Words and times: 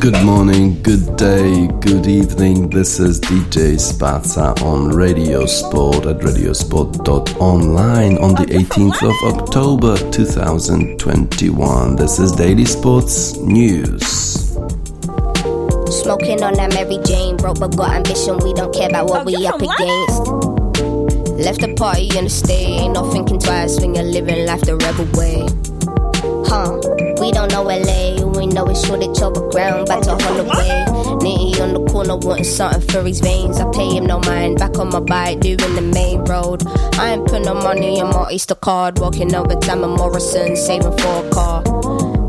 Good 0.00 0.24
morning, 0.24 0.82
good 0.82 1.16
day, 1.16 1.66
good 1.80 2.06
evening. 2.06 2.70
This 2.70 2.98
is 2.98 3.20
DJ 3.20 3.74
Spazza 3.76 4.58
on 4.62 4.88
Radio 4.88 5.44
Sport 5.44 6.06
at 6.06 6.20
radiosport.online 6.20 8.16
on 8.16 8.34
the 8.34 8.46
18th 8.46 9.02
of 9.02 9.14
October 9.38 9.98
2021. 10.10 11.96
This 11.96 12.18
is 12.18 12.32
Daily 12.32 12.64
Sports 12.64 13.36
News. 13.36 14.00
Smoking 16.00 16.42
on 16.42 16.54
that 16.54 16.72
Mary 16.72 16.98
Jane, 17.04 17.36
broke 17.36 17.60
but 17.60 17.76
got 17.76 17.94
ambition. 17.94 18.38
We 18.38 18.54
don't 18.54 18.74
care 18.74 18.88
about 18.88 19.06
what 19.06 19.20
Oh, 19.20 19.24
we 19.24 19.46
up 19.46 19.56
against. 19.56 20.26
Left 21.36 21.60
the 21.60 21.74
party 21.76 22.08
and 22.16 22.26
the 22.26 22.30
stay, 22.30 22.64
ain't 22.64 22.94
no 22.94 23.10
thinking 23.10 23.38
twice 23.38 23.78
when 23.78 23.94
you're 23.94 24.04
living 24.04 24.46
life 24.46 24.62
the 24.62 24.76
rebel 24.76 25.04
way. 25.12 25.44
Huh? 26.48 26.80
We 27.20 27.32
don't 27.32 27.52
know 27.52 27.64
LA, 27.64 28.29
know 28.60 28.70
it's 28.70 28.86
shortage 28.86 29.20
over 29.22 29.48
ground, 29.50 29.86
back 29.86 30.02
to 30.02 30.10
Holloway. 30.10 30.84
Nitty 31.20 31.60
on 31.60 31.74
the 31.74 31.84
corner 31.90 32.16
wanting 32.16 32.44
something 32.44 32.82
for 32.88 33.02
his 33.02 33.20
veins. 33.20 33.58
I 33.60 33.70
pay 33.72 33.96
him 33.96 34.06
no 34.06 34.20
mind, 34.20 34.58
back 34.58 34.78
on 34.78 34.88
my 34.88 35.00
bike, 35.00 35.40
doing 35.40 35.74
the 35.74 35.82
main 35.82 36.24
road. 36.24 36.66
I 36.98 37.12
ain't 37.12 37.26
put 37.26 37.42
no 37.42 37.54
money 37.54 37.98
in 37.98 38.06
my 38.08 38.30
Easter 38.30 38.54
card, 38.54 38.98
walking 38.98 39.34
over 39.34 39.54
time 39.56 39.80
Morrison, 39.80 40.56
saving 40.56 40.96
for 40.98 41.26
a 41.26 41.30
car. 41.30 41.62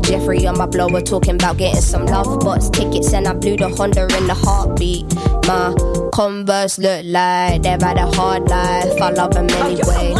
Jeffrey 0.02 0.46
on 0.46 0.58
my 0.58 0.66
blower 0.66 1.00
talking 1.00 1.36
about 1.36 1.56
getting 1.58 1.80
some 1.80 2.06
love 2.06 2.40
box 2.40 2.68
tickets 2.68 3.12
and 3.12 3.26
I 3.26 3.34
blew 3.34 3.56
the 3.56 3.68
Honda 3.68 4.02
in 4.16 4.26
the 4.26 4.34
heartbeat. 4.34 5.14
My 5.46 5.74
Converse 6.12 6.78
look 6.78 7.04
like 7.06 7.62
they've 7.62 7.80
had 7.80 7.98
a 7.98 8.06
hard 8.16 8.48
life. 8.48 9.00
I 9.00 9.10
love 9.10 9.32
them 9.32 9.46
oh, 9.50 9.66
anyway. 9.66 10.12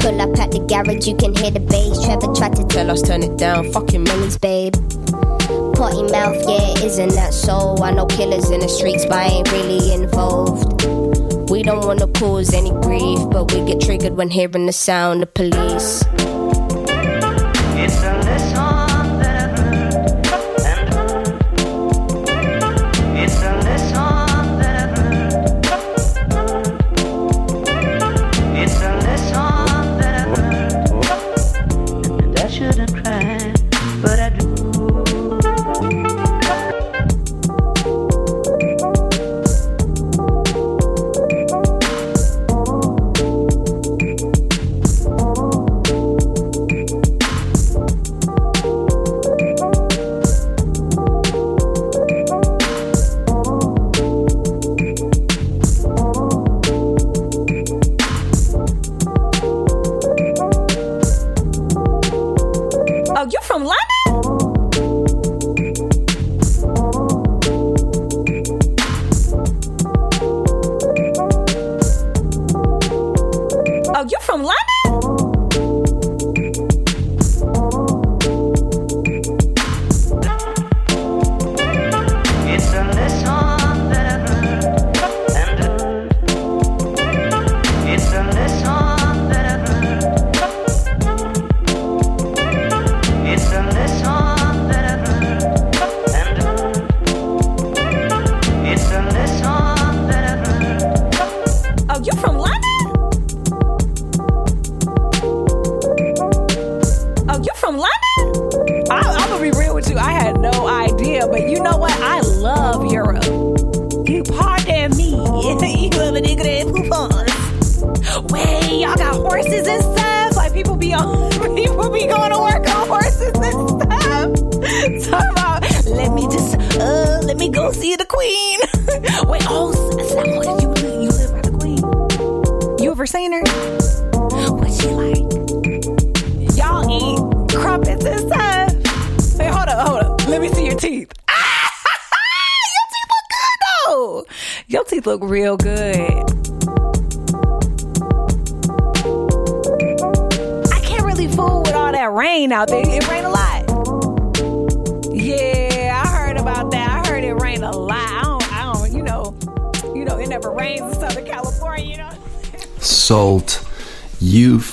Pull 0.00 0.20
up 0.20 0.38
at 0.38 0.50
the 0.50 0.64
garage, 0.66 1.06
you 1.06 1.14
can 1.14 1.34
hear 1.36 1.50
the 1.50 1.60
bass. 1.60 2.02
Trevor 2.04 2.34
tried 2.34 2.56
to 2.56 2.64
tell 2.64 2.90
us 2.90 3.02
turn 3.02 3.22
it 3.22 3.36
down. 3.36 3.70
Fucking 3.72 4.04
minis, 4.04 4.40
babe. 4.40 4.74
Potty 5.80 6.02
mouth, 6.12 6.36
yeah, 6.46 6.84
isn't 6.84 7.14
that 7.14 7.32
so? 7.32 7.74
I 7.82 7.90
know 7.90 8.04
killers 8.04 8.50
in 8.50 8.60
the 8.60 8.68
streets, 8.68 9.06
but 9.06 9.14
I 9.14 9.24
ain't 9.28 9.50
really 9.50 9.94
involved. 9.94 10.84
We 11.50 11.62
don't 11.62 11.86
wanna 11.86 12.06
cause 12.08 12.52
any 12.52 12.70
grief, 12.82 13.18
but 13.30 13.50
we 13.50 13.64
get 13.64 13.80
triggered 13.80 14.14
when 14.14 14.28
hearing 14.28 14.66
the 14.66 14.74
sound 14.74 15.22
of 15.22 15.32
police. 15.32 16.04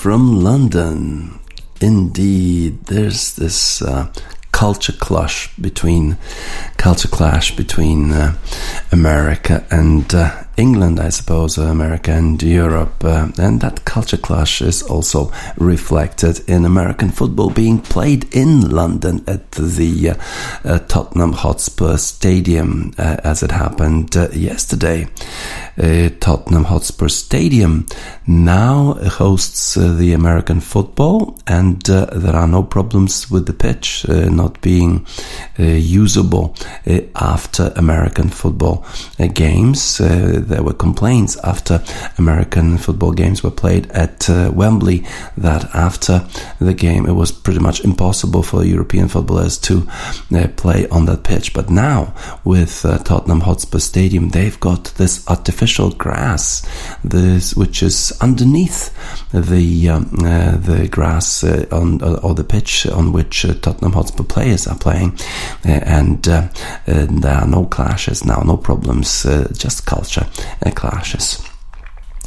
From 0.08 0.42
London. 0.42 1.38
Indeed, 1.82 2.86
there's 2.86 3.36
this 3.36 3.82
uh, 3.82 4.08
culture 4.54 4.94
clash 4.94 5.54
between 5.58 6.18
culture 6.78 7.10
clash 7.10 7.54
between 7.58 8.14
uh, 8.14 8.38
America 8.94 9.68
and 9.70 10.16
uh, 10.16 10.47
England, 10.58 11.00
I 11.00 11.10
suppose, 11.10 11.60
uh, 11.60 11.64
America 11.64 12.12
and 12.12 12.42
Europe, 12.42 13.04
uh, 13.04 13.28
and 13.38 13.62
that 13.62 13.86
culture 13.86 14.18
clash 14.18 14.62
is 14.62 14.82
also 14.82 15.32
reflected 15.58 16.42
in 16.50 16.66
American 16.66 17.10
football 17.10 17.52
being 17.52 17.80
played 17.80 18.26
in 18.36 18.72
London 18.72 19.24
at 19.28 19.52
the 19.52 20.10
uh, 20.10 20.16
uh, 20.66 20.80
Tottenham 20.88 21.34
Hotspur 21.34 21.98
Stadium, 21.98 22.94
uh, 22.98 23.18
as 23.24 23.44
it 23.44 23.52
happened 23.52 24.16
yesterday. 24.34 25.08
Tottenham 26.20 26.64
Hotspur 26.64 27.08
Stadium 27.08 27.86
now 28.26 28.94
hosts 28.94 29.76
the 29.76 30.14
American 30.14 30.60
football, 30.60 31.38
and 31.46 31.80
there 31.84 32.36
are 32.36 32.48
no 32.48 32.64
problems 32.64 33.30
with 33.30 33.46
the 33.46 33.54
pitch 33.54 34.04
not 34.10 34.60
being 34.62 35.06
usable 35.60 36.56
after 37.16 37.72
American 37.76 38.30
football 38.30 38.84
games. 39.34 40.02
Uh, 40.02 40.47
there 40.48 40.64
were 40.64 40.74
complaints 40.74 41.38
after 41.44 41.84
American 42.18 42.78
football 42.78 43.12
games 43.12 43.44
were 43.44 43.52
played 43.52 43.90
at 43.92 44.30
uh, 44.30 44.52
Wembley 44.54 45.06
that 45.38 45.76
after 45.76 46.26
the 46.60 46.74
game 46.74 47.06
it 47.06 47.14
was 47.14 47.32
pretty 47.32 47.60
much 47.60 47.84
impossible 47.84 48.44
for 48.44 48.64
European 48.64 49.08
footballers 49.08 49.58
to 49.58 49.88
uh, 50.34 50.48
play 50.56 50.88
on 50.90 51.06
that 51.06 51.24
pitch. 51.24 51.54
But 51.54 51.70
now 51.70 52.14
with 52.44 52.86
uh, 52.86 52.98
Tottenham 53.00 53.42
Hotspur 53.42 53.80
Stadium, 53.80 54.30
they've 54.30 54.60
got 54.60 54.86
this 54.96 55.28
artificial 55.28 55.92
grass, 55.92 56.68
this 57.04 57.56
which 57.56 57.84
is 57.84 58.18
underneath 58.22 58.94
the 59.32 59.90
um, 59.90 60.10
uh, 60.24 60.58
the 60.58 60.88
grass 60.90 61.44
uh, 61.44 61.66
on 61.72 62.02
uh, 62.02 62.20
or 62.24 62.34
the 62.34 62.44
pitch 62.44 62.88
on 62.88 63.12
which 63.12 63.46
Tottenham 63.62 63.94
Hotspur 63.94 64.24
players 64.24 64.68
are 64.68 64.78
playing, 64.78 65.18
and, 65.64 66.28
and 66.28 67.24
there 67.24 67.36
are 67.36 67.48
no 67.48 67.66
clashes 67.66 68.26
now, 68.26 68.42
no 68.42 68.58
problems, 68.58 69.24
just 69.58 69.86
culture 69.86 70.26
Uh, 70.66 70.72
clashes. 70.72 71.44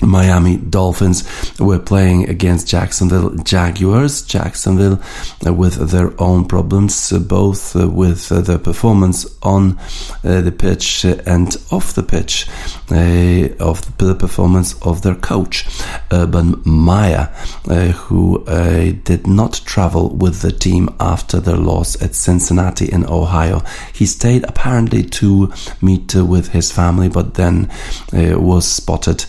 Miami 0.02 0.56
Dolphins 0.56 1.24
were 1.58 1.78
playing 1.78 2.28
against 2.28 2.68
Jacksonville 2.68 3.34
Jaguars. 3.36 4.22
Jacksonville 4.22 5.00
uh, 5.46 5.52
with 5.52 5.90
their 5.90 6.12
own 6.20 6.46
problems, 6.46 7.12
uh, 7.12 7.18
both 7.18 7.76
uh, 7.76 7.88
with 7.88 8.30
uh, 8.32 8.40
their 8.40 8.58
performance 8.58 9.26
on 9.42 9.78
uh, 10.24 10.40
the 10.40 10.52
pitch 10.52 11.04
and 11.04 11.56
off 11.70 11.94
the 11.94 12.02
pitch, 12.02 12.48
uh, 12.90 13.48
of 13.60 13.98
the 13.98 14.14
performance 14.14 14.74
of 14.82 15.02
their 15.02 15.14
coach, 15.14 15.66
Urban 16.12 16.60
Meyer, 16.64 17.26
who 18.06 18.44
did 19.04 19.26
not 19.26 19.60
travel 19.64 20.10
with 20.10 20.40
the 20.42 20.52
team 20.52 20.88
after 20.98 21.40
their 21.40 21.56
loss 21.56 22.00
at 22.02 22.14
Cincinnati 22.14 22.86
in 22.86 23.06
Ohio. 23.06 23.62
He 23.92 24.06
stayed 24.06 24.44
apparently 24.44 25.02
to 25.04 25.52
meet 25.80 26.14
with 26.14 26.48
his 26.48 26.72
family, 26.72 27.08
but 27.08 27.34
then 27.34 27.70
was 28.12 28.66
spotted 28.66 29.24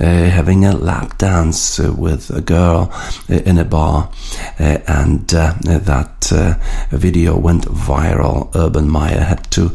uh, 0.00 0.09
Uh, 0.10 0.28
having 0.28 0.64
a 0.64 0.76
lap 0.76 1.16
dance 1.18 1.78
uh, 1.78 1.92
with 1.96 2.30
a 2.30 2.40
girl 2.40 2.90
uh, 3.30 3.34
in 3.44 3.58
a 3.58 3.64
bar, 3.64 4.10
uh, 4.58 4.78
and 4.88 5.32
uh, 5.32 5.54
that 5.62 6.08
video 6.90 7.36
went 7.36 7.64
viral. 7.64 8.50
Urban 8.56 8.88
Meyer 8.88 9.20
had 9.20 9.48
to 9.50 9.70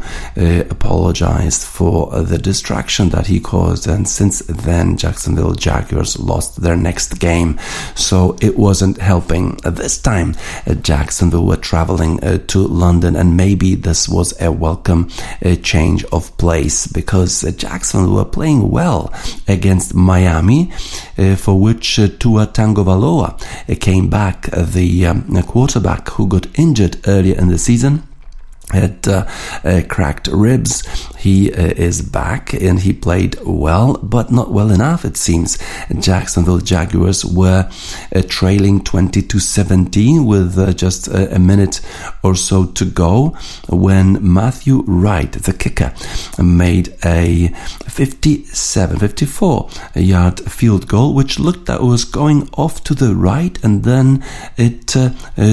apologize 0.70 1.64
for 1.64 2.22
the 2.22 2.38
distraction 2.38 3.08
that 3.10 3.26
he 3.26 3.40
caused, 3.40 3.86
and 3.86 4.06
since 4.08 4.40
then, 4.40 4.96
Jacksonville 4.96 5.54
Jaguars 5.54 6.18
lost 6.18 6.60
their 6.60 6.76
next 6.76 7.18
game, 7.18 7.58
so 7.94 8.36
it 8.40 8.58
wasn't 8.58 8.98
helping. 8.98 9.56
This 9.64 9.98
time, 9.98 10.34
Jacksonville 10.82 11.46
were 11.46 11.56
traveling 11.56 12.18
to 12.46 12.58
London, 12.58 13.16
and 13.16 13.36
maybe 13.36 13.74
this 13.74 14.08
was 14.08 14.38
a 14.40 14.50
welcome 14.50 15.08
change 15.62 16.04
of 16.06 16.36
place 16.38 16.86
because 16.86 17.42
Jacksonville 17.56 18.14
were 18.14 18.24
playing 18.24 18.70
well 18.70 19.12
against 19.46 19.94
Miami, 19.94 20.25
uh, 20.26 21.36
for 21.36 21.60
which 21.60 21.98
uh, 21.98 22.08
Tua 22.18 22.46
Tagovailoa 22.46 23.40
uh, 23.68 23.74
came 23.80 24.08
back, 24.08 24.50
the 24.52 25.06
um, 25.06 25.42
quarterback 25.42 26.08
who 26.10 26.26
got 26.26 26.46
injured 26.58 26.98
earlier 27.06 27.38
in 27.38 27.48
the 27.48 27.58
season 27.58 28.02
had 28.72 29.06
uh, 29.06 29.26
uh, 29.64 29.82
cracked 29.88 30.26
ribs. 30.26 30.82
He 31.16 31.52
uh, 31.52 31.72
is 31.76 32.02
back 32.02 32.52
and 32.52 32.80
he 32.80 32.92
played 32.92 33.36
well, 33.44 33.94
but 33.98 34.32
not 34.32 34.50
well 34.50 34.70
enough, 34.70 35.04
it 35.04 35.16
seems. 35.16 35.58
Jacksonville 36.00 36.58
Jaguars 36.58 37.24
were 37.24 37.70
uh, 38.14 38.22
trailing 38.28 38.82
20 38.82 39.22
to 39.22 39.38
17 39.38 40.26
with 40.26 40.58
uh, 40.58 40.72
just 40.72 41.06
a, 41.08 41.36
minute 41.38 41.80
or 42.24 42.34
so 42.34 42.64
to 42.64 42.84
go 42.84 43.28
when 43.68 44.18
Matthew 44.20 44.82
Wright, 44.82 45.30
the 45.30 45.52
kicker, 45.52 45.94
made 46.42 46.94
a 47.04 47.48
57, 47.88 48.98
54 48.98 49.70
yard 49.94 50.40
field 50.40 50.88
goal, 50.88 51.14
which 51.14 51.38
looked 51.38 51.68
it 51.68 51.82
was 51.82 52.04
going 52.04 52.48
off 52.54 52.82
to 52.84 52.94
the 52.94 53.14
right 53.14 53.62
and 53.62 53.84
then 53.84 54.24
it 54.56 54.96
uh, 54.96 55.10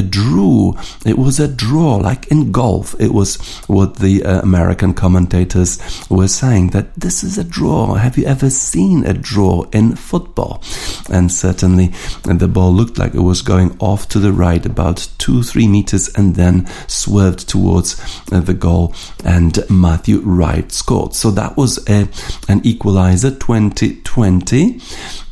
drew. 0.09 0.75
It 1.05 1.17
was 1.17 1.39
a 1.39 1.47
draw, 1.47 1.97
like 1.97 2.27
in 2.27 2.51
golf 2.51 2.95
it 3.03 3.13
was 3.13 3.35
what 3.67 3.97
the 3.97 4.23
uh, 4.23 4.41
American 4.41 4.93
commentators 4.93 5.79
were 6.09 6.27
saying 6.27 6.69
that 6.69 6.93
this 6.95 7.23
is 7.23 7.37
a 7.37 7.43
draw. 7.43 7.95
Have 7.95 8.17
you 8.17 8.25
ever 8.25 8.49
seen 8.49 9.05
a 9.05 9.13
draw 9.13 9.63
in 9.71 9.95
football? 9.95 10.63
And 11.09 11.31
certainly 11.31 11.93
the 12.23 12.47
ball 12.47 12.73
looked 12.73 12.97
like 12.97 13.13
it 13.13 13.21
was 13.21 13.41
going 13.41 13.75
off 13.79 14.07
to 14.09 14.19
the 14.19 14.31
right 14.31 14.65
about 14.65 15.09
two, 15.17 15.43
three 15.43 15.67
meters 15.67 16.09
and 16.15 16.35
then 16.35 16.67
swerved 16.87 17.47
towards 17.49 17.99
uh, 18.31 18.39
the 18.39 18.53
goal. 18.53 18.93
And 19.25 19.57
Matthew 19.69 20.21
Wright 20.21 20.71
scored. 20.71 21.13
So 21.13 21.31
that 21.31 21.57
was 21.57 21.77
a, 21.89 22.07
an 22.47 22.61
equalizer 22.63 23.31
2020 23.31 24.79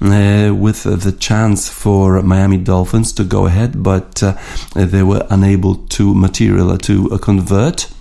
uh, 0.02 0.54
with 0.54 0.84
the 0.84 1.12
chance 1.12 1.70
for 1.70 2.22
Miami 2.22 2.58
Dolphins 2.58 3.14
to 3.14 3.24
go 3.24 3.46
ahead, 3.46 3.84
but 3.84 4.22
uh, 4.24 4.36
they 4.74 5.04
were 5.04 5.26
unable 5.30 5.76
to 5.76 6.14
material 6.14 6.78
to 6.78 7.06
a 7.08 7.20
convert 7.20 7.61
but 7.62 8.01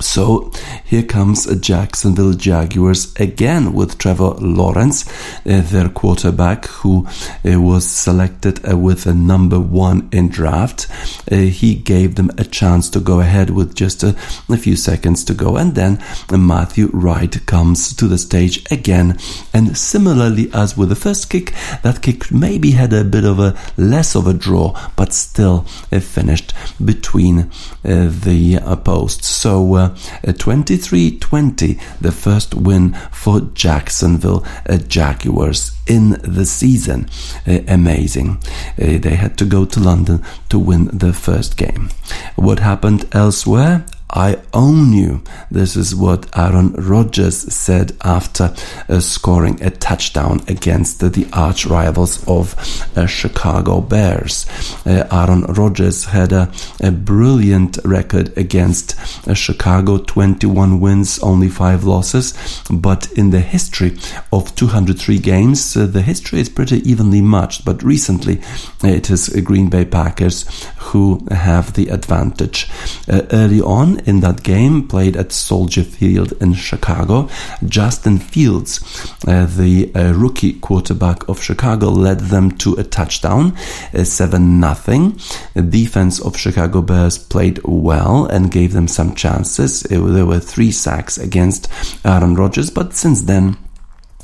so 0.00 0.50
here 0.84 1.04
comes 1.04 1.46
Jacksonville 1.60 2.32
Jaguars 2.32 3.14
again 3.16 3.72
with 3.72 3.96
Trevor 3.96 4.34
Lawrence, 4.40 5.08
uh, 5.46 5.60
their 5.62 5.88
quarterback, 5.88 6.66
who 6.66 7.06
uh, 7.44 7.60
was 7.60 7.86
selected 7.88 8.68
uh, 8.68 8.76
with 8.76 9.06
a 9.06 9.14
number 9.14 9.60
one 9.60 10.08
in 10.10 10.28
draft. 10.28 10.88
Uh, 11.30 11.36
he 11.36 11.76
gave 11.76 12.16
them 12.16 12.30
a 12.38 12.44
chance 12.44 12.90
to 12.90 13.00
go 13.00 13.20
ahead 13.20 13.50
with 13.50 13.76
just 13.76 14.02
a, 14.02 14.16
a 14.48 14.56
few 14.56 14.74
seconds 14.74 15.22
to 15.24 15.34
go, 15.34 15.56
and 15.56 15.76
then 15.76 16.02
Matthew 16.30 16.90
Wright 16.92 17.46
comes 17.46 17.94
to 17.94 18.08
the 18.08 18.18
stage 18.18 18.64
again. 18.72 19.16
And 19.52 19.76
similarly 19.76 20.50
as 20.52 20.76
with 20.76 20.88
the 20.88 20.96
first 20.96 21.30
kick, 21.30 21.54
that 21.82 22.02
kick 22.02 22.32
maybe 22.32 22.72
had 22.72 22.92
a 22.92 23.04
bit 23.04 23.24
of 23.24 23.38
a 23.38 23.56
less 23.76 24.16
of 24.16 24.26
a 24.26 24.34
draw, 24.34 24.76
but 24.96 25.12
still 25.12 25.66
uh, 25.92 26.00
finished 26.00 26.52
between 26.84 27.38
uh, 27.84 28.10
the 28.10 28.58
posts. 28.84 29.28
So 29.28 29.83
23-20, 29.88 31.80
the 32.00 32.12
first 32.12 32.54
win 32.54 32.94
for 33.12 33.40
Jacksonville 33.54 34.44
uh, 34.68 34.78
Jaguars 34.78 35.72
in 35.86 36.10
the 36.22 36.44
season. 36.44 37.08
Uh, 37.46 37.60
amazing. 37.68 38.38
Uh, 38.80 38.98
they 38.98 39.14
had 39.16 39.36
to 39.38 39.44
go 39.44 39.64
to 39.64 39.80
London 39.80 40.24
to 40.48 40.58
win 40.58 40.86
the 40.92 41.12
first 41.12 41.56
game. 41.56 41.90
What 42.36 42.58
happened 42.58 43.08
elsewhere? 43.12 43.84
I 44.10 44.38
own 44.52 44.92
you. 44.92 45.22
This 45.50 45.76
is 45.76 45.94
what 45.94 46.28
Aaron 46.38 46.72
Rodgers 46.74 47.52
said 47.52 47.96
after 48.02 48.54
uh, 48.88 49.00
scoring 49.00 49.60
a 49.62 49.70
touchdown 49.70 50.42
against 50.46 51.00
the 51.00 51.26
arch 51.32 51.66
rivals 51.66 52.26
of 52.28 52.54
uh, 52.96 53.06
Chicago 53.06 53.80
Bears. 53.80 54.46
Uh, 54.86 55.08
Aaron 55.10 55.42
Rodgers 55.44 56.04
had 56.04 56.32
a, 56.32 56.52
a 56.80 56.92
brilliant 56.92 57.78
record 57.84 58.36
against 58.36 58.94
uh, 59.26 59.34
Chicago 59.34 59.98
21 59.98 60.80
wins, 60.80 61.18
only 61.20 61.48
5 61.48 61.84
losses. 61.84 62.34
But 62.70 63.10
in 63.12 63.30
the 63.30 63.40
history 63.40 63.96
of 64.32 64.54
203 64.54 65.18
games, 65.18 65.76
uh, 65.76 65.86
the 65.86 66.02
history 66.02 66.40
is 66.40 66.48
pretty 66.48 66.88
evenly 66.88 67.20
matched. 67.20 67.64
But 67.64 67.82
recently, 67.82 68.40
it 68.82 69.10
is 69.10 69.28
Green 69.44 69.70
Bay 69.70 69.84
Packers 69.84 70.44
who 70.76 71.26
have 71.30 71.72
the 71.72 71.88
advantage. 71.88 72.68
early 73.08 73.60
on, 73.60 73.93
in 74.00 74.20
that 74.20 74.42
game, 74.42 74.86
played 74.88 75.16
at 75.16 75.32
Soldier 75.32 75.82
Field 75.82 76.32
in 76.40 76.54
Chicago. 76.54 77.28
Justin 77.66 78.18
Fields, 78.18 78.80
uh, 79.26 79.46
the 79.46 79.92
uh, 79.94 80.12
rookie 80.12 80.54
quarterback 80.54 81.28
of 81.28 81.42
Chicago, 81.42 81.88
led 81.88 82.20
them 82.20 82.50
to 82.58 82.74
a 82.74 82.84
touchdown, 82.84 83.56
uh, 83.94 84.04
7 84.04 84.60
nothing. 84.60 85.18
The 85.54 85.62
defense 85.62 86.20
of 86.20 86.36
Chicago 86.36 86.82
Bears 86.82 87.18
played 87.18 87.60
well 87.64 88.26
and 88.26 88.50
gave 88.50 88.72
them 88.72 88.88
some 88.88 89.14
chances. 89.14 89.84
It, 89.86 89.98
there 89.98 90.26
were 90.26 90.40
three 90.40 90.70
sacks 90.70 91.18
against 91.18 91.68
Aaron 92.04 92.34
Rodgers, 92.34 92.70
but 92.70 92.94
since 92.94 93.22
then, 93.22 93.56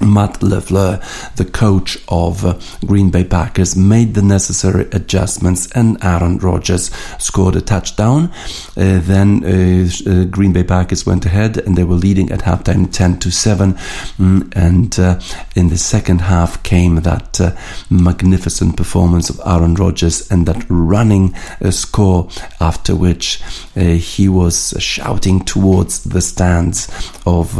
Matt 0.01 0.41
LaFleur, 0.41 1.35
the 1.37 1.45
coach 1.45 1.99
of 2.09 2.45
uh, 2.45 2.59
Green 2.87 3.11
Bay 3.11 3.25
Packers, 3.25 3.77
made 3.77 4.15
the 4.15 4.23
necessary 4.23 4.89
adjustments 4.93 5.71
and 5.73 6.03
Aaron 6.03 6.39
Rodgers 6.39 6.91
scored 7.19 7.57
a 7.57 7.61
touchdown. 7.61 8.31
Uh, 8.77 9.01
then 9.03 9.45
uh, 9.45 10.11
uh 10.11 10.25
Green 10.25 10.53
Bay 10.53 10.65
Packers 10.65 11.07
went 11.07 11.27
ahead 11.27 11.59
and 11.59 11.77
they 11.77 11.85
were 11.85 11.97
leading 11.97 12.31
at 12.31 12.41
halftime 12.41 12.91
10 12.91 13.19
to 13.21 13.31
7. 13.31 13.75
Mm, 13.75 14.53
and 14.57 14.99
uh, 14.99 15.21
in 15.55 15.69
the 15.69 15.79
second 15.79 16.23
half 16.23 16.63
came 16.63 16.97
that 16.97 17.41
uh, 17.41 17.55
magnificent 17.91 18.77
performance 18.77 19.29
of 19.31 19.41
Aaron 19.45 19.75
Rodgers 19.75 20.31
and 20.31 20.47
that 20.47 20.65
running 20.69 21.35
score, 21.71 22.29
after 22.61 22.95
which 22.95 23.43
he 23.75 24.29
was 24.29 24.75
shouting 24.79 25.45
towards 25.45 26.05
the 26.05 26.21
stands 26.21 26.89
of 27.27 27.59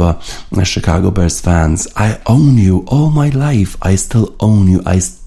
Chicago 0.63 1.11
Bears 1.11 1.41
fans. 1.41 1.87
I 1.95 2.19
own 2.31 2.57
you 2.57 2.85
all 2.87 3.09
my 3.09 3.27
life. 3.27 3.75
I 3.81 3.95
still 3.95 4.33
own 4.39 4.69
you. 4.69 4.81
I 4.85 4.99
still 4.99 5.20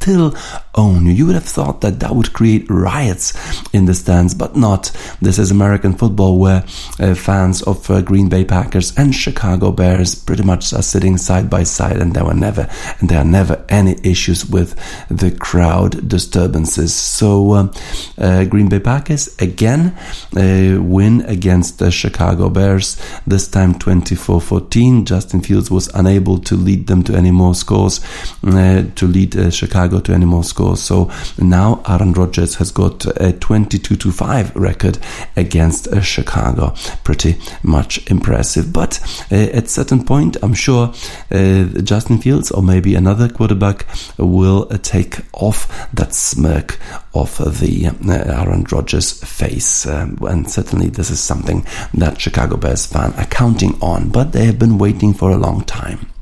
own 0.75 1.07
you. 1.07 1.13
You 1.13 1.27
would 1.27 1.35
have 1.35 1.45
thought 1.45 1.81
that 1.81 2.01
that 2.01 2.15
would 2.15 2.33
create 2.33 2.67
riots 2.69 3.33
in 3.73 3.87
the 3.87 3.95
stands, 3.95 4.35
but 4.35 4.57
not. 4.57 4.91
This 5.21 5.39
is 5.39 5.51
American 5.51 5.95
football 5.95 6.39
where 6.39 6.65
uh, 6.99 7.15
fans 7.15 7.63
of 7.63 7.91
uh, 7.91 8.01
Green 8.03 8.29
Bay 8.29 8.45
Packers 8.45 8.97
and 8.97 9.15
Chicago 9.15 9.73
Bears 9.73 10.15
pretty 10.15 10.43
much 10.43 10.73
are 10.73 10.83
sitting 10.83 11.17
side 11.17 11.49
by 11.49 11.63
side, 11.63 11.97
and 11.97 12.15
there 12.15 12.25
were 12.25 12.35
never 12.35 12.69
and 13.01 13.09
there 13.09 13.21
are 13.21 13.25
never 13.25 13.65
any 13.69 13.97
issues 14.03 14.47
with 14.47 14.75
the 15.09 15.31
crowd 15.31 16.09
disturbances. 16.09 16.95
So 16.95 17.53
uh, 17.53 17.73
uh 18.19 18.45
Green 18.45 18.69
Bay 18.69 18.81
Packers 18.81 19.35
again 19.41 19.97
uh, 20.37 20.83
win 20.83 21.23
against 21.23 21.79
the 21.79 21.91
Chicago 21.91 22.49
Bears. 22.49 23.01
This 23.27 23.49
time 23.49 23.75
24-14. 23.75 25.05
Justin 25.05 25.41
Fields 25.41 25.71
was 25.71 25.89
unable 25.95 26.39
to 26.39 26.57
lead 26.57 26.87
them 26.87 27.03
to 27.05 27.15
any 27.15 27.31
more 27.31 27.55
scores 27.55 28.01
uh, 28.45 28.85
to 28.95 29.07
lead 29.07 29.35
Chicago 29.53 29.94
Chicago 29.95 30.01
to 30.01 30.15
any 30.15 30.25
more 30.25 30.45
scores. 30.45 30.81
So 30.81 31.11
now 31.39 31.83
Aaron 31.89 32.13
Rodgers 32.13 32.57
has 32.57 32.71
got 32.73 33.07
a 33.21 33.33
22 33.33 33.97
to 33.97 34.11
5 34.11 34.57
record 34.57 34.99
against 35.37 35.89
uh, 35.89 36.01
Chicago. 36.01 36.75
Pretty 37.05 37.37
much 37.63 38.11
impressive. 38.11 38.73
But 38.73 39.01
uh, 39.31 39.57
at 39.57 39.69
certain 39.69 40.05
point, 40.05 40.37
I'm 40.43 40.55
sure 40.55 40.93
uh, 41.31 41.65
Justin 41.83 42.19
Fields 42.19 42.51
or 42.51 42.63
maybe 42.63 42.95
another 42.95 43.29
quarterback 43.29 43.87
will 44.19 44.67
uh, 44.71 44.79
take 44.79 45.21
off 45.33 45.69
that 45.93 46.15
smirk 46.15 46.79
off 47.13 47.39
the 47.39 47.87
uh, 47.87 48.43
Aaron 48.43 48.65
Rodgers 48.71 49.13
face. 49.25 49.87
Um, 49.87 50.19
and 50.23 50.51
certainly 50.51 50.89
this 50.89 51.11
is 51.11 51.21
something 51.21 51.65
that 51.95 52.21
Chicago 52.21 52.57
Bears 52.57 52.87
fan 52.87 53.13
are 53.15 53.27
counting 53.27 53.79
on, 53.81 54.09
but 54.11 54.33
they 54.33 54.47
have 54.47 54.59
been 54.59 54.79
waiting 54.79 55.15
for 55.15 55.31
a 55.31 55.37
long 55.37 55.63
time. 55.65 56.14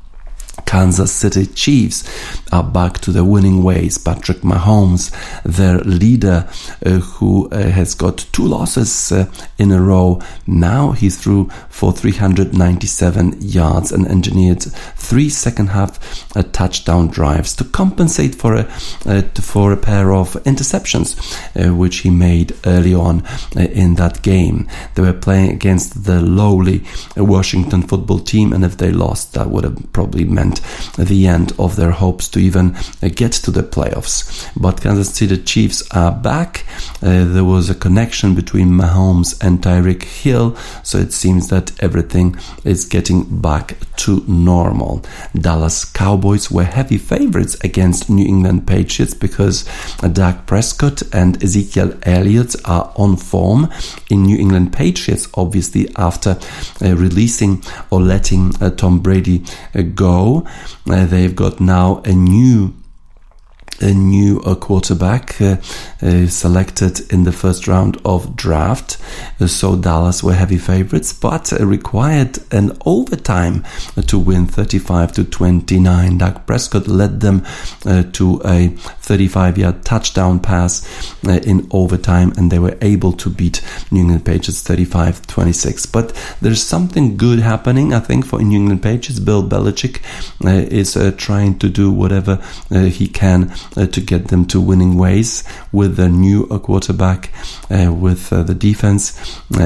Kansas 0.73 1.11
City 1.11 1.45
Chiefs 1.45 2.03
are 2.51 2.63
back 2.63 2.97
to 3.01 3.11
their 3.11 3.23
winning 3.23 3.63
ways. 3.63 3.99
Patrick 3.99 4.39
Mahomes, 4.39 5.11
their 5.43 5.77
leader, 5.81 6.49
uh, 6.83 6.89
who 6.89 7.47
uh, 7.49 7.69
has 7.69 7.93
got 7.93 8.25
two 8.31 8.47
losses 8.47 9.11
uh, 9.11 9.31
in 9.59 9.71
a 9.71 9.79
row. 9.79 10.19
Now 10.47 10.93
he 10.93 11.11
threw 11.11 11.49
for 11.69 11.93
397 11.93 13.35
yards 13.39 13.91
and 13.91 14.07
engineered 14.07 14.63
three 14.63 15.29
second 15.29 15.67
half 15.67 16.35
uh, 16.35 16.41
touchdown 16.41 17.09
drives 17.09 17.55
to 17.57 17.65
compensate 17.65 18.33
for 18.33 18.55
a 18.55 18.63
uh, 19.05 19.21
for 19.41 19.73
a 19.73 19.77
pair 19.77 20.11
of 20.11 20.33
interceptions, 20.43 21.15
uh, 21.55 21.75
which 21.75 21.97
he 21.97 22.09
made 22.09 22.55
early 22.65 22.95
on 22.95 23.23
in 23.55 23.93
that 23.95 24.23
game. 24.23 24.67
They 24.95 25.03
were 25.03 25.13
playing 25.13 25.51
against 25.51 26.05
the 26.05 26.19
lowly 26.19 26.83
Washington 27.15 27.83
football 27.83 28.17
team, 28.17 28.51
and 28.53 28.65
if 28.65 28.77
they 28.77 28.91
lost, 28.91 29.33
that 29.33 29.51
would 29.51 29.65
have 29.65 29.93
probably 29.93 30.25
meant 30.25 30.62
the 30.97 31.27
end 31.27 31.53
of 31.59 31.75
their 31.75 31.91
hopes 31.91 32.27
to 32.29 32.39
even 32.39 32.75
get 33.15 33.31
to 33.33 33.51
the 33.51 33.63
playoffs. 33.63 34.49
But 34.55 34.81
Kansas 34.81 35.13
City 35.13 35.37
Chiefs 35.37 35.83
are 35.91 36.11
back. 36.11 36.65
Uh, 37.01 37.25
there 37.25 37.43
was 37.43 37.69
a 37.69 37.75
connection 37.75 38.35
between 38.35 38.69
Mahomes 38.69 39.41
and 39.43 39.61
Tyreek 39.61 40.03
Hill, 40.03 40.55
so 40.83 40.97
it 40.97 41.13
seems 41.13 41.49
that 41.49 41.71
everything 41.81 42.35
is 42.63 42.85
getting 42.85 43.41
back 43.41 43.77
to 43.97 44.23
normal. 44.27 45.03
Dallas 45.35 45.85
Cowboys 45.85 46.49
were 46.49 46.63
heavy 46.63 46.97
favorites 46.97 47.55
against 47.63 48.09
New 48.09 48.25
England 48.25 48.67
Patriots 48.67 49.13
because 49.13 49.65
Dak 50.11 50.45
Prescott 50.45 51.01
and 51.13 51.41
Ezekiel 51.43 51.97
Elliott 52.03 52.55
are 52.65 52.91
on 52.95 53.17
form 53.17 53.69
in 54.09 54.23
New 54.23 54.37
England 54.37 54.73
Patriots, 54.73 55.27
obviously 55.35 55.89
after 55.95 56.37
uh, 56.81 56.95
releasing 56.95 57.63
or 57.89 58.01
letting 58.01 58.51
uh, 58.61 58.69
Tom 58.71 58.99
Brady 58.99 59.43
uh, 59.75 59.81
go. 59.81 60.47
Uh, 60.89 61.05
they've 61.05 61.35
got 61.35 61.59
now 61.59 62.01
a 62.05 62.13
new 62.13 62.73
a 63.81 63.93
new 63.93 64.39
uh, 64.41 64.55
quarterback 64.55 65.39
uh, 65.41 65.57
uh, 66.01 66.27
selected 66.27 67.11
in 67.11 67.23
the 67.23 67.31
first 67.31 67.67
round 67.67 67.99
of 68.05 68.35
draft. 68.35 68.97
Uh, 69.39 69.47
so 69.47 69.75
Dallas 69.75 70.23
were 70.23 70.33
heavy 70.33 70.57
favorites, 70.57 71.11
but 71.11 71.51
uh, 71.51 71.65
required 71.65 72.39
an 72.51 72.77
overtime 72.85 73.65
to 74.07 74.17
win 74.17 74.45
35 74.45 75.11
to 75.13 75.23
29. 75.23 76.17
Dak 76.17 76.45
Prescott 76.45 76.87
led 76.87 77.19
them 77.19 77.45
to 78.13 78.41
a 78.45 78.69
35 79.03 79.57
yard 79.57 79.83
touchdown 79.83 80.39
pass 80.39 80.83
uh, 81.27 81.39
in 81.45 81.67
overtime, 81.71 82.33
and 82.37 82.51
they 82.51 82.59
were 82.59 82.77
able 82.81 83.11
to 83.11 83.29
beat 83.29 83.61
New 83.91 84.01
England 84.01 84.25
Patriots 84.25 84.61
35 84.61 85.27
26. 85.27 85.85
But 85.87 86.13
there's 86.41 86.63
something 86.63 87.17
good 87.17 87.39
happening, 87.39 87.93
I 87.93 87.99
think, 87.99 88.25
for 88.25 88.41
New 88.41 88.57
England 88.57 88.81
Patriots. 88.81 89.19
Bill 89.19 89.43
Belichick 89.43 90.01
uh, 90.45 90.67
is 90.71 90.95
uh, 90.95 91.11
trying 91.17 91.59
to 91.59 91.69
do 91.69 91.91
whatever 91.91 92.41
he 92.69 93.07
can 93.07 93.53
uh, 93.77 93.85
to 93.87 94.01
get 94.01 94.29
them 94.29 94.45
to 94.45 94.59
winning 94.61 94.97
ways 94.97 95.43
with 95.71 95.97
the 95.97 96.09
new 96.09 96.47
uh, 96.49 96.59
quarterback, 96.59 97.29
uh, 97.69 97.93
with 97.93 98.29
the 98.29 98.55
defense. 98.55 99.13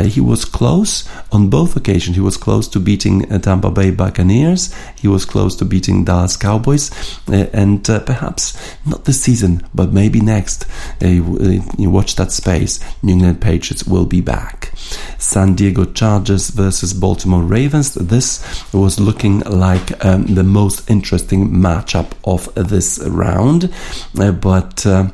he 0.08 0.20
was 0.20 0.46
close 0.46 1.08
on 1.32 1.50
both 1.50 1.76
occasions. 1.76 2.16
He 2.16 2.22
was 2.22 2.38
close 2.38 2.68
to 2.70 2.80
beating 2.80 3.22
Tampa 3.42 3.72
Bay 3.72 3.92
Buccaneers. 3.92 4.74
He 4.96 5.08
was 5.08 5.26
close 5.26 5.56
to 5.58 5.66
beating 5.66 6.06
Dallas 6.06 6.36
Cowboys, 6.36 6.90
and 7.28 7.84
perhaps 7.84 8.58
not 8.86 9.06
this 9.06 9.27
season, 9.28 9.62
but 9.76 9.92
maybe 9.92 10.22
next. 10.22 10.66
you 11.02 11.90
watch 11.98 12.16
that 12.16 12.32
space. 12.32 12.80
New 13.04 13.14
England 13.14 13.42
Patriots 13.42 13.84
will 13.86 14.06
be 14.06 14.22
back. 14.22 14.72
San 15.18 15.54
Diego 15.54 15.84
Chargers 15.84 16.50
versus 16.50 16.94
Baltimore 16.94 17.44
Ravens. 17.44 17.94
This 17.96 18.30
was 18.72 19.02
looking 19.02 19.40
like 19.42 19.88
um, 20.06 20.22
the 20.40 20.46
most 20.60 20.90
interesting 20.90 21.50
matchup 21.50 22.10
of 22.24 22.42
this 22.56 23.00
round. 23.06 23.70
Uh, 24.18 24.32
but 24.32 24.86
uh, 24.86 25.10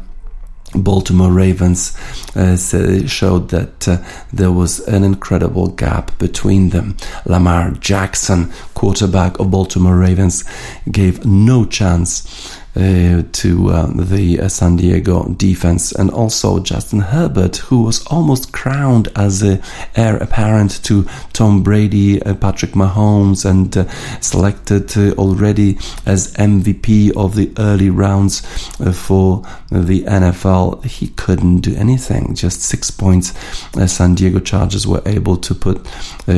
Baltimore 0.76 1.32
Ravens 1.32 1.98
uh, 2.36 2.56
showed 3.08 3.50
that 3.50 3.88
uh, 3.88 3.98
there 4.32 4.52
was 4.52 4.80
an 4.88 5.04
incredible 5.04 5.70
gap 5.70 6.18
between 6.20 6.70
them. 6.70 6.98
Lamar 7.26 7.72
Jackson, 7.72 8.52
quarterback 8.76 9.40
of 9.40 9.50
Baltimore 9.50 9.98
Ravens, 9.98 10.44
gave 10.92 11.26
no 11.26 11.66
chance 11.66 12.60
uh, 12.76 13.22
to 13.32 13.70
uh, 13.70 13.86
the 13.94 14.40
uh, 14.40 14.48
San 14.48 14.76
Diego 14.78 15.28
defense, 15.34 15.92
and 15.92 16.10
also 16.10 16.58
Justin 16.58 17.02
Herbert, 17.02 17.58
who 17.58 17.84
was 17.84 18.04
almost 18.08 18.52
crowned 18.52 19.10
as 19.16 19.44
heir 19.96 20.18
apparent 20.18 20.84
to 20.86 21.06
Tom 21.34 21.62
Brady, 21.62 22.20
uh, 22.24 22.34
Patrick 22.34 22.72
Mahomes, 22.72 23.48
and 23.48 23.78
uh, 23.78 23.88
selected 24.22 24.98
already 25.20 25.78
as 26.08 26.34
MVP 26.34 27.16
of 27.16 27.36
the 27.36 27.52
early 27.60 27.92
rounds 27.92 28.40
for 29.06 29.44
the 29.72 30.04
NFL. 30.06 30.84
He 30.84 31.10
couldn't 31.10 31.60
do 31.60 31.76
anything. 31.76 32.34
Just 32.34 32.64
six 32.64 32.90
points. 32.90 33.34
San 33.86 34.16
Diego 34.16 34.40
Chargers 34.40 34.88
were 34.88 35.04
able 35.06 35.38
to 35.38 35.54
put 35.54 35.86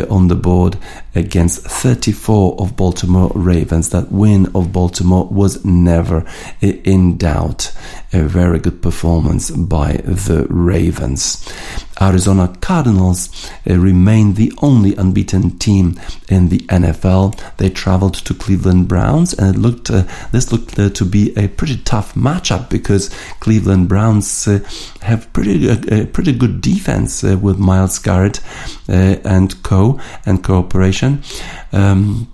on 0.09 0.27
the 0.27 0.35
board 0.35 0.77
against 1.15 1.61
34 1.61 2.57
of 2.59 2.75
Baltimore 2.75 3.31
Ravens. 3.33 3.89
That 3.89 4.11
win 4.11 4.47
of 4.53 4.73
Baltimore 4.73 5.27
was 5.27 5.63
never 5.63 6.24
in 6.61 7.17
doubt. 7.17 7.71
A 8.13 8.21
very 8.21 8.59
good 8.59 8.81
performance 8.81 9.51
by 9.51 9.93
the 10.03 10.47
Ravens. 10.49 11.45
Arizona 12.01 12.53
Cardinals 12.59 13.49
uh, 13.69 13.77
remain 13.77 14.33
the 14.33 14.51
only 14.61 14.95
unbeaten 14.95 15.57
team 15.59 15.99
in 16.27 16.49
the 16.49 16.59
NFL. 16.59 17.39
They 17.57 17.69
traveled 17.69 18.15
to 18.15 18.33
Cleveland 18.33 18.87
Browns, 18.87 19.33
and 19.33 19.55
it 19.55 19.59
looked 19.59 19.89
uh, 19.89 20.03
this 20.31 20.51
looked 20.51 20.77
uh, 20.77 20.89
to 20.89 21.05
be 21.05 21.35
a 21.37 21.47
pretty 21.47 21.77
tough 21.77 22.13
matchup 22.15 22.69
because 22.69 23.09
Cleveland 23.39 23.87
Browns 23.87 24.47
uh, 24.47 24.59
have 25.01 25.31
pretty 25.31 26.05
pretty 26.07 26.33
good 26.33 26.61
defense 26.61 27.23
with 27.23 27.57
Myles 27.57 27.99
Garrett 27.99 28.41
and 28.87 29.61
co 29.63 29.99
and 30.25 30.43
cooperation. 30.43 31.23
Um, 31.71 32.27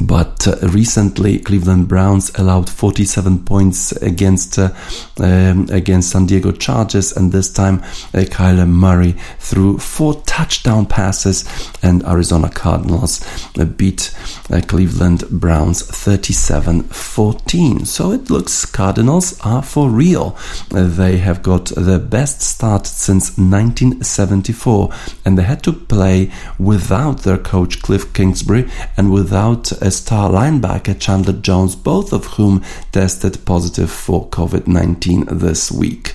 but 0.00 0.46
uh, 0.46 0.56
recently, 0.68 1.40
Cleveland 1.40 1.88
Browns 1.88 2.30
allowed 2.38 2.70
47 2.70 3.44
points 3.44 3.92
against 3.92 4.58
uh, 4.58 4.70
um, 5.18 5.68
against 5.70 6.10
San 6.10 6.26
Diego 6.26 6.52
Chargers, 6.52 7.16
and 7.16 7.32
this 7.32 7.52
time 7.52 7.80
uh, 8.14 8.24
Kyler 8.28 8.68
Murray 8.68 9.16
threw 9.38 9.78
four 9.78 10.14
touchdown 10.22 10.86
passes, 10.86 11.44
and 11.82 12.04
Arizona 12.04 12.48
Cardinals 12.48 13.20
uh, 13.58 13.64
beat 13.64 14.14
uh, 14.50 14.60
Cleveland 14.66 15.24
Browns 15.30 15.82
37-14. 15.82 17.86
So 17.86 18.12
it 18.12 18.30
looks 18.30 18.64
Cardinals 18.64 19.38
are 19.40 19.62
for 19.62 19.90
real. 19.90 20.36
Uh, 20.72 20.84
they 20.84 21.18
have 21.18 21.42
got 21.42 21.66
the 21.66 21.98
best 21.98 22.42
start 22.42 22.86
since 22.86 23.36
1974, 23.36 24.90
and 25.24 25.36
they 25.36 25.42
had 25.42 25.62
to 25.64 25.72
play 25.72 26.30
without 26.58 27.22
their 27.22 27.38
coach 27.38 27.82
Cliff 27.82 28.12
Kingsbury 28.12 28.70
and 28.96 29.12
without 29.12 29.72
a 29.88 29.90
star 29.90 30.28
linebacker 30.28 31.00
Chandler 31.00 31.32
Jones, 31.32 31.74
both 31.74 32.12
of 32.12 32.26
whom 32.36 32.62
tested 32.92 33.42
positive 33.46 33.90
for 33.90 34.28
COVID 34.28 34.66
19 34.66 35.24
this 35.30 35.72
week. 35.72 36.14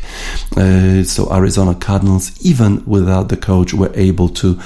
Uh, 0.55 1.01
so, 1.03 1.33
Arizona 1.33 1.73
Cardinals, 1.73 2.31
even 2.45 2.85
without 2.85 3.29
the 3.29 3.37
coach, 3.37 3.73
were 3.73 3.91
able 3.95 4.29
to 4.29 4.59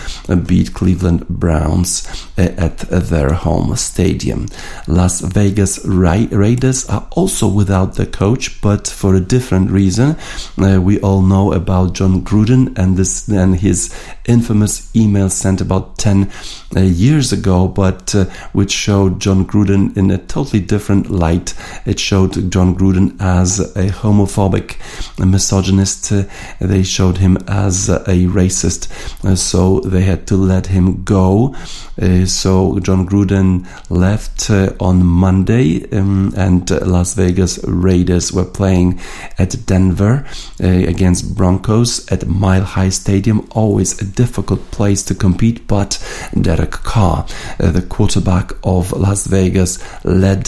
beat 0.46 0.74
Cleveland 0.74 1.26
Browns 1.30 2.06
uh, 2.38 2.54
at 2.58 2.80
their 2.80 3.32
home 3.32 3.74
stadium. 3.78 4.48
Las 4.88 5.22
Vegas 5.22 5.80
Ra- 5.86 6.28
Raiders 6.30 6.86
are 6.90 7.08
also 7.12 7.48
without 7.48 7.96
the 7.96 8.06
coach, 8.06 8.62
but 8.62 8.88
for 8.90 9.16
a 9.16 9.22
different 9.22 9.72
reason. 9.72 10.18
Uh, 10.58 10.82
we 10.82 11.00
all 11.00 11.22
know 11.22 11.54
about 11.54 11.94
Jon 11.94 12.24
Gruden 12.24 12.78
and 12.78 12.98
this 12.98 13.30
and 13.30 13.56
his 13.56 13.94
infamous 14.26 14.94
email 14.94 15.30
sent 15.30 15.62
about 15.62 15.98
10 15.98 16.30
uh, 16.76 16.82
years 16.82 17.32
ago, 17.32 17.70
but 17.70 18.14
uh, 18.14 18.26
which 18.52 18.87
showed 18.88 19.20
Jon 19.20 19.46
Gruden 19.46 19.98
in 19.98 20.10
a 20.12 20.18
totally 20.18 20.62
different 20.62 21.10
light. 21.10 21.54
It 21.86 22.00
showed 22.00 22.50
Jon 22.50 22.74
Gruden 22.74 23.18
as 23.20 23.60
a 23.76 23.90
homophobic, 23.90 24.78
a 25.22 25.26
misogynist. 25.26 26.14
They 26.62 26.84
showed 26.84 27.18
him 27.18 27.36
as 27.50 27.90
a 27.90 28.18
racist, 28.40 28.88
uh, 29.26 29.36
so 29.36 29.82
they 29.82 30.04
had 30.04 30.26
to 30.28 30.38
let 30.38 30.68
him 30.68 31.04
go. 31.04 31.54
Uh, 32.02 32.26
so 32.26 32.80
Jon 32.80 33.06
Gruden 33.06 33.68
left 33.90 34.50
uh, 34.50 34.72
on 34.80 35.06
Monday, 35.06 35.86
um, 35.92 36.34
and 36.38 36.70
Las 36.88 37.14
Vegas 37.14 37.60
Raiders 37.66 38.32
were 38.32 38.46
playing 38.46 39.02
at 39.38 39.66
Denver 39.66 40.26
against 40.60 41.36
Broncos 41.36 42.10
at 42.10 42.26
Mile 42.28 42.64
High 42.64 42.94
Stadium. 43.02 43.50
Always 43.52 44.02
a 44.02 44.06
difficult 44.06 44.62
place 44.72 45.04
to 45.04 45.14
compete, 45.14 45.68
but 45.68 45.92
Derek 46.40 46.72
Carr, 46.72 47.26
the 47.58 47.86
quarterback 47.90 48.54
of 48.64 48.77
Las 49.00 49.30
Vegas, 49.30 49.80
led 50.04 50.48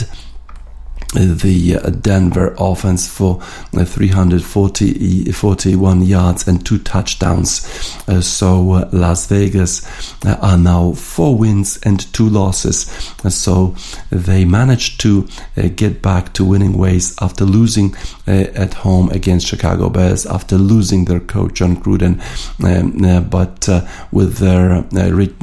the 1.14 1.76
uh, 1.76 1.90
Denver 1.90 2.56
offense 2.60 3.10
for 3.10 3.42
uh, 3.76 3.84
341 3.84 6.04
yards 6.04 6.48
and 6.48 6.64
two 6.66 6.80
touchdowns. 6.80 7.68
Uh, 8.08 8.22
so 8.22 8.88
Las 8.92 9.28
Vegas 9.28 9.86
are 10.26 10.58
now 10.58 10.94
four 10.94 11.36
wins 11.36 11.78
and 11.84 12.12
two 12.14 12.30
losses. 12.30 12.86
So 13.30 13.76
they 14.12 14.46
managed 14.46 15.02
to 15.02 15.28
get 15.76 16.02
back 16.02 16.32
to 16.34 16.46
winning 16.46 16.78
ways 16.78 17.16
after 17.22 17.44
losing 17.46 17.96
at 18.28 18.76
home 18.76 19.10
against 19.10 19.48
Chicago 19.48 19.90
Bears, 19.90 20.28
after 20.28 20.58
losing 20.58 21.06
their 21.06 21.20
coach 21.20 21.56
Jon 21.56 21.76
Gruden, 21.78 22.22
um, 22.64 23.28
but 23.30 23.68
with 24.12 24.38
their 24.38 24.84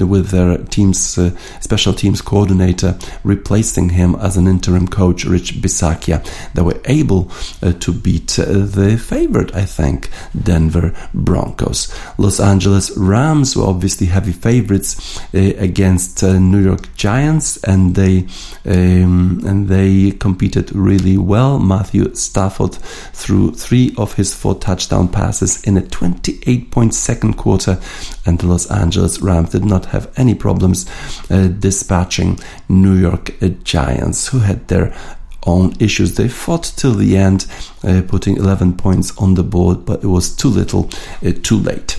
with 0.06 0.30
their 0.30 0.58
team's 0.58 1.18
special 1.60 1.92
teams 1.92 2.22
coordinator 2.22 2.96
replacing 3.24 3.88
him 3.90 4.14
as 4.16 4.36
an 4.36 4.46
interim 4.46 4.86
coach, 4.86 5.24
Rich 5.24 5.55
Bisaccia. 5.56 6.24
They 6.54 6.62
were 6.62 6.80
able 6.84 7.30
uh, 7.62 7.72
to 7.72 7.92
beat 7.92 8.38
uh, 8.38 8.44
the 8.44 8.96
favorite, 8.98 9.54
I 9.54 9.64
think, 9.64 10.10
Denver 10.40 10.94
Broncos. 11.14 11.92
Los 12.18 12.40
Angeles 12.40 12.96
Rams 12.96 13.56
were 13.56 13.64
obviously 13.64 14.06
heavy 14.06 14.32
favorites 14.32 15.20
uh, 15.34 15.38
against 15.58 16.22
uh, 16.22 16.38
New 16.38 16.62
York 16.62 16.94
Giants, 16.96 17.56
and 17.64 17.94
they 17.94 18.26
um, 18.64 19.40
and 19.44 19.68
they 19.68 20.12
competed 20.12 20.74
really 20.74 21.16
well. 21.16 21.58
Matthew 21.58 22.14
Stafford 22.14 22.74
threw 23.12 23.52
three 23.52 23.94
of 23.96 24.14
his 24.14 24.34
four 24.34 24.54
touchdown 24.54 25.08
passes 25.08 25.62
in 25.64 25.76
a 25.76 25.82
28-point 25.82 26.94
second 26.94 27.34
quarter, 27.34 27.80
and 28.24 28.38
the 28.38 28.46
Los 28.46 28.70
Angeles 28.70 29.20
Rams 29.20 29.50
did 29.50 29.64
not 29.64 29.86
have 29.86 30.12
any 30.16 30.34
problems 30.34 30.86
uh, 31.30 31.48
dispatching 31.48 32.38
New 32.68 32.94
York 32.94 33.32
Giants, 33.64 34.28
who 34.28 34.40
had 34.40 34.68
their 34.68 34.94
own 35.46 35.74
issues. 35.78 36.14
They 36.14 36.28
fought 36.28 36.72
till 36.76 36.94
the 36.94 37.16
end, 37.16 37.46
uh, 37.82 38.02
putting 38.06 38.36
11 38.36 38.76
points 38.76 39.16
on 39.18 39.34
the 39.34 39.42
board, 39.42 39.84
but 39.84 40.02
it 40.02 40.08
was 40.08 40.34
too 40.34 40.48
little, 40.48 40.90
uh, 41.24 41.32
too 41.42 41.58
late. 41.58 41.98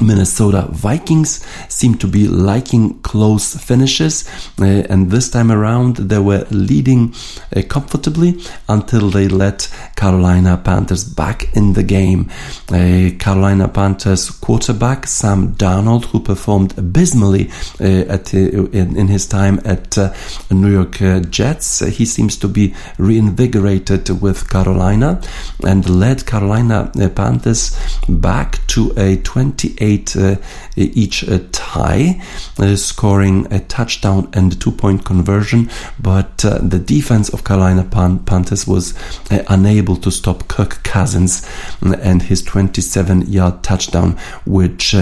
Minnesota 0.00 0.68
Vikings 0.70 1.44
seem 1.68 1.96
to 1.98 2.06
be 2.06 2.28
liking 2.28 3.00
close 3.00 3.56
finishes, 3.56 4.28
uh, 4.60 4.64
and 4.64 5.10
this 5.10 5.30
time 5.30 5.50
around 5.50 5.96
they 5.96 6.18
were 6.18 6.46
leading 6.50 7.14
uh, 7.54 7.62
comfortably 7.68 8.40
until 8.68 9.10
they 9.10 9.28
let 9.28 9.72
Carolina 9.96 10.60
Panthers 10.62 11.04
back 11.04 11.56
in 11.56 11.72
the 11.72 11.82
game. 11.82 12.30
Uh, 12.68 13.10
Carolina 13.18 13.68
Panthers 13.68 14.30
quarterback 14.30 15.06
Sam 15.06 15.54
Darnold, 15.54 16.06
who 16.06 16.20
performed 16.20 16.76
abysmally 16.78 17.50
uh, 17.80 18.12
at 18.12 18.34
uh, 18.34 18.38
in, 18.38 18.96
in, 18.96 19.08
his 19.08 19.26
time 19.26 19.60
at 19.64 19.96
uh, 19.96 20.12
New 20.50 20.70
York 20.70 20.98
Jets, 21.30 21.80
he 21.80 22.04
seems 22.04 22.36
to 22.36 22.48
be 22.48 22.74
reinvigorated 22.98 24.20
with 24.20 24.48
Carolina 24.50 25.20
and 25.64 25.88
led 25.88 26.26
Carolina 26.26 26.90
Panthers 27.14 27.76
back 28.08 28.66
to 28.66 28.92
a 28.96 29.16
28 29.16 29.85
eight 29.86 30.16
uh, 30.16 30.36
each 30.76 31.28
uh, 31.28 31.38
tie, 31.52 32.20
uh, 32.58 32.76
scoring 32.76 33.46
a 33.52 33.60
touchdown 33.60 34.28
and 34.32 34.52
a 34.52 34.56
two 34.56 34.72
point 34.72 35.04
conversion. 35.04 35.70
But 35.98 36.44
uh, 36.44 36.58
the 36.58 36.78
defense 36.78 37.28
of 37.30 37.44
Carolina 37.44 37.84
Pan- 37.84 38.20
Panthers 38.20 38.66
was 38.66 38.94
uh, 39.30 39.42
unable 39.48 39.96
to 39.96 40.10
stop 40.10 40.48
Kirk 40.48 40.82
Cousins 40.82 41.48
uh, 41.82 41.96
and 42.02 42.22
his 42.22 42.42
27 42.42 43.22
yard 43.30 43.62
touchdown, 43.62 44.18
which 44.44 44.94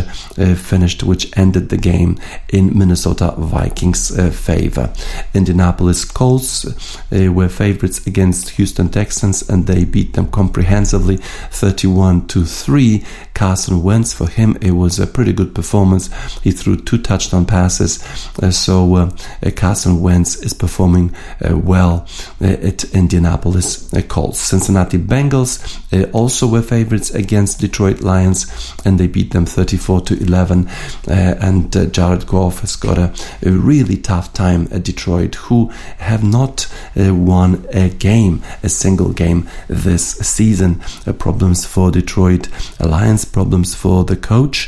finished, 0.57 1.03
which 1.03 1.37
ended 1.37 1.69
the 1.69 1.76
game 1.76 2.19
in 2.49 2.76
Minnesota 2.79 3.35
Vikings' 3.38 4.11
favor. 4.37 4.93
Indianapolis 5.33 6.05
Colts 6.05 6.67
were 7.11 7.49
favorites 7.49 8.07
against 8.07 8.50
Houston 8.50 8.88
Texans 8.88 9.49
and 9.49 9.67
they 9.67 9.85
beat 9.85 10.12
them 10.14 10.31
comprehensively 10.31 11.17
31 11.50 12.26
to 12.29 12.45
3. 12.45 13.05
Carson 13.35 13.83
Wentz, 13.83 14.12
for 14.12 14.29
him, 14.29 14.57
was 14.75 14.99
a 14.99 15.07
pretty 15.07 15.33
good 15.33 15.54
performance. 15.54 16.11
He 16.42 16.51
threw 16.51 16.77
two 16.77 16.99
touchdown 16.99 17.46
passes, 17.46 18.03
uh, 18.42 18.51
so 18.51 18.94
uh, 18.94 19.11
Carson 19.57 20.01
Wentz 20.01 20.37
is 20.37 20.53
performing 20.53 21.14
uh, 21.44 21.57
well 21.57 22.07
uh, 22.40 22.46
at 22.46 22.85
Indianapolis 22.92 23.92
uh, 23.92 24.03
Colts. 24.03 24.40
Cincinnati 24.40 24.99
Bengals 24.99 25.81
uh, 25.92 26.11
also 26.11 26.46
were 26.46 26.62
favorites 26.62 27.11
against 27.11 27.61
Detroit 27.61 28.01
Lions, 28.01 28.75
and 28.85 28.99
they 28.99 29.07
beat 29.07 29.33
them 29.33 29.46
34 29.46 30.01
to 30.03 30.22
11. 30.22 30.68
and 31.07 31.92
Jared 31.92 32.27
Goff 32.27 32.61
has 32.61 32.77
got 32.77 32.99
a, 32.99 33.12
a, 33.42 33.51
really 33.51 33.96
tough 33.96 34.33
time 34.33 34.68
at 34.70 34.85
Detroit, 34.85 35.37
who 35.37 35.68
have 35.99 36.22
not 36.22 36.66
won 36.96 37.66
a 37.70 37.88
game, 37.88 38.42
a 38.62 38.68
single 38.68 39.12
game 39.12 39.49
this 39.68 40.16
season. 40.18 40.81
problems 41.18 41.64
for 41.64 41.90
Detroit 41.90 42.49
Lions, 42.81 43.25
problems 43.25 43.75
for 43.75 44.05
the 44.05 44.16
coach, 44.16 44.63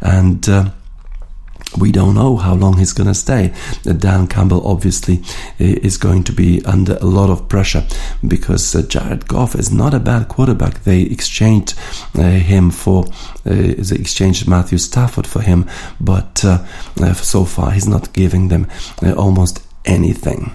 and 0.00 0.48
uh, 0.48 0.70
we 1.78 1.92
don't 1.92 2.14
know 2.14 2.36
how 2.36 2.54
long 2.54 2.78
he's 2.78 2.92
going 2.92 3.06
to 3.06 3.14
stay. 3.14 3.52
Dan 3.82 4.26
Campbell 4.26 4.66
obviously 4.66 5.22
is 5.58 5.96
going 5.96 6.24
to 6.24 6.32
be 6.32 6.64
under 6.64 6.96
a 6.96 7.06
lot 7.06 7.30
of 7.30 7.48
pressure 7.48 7.86
because 8.26 8.74
uh, 8.74 8.82
Jared 8.82 9.28
Goff 9.28 9.54
is 9.54 9.70
not 9.70 9.94
a 9.94 10.00
bad 10.00 10.28
quarterback. 10.28 10.82
They 10.84 11.02
exchanged 11.02 11.74
uh, 12.16 12.22
him 12.22 12.70
for, 12.70 13.04
uh, 13.46 13.74
they 13.78 13.96
exchanged 13.96 14.48
Matthew 14.48 14.78
Stafford 14.78 15.26
for 15.26 15.42
him, 15.42 15.68
but 16.00 16.44
uh, 16.44 16.64
uh, 17.00 17.14
so 17.14 17.44
far 17.44 17.70
he's 17.70 17.88
not 17.88 18.12
giving 18.12 18.48
them 18.48 18.66
uh, 19.02 19.12
almost 19.14 19.62
anything. 19.84 20.54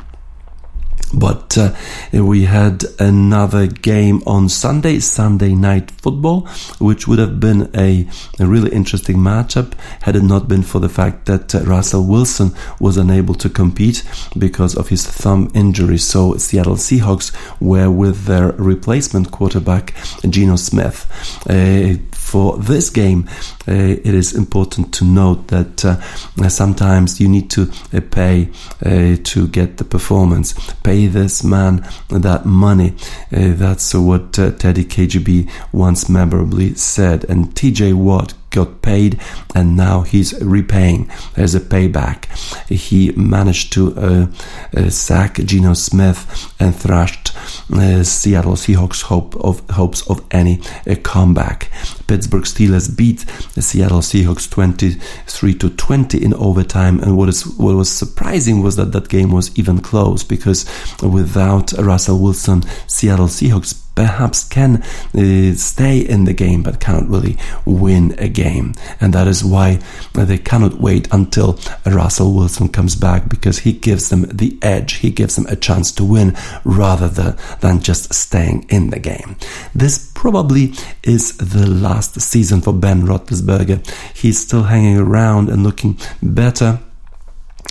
But 1.14 1.58
uh, 1.58 1.74
we 2.12 2.44
had 2.44 2.84
another 3.00 3.68
game 3.68 4.22
on 4.26 4.50
Sunday, 4.50 5.00
Sunday 5.00 5.54
night 5.54 5.92
football, 5.92 6.48
which 6.80 7.08
would 7.08 7.20
have 7.20 7.40
been 7.40 7.70
a, 7.76 8.08
a 8.40 8.46
really 8.46 8.72
interesting 8.72 9.18
matchup 9.18 9.74
had 10.02 10.16
it 10.16 10.24
not 10.24 10.48
been 10.48 10.64
for 10.64 10.80
the 10.80 10.90
fact 10.90 11.26
that 11.26 11.56
uh, 11.56 11.62
Russell 11.62 12.06
Wilson 12.06 12.52
was 12.80 12.98
unable 12.98 13.36
to 13.36 13.50
compete 13.50 14.04
because 14.38 14.76
of 14.76 14.90
his 14.90 15.06
thumb 15.06 15.50
injury. 15.54 15.98
So 15.98 16.38
Seattle 16.38 16.76
Seahawks 16.76 17.32
were 17.62 17.90
with 17.90 18.26
their 18.26 18.52
replacement 18.54 19.32
quarterback, 19.32 19.94
Geno 20.28 20.56
Smith. 20.56 21.06
Uh, 21.50 21.98
for 22.26 22.58
this 22.58 22.90
game, 22.90 23.30
uh, 23.68 23.72
it 23.72 24.14
is 24.14 24.34
important 24.34 24.92
to 24.96 25.06
note 25.06 25.48
that 25.50 25.86
uh, 25.86 26.50
sometimes 26.50 27.22
you 27.22 27.30
need 27.30 27.52
to 27.52 27.72
uh, 27.94 28.02
pay 28.10 28.50
uh, 28.84 29.16
to 29.24 29.48
get 29.48 29.78
the 29.78 29.84
performance. 29.84 30.54
Pay 30.82 31.06
this 31.06 31.44
man 31.44 31.88
that 32.10 32.46
money. 32.46 32.96
Uh, 33.32 33.54
that's 33.54 33.94
what 33.94 34.40
uh, 34.40 34.52
Teddy 34.52 34.84
KGB 34.84 35.50
once 35.72 36.10
memorably 36.10 36.74
said. 36.74 37.26
And 37.26 37.54
TJ 37.54 37.94
Watt 37.94 38.34
got 38.56 38.82
paid 38.82 39.20
and 39.54 39.76
now 39.78 40.02
he's 40.02 40.34
repaying 40.42 41.12
as 41.36 41.54
a 41.54 41.60
payback. 41.60 42.26
He 42.70 43.12
managed 43.12 43.74
to 43.74 43.96
uh, 43.96 44.28
uh, 44.76 44.90
sack 44.90 45.36
Geno 45.36 45.74
Smith 45.74 46.54
and 46.60 46.76
thrashed 46.76 47.36
uh, 47.74 48.04
Seattle 48.04 48.54
Seahawks 48.54 49.04
hope 49.04 49.36
of, 49.36 49.68
hopes 49.72 50.10
of 50.10 50.26
any 50.32 50.62
uh, 50.90 50.96
comeback. 51.04 51.70
Pittsburgh 52.08 52.44
Steelers 52.44 52.96
beat 52.96 53.26
the 53.54 53.62
Seattle 53.62 54.00
Seahawks 54.00 54.50
23 54.50 55.54
to 55.56 55.70
20 55.70 56.24
in 56.24 56.34
overtime 56.34 57.00
and 57.00 57.18
what 57.18 57.30
is 57.30 57.46
what 57.58 57.76
was 57.76 57.92
surprising 57.92 58.64
was 58.64 58.76
that 58.76 58.92
that 58.92 59.10
game 59.10 59.32
was 59.32 59.58
even 59.58 59.80
close 59.80 60.24
because 60.24 60.66
without 61.02 61.74
Russell 61.74 62.20
Wilson 62.20 62.64
Seattle 62.88 63.28
Seahawks 63.28 63.85
perhaps 63.96 64.44
can 64.44 64.84
uh, 64.84 65.56
stay 65.56 66.00
in 66.00 66.26
the 66.26 66.34
game 66.34 66.62
but 66.64 66.80
cannot 66.80 67.08
really 67.08 67.38
win 67.66 68.14
a 68.18 68.28
game. 68.28 68.74
And 69.00 69.14
that 69.14 69.28
is 69.28 69.44
why 69.44 69.80
they 70.14 70.38
cannot 70.38 70.76
wait 70.80 71.08
until 71.12 71.60
Russell 71.86 72.34
Wilson 72.34 72.70
comes 72.70 72.96
back 72.96 73.30
because 73.30 73.60
he 73.60 73.74
gives 73.74 74.10
them 74.10 74.24
the 74.24 74.58
edge. 74.62 74.96
He 74.96 75.12
gives 75.12 75.36
them 75.36 75.48
a 75.48 75.56
chance 75.56 75.92
to 75.94 76.04
win 76.04 76.36
rather 76.64 77.08
than, 77.08 77.38
than 77.62 77.82
just 77.82 78.14
staying 78.14 78.66
in 78.70 78.90
the 78.90 79.00
game. 79.00 79.38
This 79.74 80.12
probably 80.14 80.74
is 81.04 81.38
the 81.38 81.68
last 81.68 82.20
season 82.20 82.62
for 82.62 82.74
Ben 82.74 83.04
Roethlisberger. 83.04 83.86
He's 84.16 84.40
still 84.40 84.64
hanging 84.64 84.98
around 84.98 85.50
and 85.50 85.64
looking 85.64 85.98
better 86.22 86.80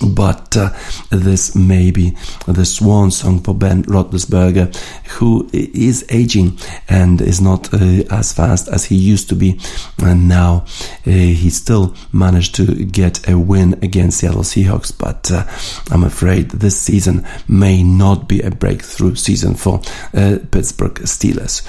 but 0.02 0.56
uh, 0.56 0.70
this 1.10 1.54
may 1.54 1.90
be 1.90 2.16
the 2.46 2.64
swan 2.64 3.10
song 3.10 3.40
for 3.40 3.54
Ben 3.54 3.84
Roethlisberger, 3.84 4.74
who 5.12 5.48
is 5.52 6.04
aging 6.10 6.58
and 6.88 7.20
is 7.20 7.40
not 7.40 7.72
uh, 7.72 8.02
as 8.10 8.32
fast 8.32 8.68
as 8.68 8.86
he 8.86 8.96
used 8.96 9.28
to 9.28 9.34
be. 9.34 9.60
And 9.98 10.28
now 10.28 10.64
uh, 11.06 11.10
he 11.10 11.50
still 11.50 11.94
managed 12.12 12.54
to 12.56 12.84
get 12.84 13.28
a 13.28 13.38
win 13.38 13.74
against 13.82 14.18
Seattle 14.18 14.42
Seahawks, 14.42 14.96
but 14.96 15.30
uh, 15.30 15.44
I'm 15.92 16.04
afraid 16.04 16.50
this 16.50 16.80
season 16.80 17.26
may 17.48 17.82
not 17.82 18.28
be 18.28 18.40
a 18.40 18.50
breakthrough 18.50 19.14
season 19.14 19.54
for 19.54 19.80
uh, 20.12 20.38
Pittsburgh 20.50 20.94
Steelers. 21.04 21.64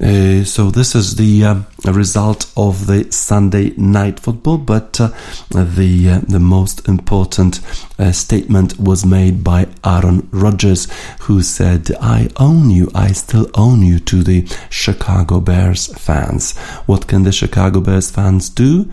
Uh, 0.00 0.44
so 0.44 0.70
this 0.70 0.94
is 0.94 1.16
the 1.16 1.64
um, 1.86 1.94
result 1.94 2.52
of 2.56 2.86
the 2.86 3.10
Sunday 3.12 3.70
night 3.76 4.20
football, 4.20 4.58
but 4.58 4.92
the 4.94 6.22
the 6.28 6.40
most 6.40 6.88
important 6.88 7.60
a 7.98 8.12
statement 8.12 8.78
was 8.78 9.04
made 9.04 9.44
by 9.44 9.66
Aaron 9.84 10.28
Rodgers, 10.32 10.88
who 11.20 11.42
said, 11.42 11.90
I 12.00 12.28
own 12.36 12.70
you, 12.70 12.90
I 12.94 13.12
still 13.12 13.50
own 13.54 13.82
you 13.82 13.98
to 14.00 14.22
the 14.22 14.46
Chicago 14.70 15.40
Bears 15.40 15.86
fans. 15.98 16.56
What 16.86 17.06
can 17.06 17.24
the 17.24 17.32
Chicago 17.32 17.80
Bears 17.80 18.10
fans 18.10 18.48
do? 18.48 18.90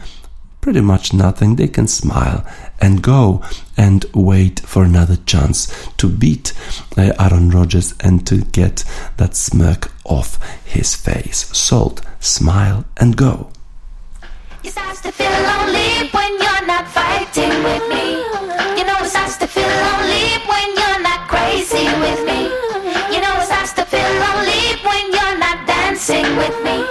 Pretty 0.60 0.82
much 0.82 1.14
nothing. 1.14 1.56
They 1.56 1.70
can 1.70 1.88
smile 1.88 2.46
and 2.82 3.02
go 3.02 3.42
and 3.78 4.06
wait 4.14 4.60
for 4.60 4.84
another 4.84 5.16
chance 5.26 5.68
to 5.96 6.10
beat 6.10 6.52
uh, 6.98 7.14
Aaron 7.18 7.50
Rodgers 7.50 7.94
and 8.02 8.28
to 8.28 8.42
get 8.42 8.84
that 9.16 9.36
smirk 9.36 9.92
off 10.04 10.38
his 10.66 10.94
face. 10.96 11.48
Salt, 11.58 12.02
smile, 12.20 12.86
and 12.98 13.16
go. 13.16 13.50
It 14.64 14.72
starts 14.72 15.02
to 15.02 15.12
feel 15.12 15.32
lonely 15.32 16.10
when 16.12 16.32
you're 16.42 16.66
not 16.66 16.88
fighting 16.88 17.64
with 17.64 17.84
me. 17.90 18.24
You 18.78 18.84
know 18.86 18.98
it 19.02 19.10
starts 19.10 19.38
to 19.38 19.48
feel 19.48 19.68
lonely 19.68 20.26
when 20.48 20.68
you're 20.80 21.02
not 21.02 21.28
crazy 21.28 21.86
with 22.04 22.26
me. 22.26 22.50
You 23.14 23.20
know 23.22 23.34
it 23.42 23.46
starts 23.46 23.74
to 23.74 23.86
feel 23.86 24.12
lonely 24.26 24.64
when 24.88 25.04
you're 25.12 25.38
not 25.38 25.68
dancing 25.68 26.28
with 26.38 26.56
me. 26.64 26.87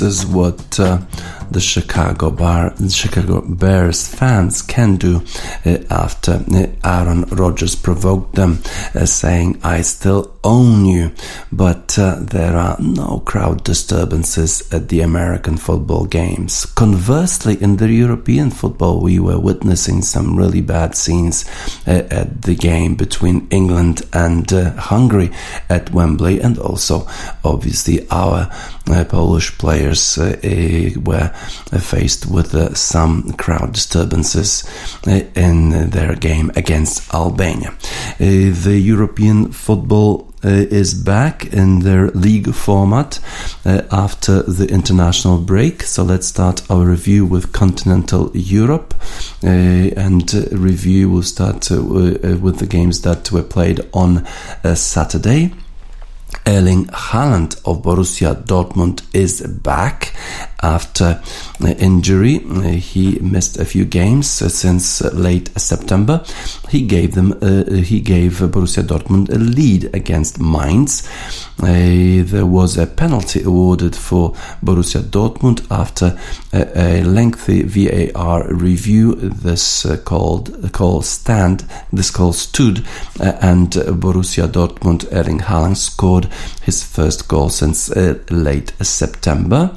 This 0.00 0.20
is 0.20 0.26
what 0.26 0.80
uh, 0.80 0.96
the 1.50 1.60
Chicago 1.60 2.30
Bar, 2.30 2.74
Chicago 2.88 3.40
Bears 3.40 4.06
fans 4.08 4.62
can 4.62 4.96
do 4.96 5.22
uh, 5.64 5.78
after 5.90 6.32
uh, 6.32 6.66
Aaron 6.84 7.22
Rodgers 7.24 7.74
provoked 7.74 8.34
them, 8.34 8.58
uh, 8.94 9.06
saying, 9.06 9.60
"I 9.62 9.82
still 9.82 10.36
own 10.44 10.86
you," 10.86 11.12
but 11.52 11.88
there 11.98 12.56
are 12.56 12.76
no 12.80 13.22
crowd 13.26 13.64
disturbances 13.64 14.62
at 14.72 14.88
the 14.88 15.00
American 15.00 15.56
football 15.56 16.06
games. 16.06 16.66
Conversely, 16.66 17.60
in 17.60 17.76
the 17.76 17.90
European 17.90 18.50
football, 18.50 19.00
we 19.00 19.18
were 19.18 19.38
witnessing 19.38 20.02
some 20.02 20.36
really 20.36 20.60
bad 20.60 20.94
scenes 20.94 21.44
at 21.86 22.42
the 22.42 22.54
game 22.54 22.94
between 22.94 23.46
England 23.50 24.02
and 24.12 24.50
Hungary 24.50 25.30
at 25.68 25.92
Wembley, 25.92 26.40
and 26.40 26.58
also, 26.58 27.06
obviously, 27.44 28.08
our 28.10 28.50
Polish 29.08 29.56
players 29.58 30.18
were 30.18 31.32
faced 31.78 32.26
with 32.26 32.54
uh, 32.54 32.74
some 32.74 33.32
crowd 33.34 33.72
disturbances 33.72 34.64
uh, 35.06 35.20
in 35.34 35.90
their 35.90 36.14
game 36.14 36.50
against 36.56 37.12
Albania. 37.14 37.70
Uh, 37.70 38.52
the 38.64 38.80
European 38.82 39.52
football 39.52 40.30
uh, 40.44 40.48
is 40.48 40.94
back 40.94 41.52
in 41.52 41.80
their 41.80 42.10
league 42.10 42.54
format 42.54 43.18
uh, 43.64 43.82
after 43.90 44.42
the 44.42 44.66
international 44.66 45.38
break. 45.38 45.82
So 45.82 46.02
let's 46.02 46.26
start 46.26 46.62
our 46.70 46.86
review 46.86 47.26
with 47.26 47.52
continental 47.52 48.30
Europe, 48.34 48.94
uh, 49.44 49.46
and 49.46 50.34
uh, 50.34 50.56
review 50.56 51.10
will 51.10 51.22
start 51.22 51.70
uh, 51.70 51.76
uh, 51.76 52.38
with 52.38 52.58
the 52.58 52.66
games 52.66 53.02
that 53.02 53.30
were 53.32 53.42
played 53.42 53.80
on 53.92 54.26
uh, 54.64 54.74
Saturday. 54.74 55.52
Erling 56.46 56.86
Haaland 56.86 57.60
of 57.64 57.82
Borussia 57.82 58.34
Dortmund 58.34 59.02
is 59.12 59.42
back 59.42 60.14
after 60.62 61.22
injury. 61.78 62.38
He 62.78 63.18
missed 63.20 63.58
a 63.58 63.64
few 63.64 63.84
games 63.84 64.42
uh, 64.42 64.48
since 64.48 65.02
uh, 65.02 65.10
late 65.12 65.50
September. 65.58 66.24
He 66.68 66.86
gave 66.86 67.14
them. 67.14 67.32
Uh, 67.42 67.64
he 67.82 68.00
gave 68.00 68.32
Borussia 68.34 68.82
Dortmund 68.82 69.30
a 69.30 69.38
lead 69.38 69.94
against 69.94 70.40
Mainz. 70.40 71.08
There 71.58 72.46
was 72.46 72.78
a 72.78 72.86
penalty 72.86 73.42
awarded 73.42 73.94
for 73.94 74.32
Borussia 74.64 75.02
Dortmund 75.02 75.66
after 75.70 76.18
a, 76.52 76.78
a 76.78 77.04
lengthy 77.04 77.62
VAR 77.62 78.52
review. 78.52 79.14
This 79.14 79.86
called 80.04 80.72
call 80.72 81.02
stand. 81.02 81.64
This 81.92 82.10
call 82.10 82.32
stood, 82.32 82.86
and 83.20 83.70
Borussia 83.70 84.48
Dortmund 84.48 85.06
Erling 85.12 85.40
Haaland 85.40 85.76
scored 85.76 86.28
his 86.62 86.82
first 86.82 87.28
goal 87.28 87.50
since 87.50 87.94
late 88.30 88.72
September. 88.80 89.74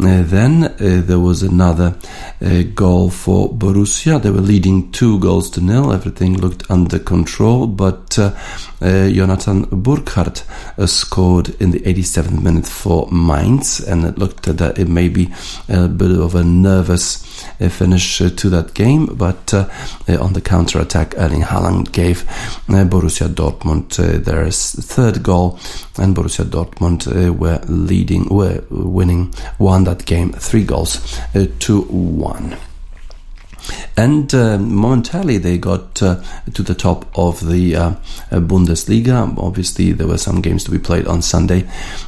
Uh, 0.00 0.22
then 0.24 0.64
uh, 0.64 1.02
there 1.06 1.20
was 1.20 1.44
another 1.44 1.96
uh, 2.42 2.62
goal 2.74 3.10
for 3.10 3.48
Borussia. 3.48 4.20
They 4.20 4.30
were 4.30 4.40
leading 4.40 4.90
two 4.90 5.20
goals 5.20 5.50
to 5.50 5.60
nil. 5.60 5.92
Everything 5.92 6.36
looked 6.36 6.68
under 6.68 6.98
control, 6.98 7.68
but 7.68 8.18
uh, 8.18 8.34
uh, 8.80 9.08
Jonathan 9.08 9.66
Burkardt 9.66 10.42
uh, 10.78 10.86
scored 10.86 11.50
in 11.60 11.70
the 11.70 11.78
87th 11.80 12.42
minute 12.42 12.66
for 12.66 13.08
Mainz, 13.12 13.78
and 13.78 14.04
it 14.04 14.18
looked 14.18 14.42
that 14.44 14.78
it 14.78 14.88
may 14.88 15.08
be 15.08 15.32
a 15.68 15.86
bit 15.86 16.10
of 16.10 16.34
a 16.34 16.42
nervous 16.42 17.24
finish 17.70 18.18
to 18.18 18.50
that 18.50 18.74
game, 18.74 19.06
but 19.06 19.52
on 19.54 20.32
the 20.32 20.40
counter 20.40 20.80
attack, 20.80 21.14
Erling 21.16 21.42
Haaland 21.42 21.92
gave 21.92 22.24
Borussia 22.68 23.28
Dortmund 23.28 23.96
their 24.24 24.50
third 24.50 25.22
goal, 25.22 25.58
and 25.98 26.16
Borussia 26.16 26.44
Dortmund 26.44 27.06
were 27.38 27.60
leading, 27.66 28.28
were 28.28 28.62
winning, 28.70 29.32
won 29.58 29.84
that 29.94 30.06
game 30.06 30.32
three 30.32 30.64
goals 30.64 31.18
uh, 31.34 31.46
to 31.60 31.82
one. 31.82 32.56
And 33.96 34.34
uh, 34.34 34.58
momentarily 34.58 35.38
they 35.38 35.56
got 35.56 36.02
uh, 36.02 36.22
to 36.52 36.62
the 36.62 36.74
top 36.74 37.06
of 37.16 37.48
the 37.48 37.76
uh, 37.76 37.94
Bundesliga. 38.30 39.38
Obviously, 39.38 39.92
there 39.92 40.08
were 40.08 40.18
some 40.18 40.42
games 40.42 40.64
to 40.64 40.70
be 40.70 40.78
played 40.78 41.06
on 41.06 41.22
Sunday, 41.22 41.66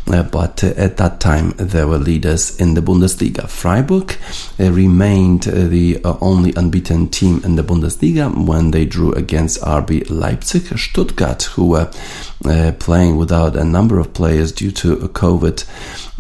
uh, 0.09 0.25
but 0.25 0.63
uh, 0.65 0.75
at 0.77 0.97
that 0.99 1.21
time 1.21 1.51
they 1.53 1.85
were 1.85 1.97
leaders 1.97 2.61
in 2.61 2.75
the 2.75 2.83
Bundesliga. 2.83 3.49
Freiburg 3.49 4.17
remained 4.59 5.45
the 5.45 6.01
only 6.21 6.53
unbeaten 6.57 7.09
team 7.09 7.41
in 7.45 7.57
the 7.57 7.63
Bundesliga 7.63 8.47
when 8.47 8.73
they 8.73 8.85
drew 8.85 9.13
against 9.13 9.63
RB 9.63 10.11
Leipzig. 10.11 10.77
Stuttgart, 10.77 11.45
who 11.45 11.69
were 11.69 11.91
uh, 12.45 12.73
playing 12.79 13.17
without 13.17 13.57
a 13.57 13.65
number 13.65 13.99
of 13.99 14.13
players 14.13 14.53
due 14.53 14.71
to 14.73 14.97
COVID 14.97 15.65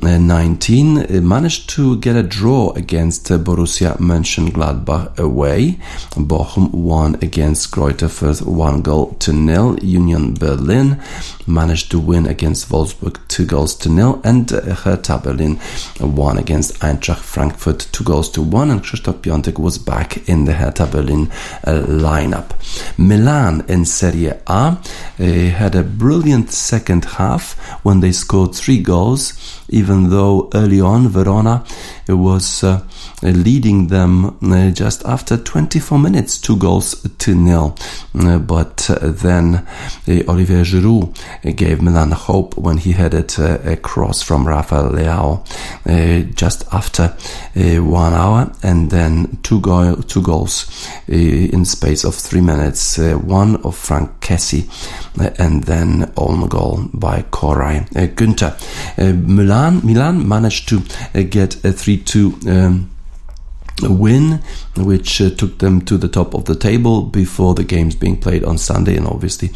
19, 0.02 0.98
uh, 0.98 1.20
managed 1.22 1.70
to 1.70 1.96
get 1.98 2.16
a 2.16 2.22
draw 2.22 2.70
against 2.72 3.30
uh, 3.30 3.38
Borussia 3.38 3.96
Mönchengladbach 3.96 5.18
away. 5.18 5.78
Bochum 6.14 6.70
won 6.72 7.14
against 7.16 7.70
Greuther 7.72 8.08
Fürth 8.08 8.42
one 8.42 8.82
goal 8.82 9.14
to 9.20 9.32
nil. 9.32 9.78
Union 9.82 10.34
Berlin 10.34 11.02
managed 11.46 11.90
to 11.90 11.98
win 11.98 12.26
against 12.26 12.68
Wolfsburg 12.68 13.26
two 13.28 13.46
goals 13.46 13.74
to 13.76 13.88
nil, 13.88 14.20
and 14.22 14.52
uh, 14.52 14.74
Hertha 14.74 15.18
Berlin 15.18 15.58
won 16.00 16.36
against 16.36 16.78
Eintracht 16.80 17.20
Frankfurt 17.20 17.88
two 17.92 18.04
goals 18.04 18.30
to 18.30 18.42
one. 18.42 18.70
And 18.70 18.82
Krzysztof 18.82 19.20
Piątek 19.22 19.58
was 19.58 19.78
back 19.78 20.28
in 20.28 20.44
the 20.44 20.52
Hertha 20.52 20.86
Berlin 20.86 21.30
uh, 21.64 21.82
lineup. 21.86 22.50
Milan 22.98 23.64
in 23.68 23.86
Serie 23.86 24.40
A 24.46 24.50
uh, 24.50 24.78
had 25.18 25.74
a 25.74 25.82
brilliant 26.06 26.52
second 26.52 27.04
half 27.18 27.58
when 27.82 27.98
they 27.98 28.12
scored 28.12 28.54
three 28.54 28.78
goals, 28.78 29.32
even 29.68 30.08
though 30.08 30.48
early 30.54 30.80
on 30.80 31.08
Verona 31.08 31.64
was 32.08 32.62
uh, 32.62 32.80
leading 33.22 33.88
them 33.88 34.36
uh, 34.52 34.70
just 34.70 35.04
after 35.04 35.36
24 35.36 35.98
minutes, 35.98 36.38
two 36.38 36.56
goals 36.56 36.94
to 37.18 37.34
nil. 37.34 37.76
Uh, 38.18 38.38
but 38.38 38.88
uh, 38.90 39.08
then 39.10 39.54
uh, 40.08 40.22
Olivier 40.28 40.62
Giroud 40.62 41.16
uh, 41.44 41.50
gave 41.52 41.82
Milan 41.82 42.12
hope 42.12 42.56
when 42.56 42.78
he 42.78 42.92
headed 42.92 43.34
uh, 43.38 43.58
a 43.64 43.76
cross 43.76 44.22
from 44.22 44.46
Rafael 44.46 44.90
Leao 44.90 45.44
uh, 45.86 46.32
just 46.34 46.64
after 46.72 47.14
uh, 47.56 47.82
one 47.82 48.12
hour, 48.12 48.52
and 48.62 48.90
then 48.90 49.38
two, 49.42 49.60
go- 49.60 49.96
two 50.02 50.22
goals 50.22 50.66
uh, 51.08 51.12
in 51.14 51.64
space 51.64 52.04
of 52.04 52.14
three 52.14 52.40
minutes. 52.40 52.98
Uh, 52.98 53.14
one 53.14 53.56
of 53.64 53.76
Franck 53.76 54.20
Kessie, 54.20 54.68
uh, 55.20 55.30
and 55.38 55.64
then 55.64 56.12
own 56.16 56.46
goal 56.48 56.88
by 56.92 57.22
Koray 57.30 57.80
uh, 57.96 58.06
Günter. 58.14 58.52
Uh, 58.98 59.12
Milan, 59.14 59.80
Milan 59.84 60.26
managed 60.28 60.68
to 60.68 60.78
uh, 61.14 61.22
get 61.28 61.56
a 61.64 61.68
3-2. 61.72 62.46
Um, 62.48 62.90
win, 63.82 64.40
which 64.76 65.20
uh, 65.20 65.30
took 65.30 65.58
them 65.58 65.80
to 65.82 65.96
the 65.96 66.08
top 66.08 66.34
of 66.34 66.44
the 66.44 66.54
table 66.54 67.02
before 67.02 67.54
the 67.54 67.64
games 67.64 67.94
being 67.94 68.16
played 68.16 68.44
on 68.44 68.58
Sunday 68.58 68.96
and 68.96 69.06
obviously 69.06 69.50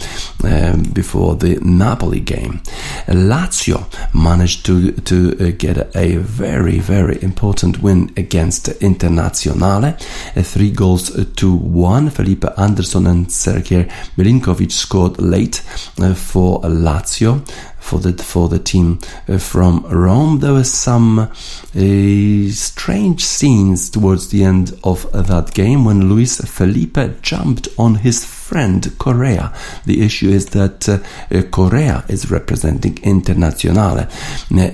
um, 0.44 0.82
before 0.82 1.36
the 1.36 1.58
Napoli 1.60 2.20
game. 2.20 2.60
Lazio 3.06 3.86
managed 4.14 4.66
to 4.66 4.92
to 4.92 5.36
uh, 5.40 5.52
get 5.56 5.96
a 5.96 6.16
very 6.16 6.78
very 6.78 7.22
important 7.22 7.82
win 7.82 8.12
against 8.16 8.66
Internazionale, 8.80 9.94
uh, 10.36 10.42
three 10.42 10.70
goals 10.70 11.10
to 11.36 11.54
one. 11.54 12.10
Felipe 12.10 12.44
Anderson 12.58 13.06
and 13.06 13.30
Sergei 13.32 13.84
Milinkovic 14.16 14.72
scored 14.72 15.20
late 15.20 15.62
uh, 15.98 16.14
for 16.14 16.60
Lazio 16.62 17.40
for 17.80 17.98
the 17.98 18.12
for 18.22 18.48
the 18.48 18.58
team 18.58 19.00
uh, 19.28 19.38
from 19.38 19.84
Rome. 19.86 20.38
There 20.40 20.52
were 20.52 20.64
some 20.64 21.18
uh, 21.18 22.50
strange 22.52 23.24
scenes 23.24 23.90
towards 23.90 24.28
the 24.28 24.44
end 24.44 24.78
of 24.84 25.10
that 25.12 25.52
game 25.54 25.84
when 25.84 26.08
Luiz 26.08 26.38
Felipe 26.38 27.22
jumped 27.22 27.68
on 27.78 27.96
his 27.96 28.24
friend 28.50 28.98
Correa. 28.98 29.52
The 29.86 30.02
issue 30.02 30.28
is 30.28 30.46
that 30.46 30.88
uh, 30.88 30.98
uh, 31.30 31.42
Correa 31.52 32.04
is 32.08 32.32
representing 32.32 32.96
Internazionale, 32.96 34.10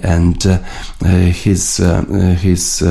and 0.02 0.46
uh, 0.46 0.58
his 1.30 1.76
his 2.40 2.82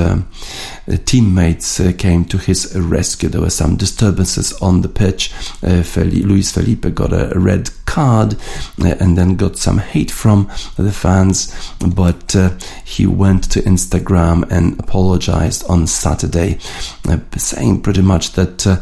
teammates 1.06 1.82
came 1.98 2.26
to 2.26 2.38
his 2.38 2.78
rescue. 2.78 3.30
There 3.30 3.42
were 3.42 3.50
some 3.50 3.78
disturbances 3.78 4.54
on 4.62 4.82
the 4.82 4.90
pitch. 4.90 5.32
Luiz 5.64 6.52
Felipe 6.52 6.94
got 6.94 7.12
a 7.12 7.32
red 7.36 7.72
card 7.86 8.36
and 8.78 9.18
then 9.18 9.36
got 9.36 9.58
some 9.58 9.78
hate 9.80 10.12
from 10.12 10.48
the 10.76 10.92
fans, 10.92 11.54
but 11.80 12.36
uh, 12.36 12.52
he 12.84 13.06
went 13.08 13.50
to 13.52 13.62
Instagram 13.62 14.44
and 14.52 14.80
apologized 14.80 15.64
on 15.70 15.88
Saturday, 15.88 16.60
uh, 17.08 17.18
saying 17.38 17.82
pretty 17.82 18.02
much 18.02 18.34
that 18.34 18.68
uh, 18.68 18.78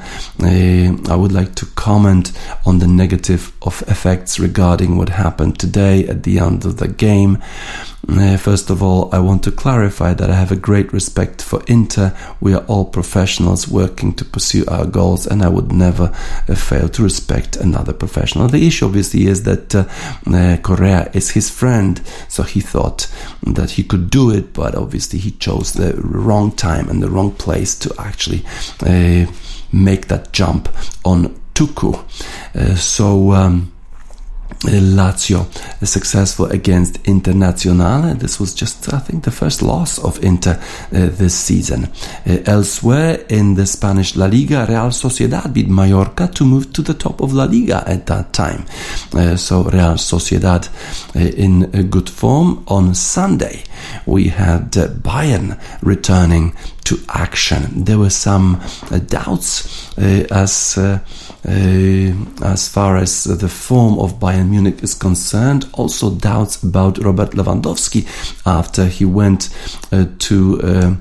I 1.11 1.15
would 1.15 1.31
like 1.31 1.53
to 1.55 1.65
comment 1.93 2.31
on 2.65 2.79
the 2.79 2.87
negative 2.87 3.51
of 3.61 3.83
effects 3.87 4.39
regarding 4.39 4.97
what 4.97 5.09
happened 5.09 5.59
today 5.59 6.07
at 6.07 6.23
the 6.23 6.39
end 6.39 6.65
of 6.65 6.77
the 6.77 6.87
game. 6.87 7.37
Uh, 8.09 8.35
first 8.35 8.71
of 8.71 8.81
all, 8.81 9.13
I 9.13 9.19
want 9.19 9.43
to 9.43 9.51
clarify 9.51 10.15
that 10.15 10.31
I 10.31 10.33
have 10.33 10.51
a 10.51 10.65
great 10.69 10.91
respect 10.91 11.41
for 11.41 11.61
Inter. 11.67 12.07
We 12.41 12.55
are 12.55 12.65
all 12.65 12.85
professionals 12.85 13.67
working 13.67 14.15
to 14.15 14.25
pursue 14.25 14.65
our 14.67 14.87
goals, 14.87 15.27
and 15.27 15.43
I 15.43 15.49
would 15.49 15.71
never 15.71 16.07
uh, 16.49 16.55
fail 16.55 16.89
to 16.89 17.03
respect 17.03 17.57
another 17.57 17.93
professional. 17.93 18.47
The 18.47 18.65
issue, 18.67 18.87
obviously, 18.87 19.27
is 19.27 19.43
that 19.43 19.75
uh, 19.75 19.85
uh, 20.25 20.57
Correa 20.63 21.11
is 21.13 21.29
his 21.29 21.51
friend, 21.51 22.01
so 22.27 22.41
he 22.41 22.59
thought 22.59 23.07
that 23.43 23.71
he 23.77 23.83
could 23.83 24.09
do 24.09 24.31
it, 24.31 24.51
but 24.53 24.73
obviously, 24.73 25.19
he 25.19 25.31
chose 25.31 25.73
the 25.73 25.93
wrong 26.01 26.51
time 26.55 26.89
and 26.89 27.03
the 27.03 27.11
wrong 27.11 27.31
place 27.31 27.77
to 27.79 27.93
actually 27.99 28.43
uh, 28.81 29.31
make 29.71 30.07
that 30.07 30.33
jump 30.33 30.67
on 31.05 31.42
Tucu. 31.53 31.93
Uh, 32.55 32.75
so, 32.75 33.31
um, 33.31 33.73
Lazio 34.63 35.45
successful 35.85 36.45
against 36.45 37.03
Internazionale. 37.03 38.17
This 38.17 38.39
was 38.39 38.53
just, 38.53 38.93
I 38.93 38.99
think, 38.99 39.23
the 39.23 39.31
first 39.31 39.61
loss 39.61 39.99
of 39.99 40.23
Inter 40.23 40.51
uh, 40.51 41.09
this 41.11 41.35
season. 41.35 41.89
Uh, 42.25 42.37
elsewhere 42.45 43.25
in 43.29 43.55
the 43.55 43.65
Spanish 43.65 44.15
La 44.15 44.25
Liga, 44.25 44.65
Real 44.67 44.91
Sociedad 44.91 45.53
beat 45.53 45.67
Mallorca 45.67 46.27
to 46.27 46.45
move 46.45 46.71
to 46.73 46.81
the 46.81 46.93
top 46.93 47.21
of 47.21 47.33
La 47.33 47.45
Liga 47.45 47.83
at 47.85 48.05
that 48.07 48.31
time. 48.33 48.65
Uh, 49.13 49.35
so 49.35 49.63
Real 49.63 49.95
Sociedad 49.95 50.69
uh, 51.15 51.19
in 51.19 51.63
uh, 51.63 51.81
good 51.83 52.09
form. 52.09 52.63
On 52.67 52.95
Sunday, 52.95 53.63
we 54.05 54.29
had 54.29 54.71
Bayern 54.71 55.59
returning 55.81 56.55
to 56.85 56.97
action. 57.09 57.83
There 57.83 57.97
were 57.97 58.09
some 58.09 58.61
doubts 59.07 59.97
as 59.97 60.77
as 61.45 62.67
far 62.67 62.97
as 62.97 63.25
the 63.25 63.49
form 63.49 63.99
of 63.99 64.19
Bayern 64.19 64.49
Munich 64.49 64.81
is 64.83 64.93
concerned. 64.93 65.67
Also 65.73 66.09
doubts 66.09 66.63
about 66.63 66.97
Robert 66.97 67.31
Lewandowski 67.31 68.05
after 68.45 68.85
he 68.85 69.05
went 69.05 69.49
uh, 69.91 70.05
to 70.19 70.61
uh, 70.61 70.95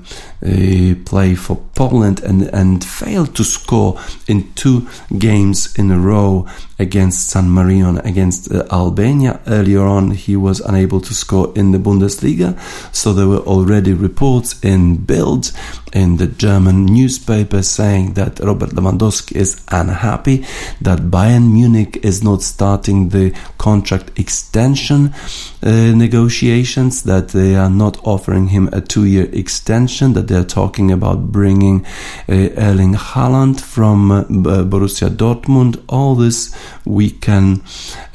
uh, 0.45 0.95
play 1.05 1.35
for 1.35 1.57
Poland 1.75 2.21
and 2.21 2.43
and 2.53 2.83
failed 2.83 3.35
to 3.35 3.43
score 3.43 3.99
in 4.27 4.53
two 4.53 4.87
games 5.17 5.73
in 5.77 5.91
a 5.91 5.99
row 5.99 6.47
against 6.79 7.29
San 7.29 7.49
Marino 7.49 7.99
against 8.03 8.51
uh, 8.51 8.65
Albania. 8.71 9.39
Earlier 9.47 9.81
on, 9.81 10.11
he 10.11 10.35
was 10.35 10.59
unable 10.61 11.01
to 11.01 11.13
score 11.13 11.51
in 11.55 11.71
the 11.71 11.79
Bundesliga, 11.79 12.59
so 12.91 13.13
there 13.13 13.27
were 13.27 13.45
already 13.45 13.93
reports 13.93 14.59
in 14.63 14.97
Bild 14.97 15.51
in 15.93 16.17
the 16.17 16.27
German 16.27 16.85
newspaper 16.85 17.61
saying 17.61 18.13
that 18.13 18.39
Robert 18.39 18.71
Lewandowski 18.71 19.35
is 19.35 19.63
unhappy, 19.69 20.45
that 20.81 21.11
Bayern 21.11 21.53
Munich 21.53 21.99
is 22.03 22.23
not 22.23 22.41
starting 22.41 23.09
the 23.09 23.31
contract 23.57 24.19
extension 24.19 25.13
uh, 25.61 25.93
negotiations, 25.95 27.03
that 27.03 27.29
they 27.29 27.55
are 27.55 27.69
not 27.69 27.97
offering 28.03 28.47
him 28.47 28.69
a 28.73 28.81
two 28.81 29.05
year 29.05 29.29
extension, 29.31 30.13
that 30.13 30.27
they're 30.27 30.43
talking 30.43 30.91
about 30.91 31.31
bringing 31.31 31.62
uh, 31.71 32.49
Erling 32.57 32.93
Haaland 32.93 33.61
from 33.61 34.11
uh, 34.11 34.23
Borussia 34.63 35.09
Dortmund. 35.09 35.81
All 35.87 36.15
this 36.15 36.55
we 36.85 37.09
can 37.09 37.61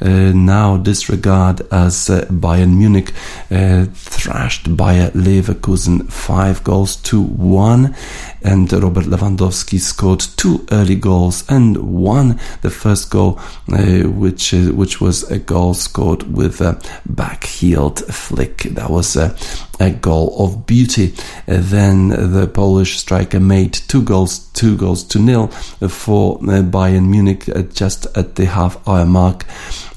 uh, 0.01 0.31
now 0.33 0.77
disregard 0.77 1.61
as 1.71 2.09
uh, 2.09 2.25
Bayern 2.29 2.77
Munich 2.77 3.11
uh, 3.51 3.85
thrashed 3.93 4.75
Bayer 4.75 5.11
Leverkusen 5.11 6.11
five 6.11 6.63
goals 6.63 6.95
to 6.97 7.21
one 7.21 7.95
and 8.41 8.71
Robert 8.71 9.05
Lewandowski 9.05 9.79
scored 9.79 10.19
two 10.37 10.65
early 10.71 10.95
goals 10.95 11.43
and 11.49 11.77
won 11.77 12.39
the 12.61 12.69
first 12.69 13.09
goal, 13.11 13.39
uh, 13.71 14.03
which 14.07 14.53
uh, 14.53 14.73
which 14.73 15.01
was 15.01 15.29
a 15.31 15.39
goal 15.39 15.73
scored 15.73 16.23
with 16.35 16.61
a 16.61 16.81
back-heeled 17.05 17.99
flick. 18.13 18.63
That 18.63 18.89
was 18.89 19.15
a, 19.15 19.35
a 19.79 19.91
goal 19.91 20.35
of 20.43 20.65
beauty. 20.65 21.13
Uh, 21.47 21.57
then 21.59 22.09
the 22.09 22.47
Polish 22.47 22.97
striker 22.97 23.39
made 23.39 23.73
two 23.73 24.01
goals, 24.01 24.47
two 24.53 24.77
goals 24.77 25.03
to 25.05 25.19
nil 25.19 25.47
for 25.47 26.37
uh, 26.37 26.61
Bayern 26.61 27.09
Munich 27.09 27.49
uh, 27.49 27.63
just 27.63 28.05
at 28.17 28.35
the 28.35 28.45
half-hour 28.45 29.05
mark. 29.05 29.45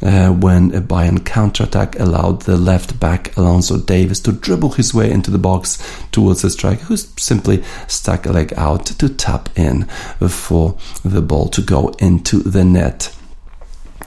Uh, 0.03 0.33
when 0.33 0.75
a 0.75 0.81
Bayern 0.81 1.25
counter-attack 1.25 2.01
allowed 2.01 2.43
the 2.43 2.57
left 2.57 2.99
back 2.99 3.29
Alphonso 3.39 3.79
Davies 3.79 4.19
to 4.21 4.33
dribble 4.33 4.71
his 4.71 4.93
way 4.93 5.09
into 5.09 5.31
the 5.31 5.39
box 5.39 5.79
towards 6.11 6.43
the 6.43 6.51
striker, 6.51 6.85
who 6.87 6.97
simply 6.97 7.63
stuck 7.87 8.27
leg 8.33 8.53
out 8.57 8.87
to 8.87 9.09
tap 9.09 9.49
in 9.57 9.85
for 10.29 10.77
the 11.05 11.23
ball 11.23 11.49
to 11.49 11.63
go 11.63 11.89
into 11.99 12.39
the 12.39 12.65
net. 12.65 13.15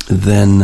Then 0.09 0.63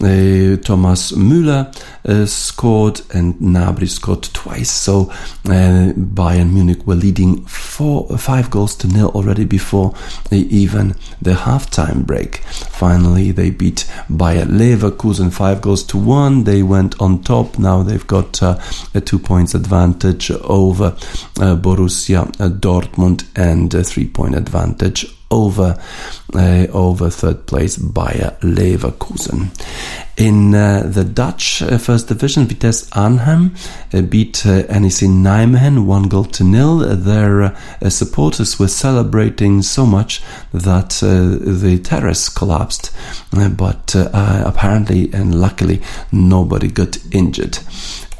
uh, 0.00 0.56
Thomas 0.62 1.12
Müller 1.12 1.72
uh, 2.04 2.26
scored 2.26 3.00
and 3.14 3.34
Gnabry 3.36 3.88
scored 3.88 4.24
twice. 4.32 4.70
So 4.70 5.10
uh, 5.46 5.92
Bayern 5.94 6.52
Munich 6.52 6.86
were 6.86 6.94
leading 6.94 7.44
four, 7.46 8.08
five 8.18 8.50
goals 8.50 8.74
to 8.76 8.88
nil 8.88 9.10
already 9.14 9.44
before 9.44 9.94
even 10.30 10.96
the 11.20 11.32
halftime 11.32 12.04
break. 12.04 12.38
Finally, 12.38 13.30
they 13.32 13.50
beat 13.50 13.90
Bayer 14.08 14.46
Leverkusen 14.46 15.32
five 15.32 15.60
goals 15.60 15.84
to 15.84 15.98
one. 15.98 16.44
They 16.44 16.62
went 16.62 17.00
on 17.00 17.22
top. 17.22 17.58
Now 17.58 17.82
they've 17.82 18.06
got 18.06 18.42
uh, 18.42 18.58
a 18.94 19.00
two 19.00 19.18
points 19.18 19.54
advantage 19.54 20.30
over 20.30 20.86
uh, 21.40 21.56
Borussia 21.56 22.30
Dortmund 22.60 23.26
and 23.36 23.72
a 23.74 23.84
three 23.84 24.08
point 24.08 24.34
advantage 24.34 25.06
over 25.32 25.78
uh, 26.34 26.66
over 26.72 27.10
third 27.10 27.46
place 27.46 27.76
Bayer 27.76 28.36
Leverkusen. 28.42 29.50
In 30.16 30.54
uh, 30.54 30.82
the 30.86 31.04
Dutch 31.04 31.62
uh, 31.62 31.78
first 31.78 32.08
division, 32.08 32.46
Vitesse 32.46 32.88
Arnhem 32.92 33.54
uh, 33.92 34.02
beat 34.02 34.46
uh, 34.46 34.62
NEC 34.68 35.08
Nijmegen 35.08 35.86
one 35.86 36.04
goal 36.08 36.24
to 36.24 36.44
nil. 36.44 36.78
Their 36.96 37.42
uh, 37.42 37.54
supporters 37.88 38.58
were 38.58 38.68
celebrating 38.68 39.62
so 39.62 39.86
much 39.86 40.22
that 40.52 40.90
the 41.00 41.80
terrace 41.82 42.28
collapsed, 42.28 42.92
but 43.32 43.94
apparently 43.94 45.12
and 45.12 45.34
luckily 45.40 45.80
nobody 46.12 46.68
got 46.68 46.98
injured 47.10 47.58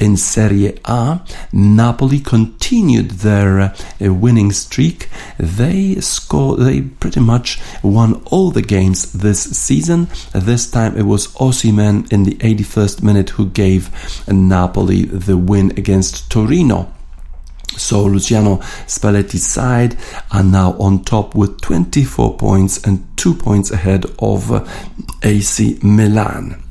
in 0.03 0.17
Serie 0.17 0.77
A, 0.85 1.21
Napoli 1.53 2.19
continued 2.19 3.13
their 3.23 3.61
uh, 3.61 3.75
winning 4.01 4.51
streak. 4.51 5.09
They 5.39 5.95
scored, 6.01 6.59
they 6.59 6.81
pretty 6.81 7.21
much 7.21 7.61
won 7.85 8.21
all 8.25 8.51
the 8.51 8.63
games 8.63 9.13
this 9.13 9.41
season. 9.57 10.09
This 10.35 10.69
time 10.69 10.99
it 10.99 11.05
was 11.05 11.29
Osimhen 11.35 12.13
in 12.13 12.25
the 12.25 12.35
81st 12.35 13.01
minute 13.05 13.31
who 13.31 13.47
gave 13.47 13.91
Napoli 14.27 15.05
the 15.05 15.37
win 15.37 15.71
against 15.79 16.29
Torino. 16.33 16.93
So 17.77 18.03
Luciano 18.05 18.57
Spalletti's 18.87 19.47
side 19.47 19.97
are 20.33 20.43
now 20.43 20.73
on 20.81 21.05
top 21.05 21.37
with 21.37 21.61
24 21.61 22.37
points 22.39 22.85
and 22.85 23.07
2 23.17 23.35
points 23.35 23.71
ahead 23.71 24.07
of 24.19 24.51
uh, 24.51 24.67
AC 25.23 25.79
Milan. 25.81 26.62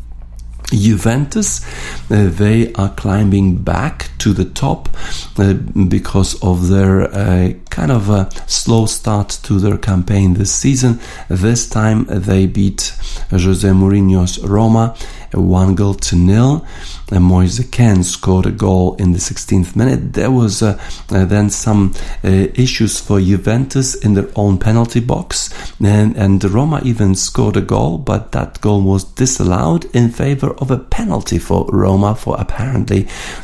Juventus, 0.72 1.62
uh, 2.10 2.30
they 2.30 2.74
are 2.74 2.90
climbing 2.90 3.58
back 3.58 4.10
to 4.20 4.34
the 4.34 4.46
top 4.46 4.90
uh, 5.38 5.54
because 5.54 6.42
of 6.42 6.70
their 6.70 7.04
uh, 7.14 7.54
kind 7.72 7.92
of 7.92 8.10
a 8.10 8.30
slow 8.48 8.86
start 8.86 9.40
to 9.44 9.60
their 9.60 9.78
campaign 9.78 10.36
this 10.36 10.54
season. 10.54 11.00
This 11.30 11.68
time 11.68 12.06
they 12.06 12.46
beat 12.46 12.94
Jose 13.32 13.68
Mourinho's 13.68 14.38
Roma 14.40 14.96
one 15.34 15.76
goal 15.76 15.94
to 15.94 16.16
nil. 16.16 16.66
And 17.14 17.26
Moise 17.26 17.68
Kean 17.72 18.04
scored 18.06 18.46
a 18.46 18.52
goal 18.52 18.96
in 18.96 19.12
the 19.12 19.18
16th 19.18 19.76
minute. 19.76 20.14
There 20.14 20.32
was 20.32 20.62
uh, 20.62 20.80
uh, 21.10 21.26
then 21.26 21.50
some 21.50 21.94
uh, 22.24 22.30
issues 22.56 23.02
for 23.02 23.20
Juventus 23.20 23.96
in 23.96 24.14
their 24.14 24.30
own 24.34 24.58
penalty 24.58 25.02
box, 25.02 25.50
and, 25.84 26.16
and 26.16 26.42
Roma 26.42 26.80
even 26.86 27.16
scored 27.16 27.58
a 27.58 27.62
goal, 27.62 27.98
but 27.98 28.32
that 28.32 28.62
goal 28.62 28.82
was 28.82 29.04
disallowed 29.04 29.94
in 29.94 30.10
favor 30.10 30.52
of 30.60 30.72
a 30.72 30.78
penalty 30.78 31.38
for 31.38 31.66
Roma 31.66 32.16
for 32.16 32.40
apparently 32.40 33.02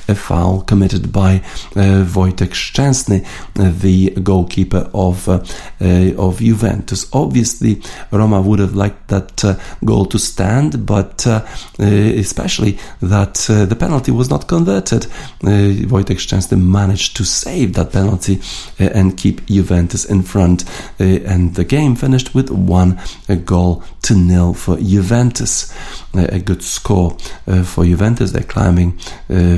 a 0.07 0.15
foul 0.15 0.61
committed 0.61 1.11
by 1.11 1.41
uh, 1.75 2.05
Wojtek 2.05 2.53
Szczęsny, 2.53 3.25
the 3.53 4.13
goalkeeper 4.23 4.89
of 4.93 5.27
uh, 5.27 5.39
uh, 5.81 6.13
of 6.17 6.39
Juventus. 6.39 7.07
Obviously, 7.13 7.81
Roma 8.11 8.41
would 8.41 8.59
have 8.59 8.75
liked 8.75 9.07
that 9.07 9.43
uh, 9.43 9.55
goal 9.85 10.05
to 10.05 10.19
stand, 10.19 10.85
but 10.85 11.25
uh, 11.27 11.41
especially 11.79 12.77
that 13.01 13.49
uh, 13.49 13.65
the 13.65 13.75
penalty 13.75 14.11
was 14.11 14.29
not 14.29 14.47
converted. 14.47 15.05
Uh, 15.43 15.87
Wojtek 15.87 16.19
Szczęsny 16.19 16.57
managed 16.57 17.15
to 17.17 17.23
save 17.23 17.73
that 17.73 17.91
penalty 17.91 18.39
uh, 18.79 18.89
and 18.93 19.17
keep 19.17 19.45
Juventus 19.47 20.05
in 20.05 20.23
front, 20.23 20.65
and 20.99 21.55
the 21.55 21.63
game 21.63 21.95
finished 21.95 22.33
with 22.33 22.49
one 22.49 22.99
goal 23.45 23.83
to 24.01 24.15
nil 24.15 24.53
for 24.53 24.77
Juventus. 24.77 25.73
a 26.13 26.39
good 26.39 26.63
score 26.63 27.15
for 27.63 27.85
Juventus. 27.85 28.31
They're 28.31 28.43
climbing 28.43 28.97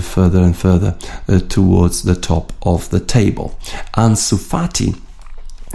further 0.02 0.40
and 0.40 0.56
further 0.56 0.98
towards 1.48 2.04
the 2.04 2.16
top 2.16 2.52
of 2.62 2.90
the 2.90 3.00
table. 3.00 3.58
Ansu 3.96 4.38
Fati 4.50 4.96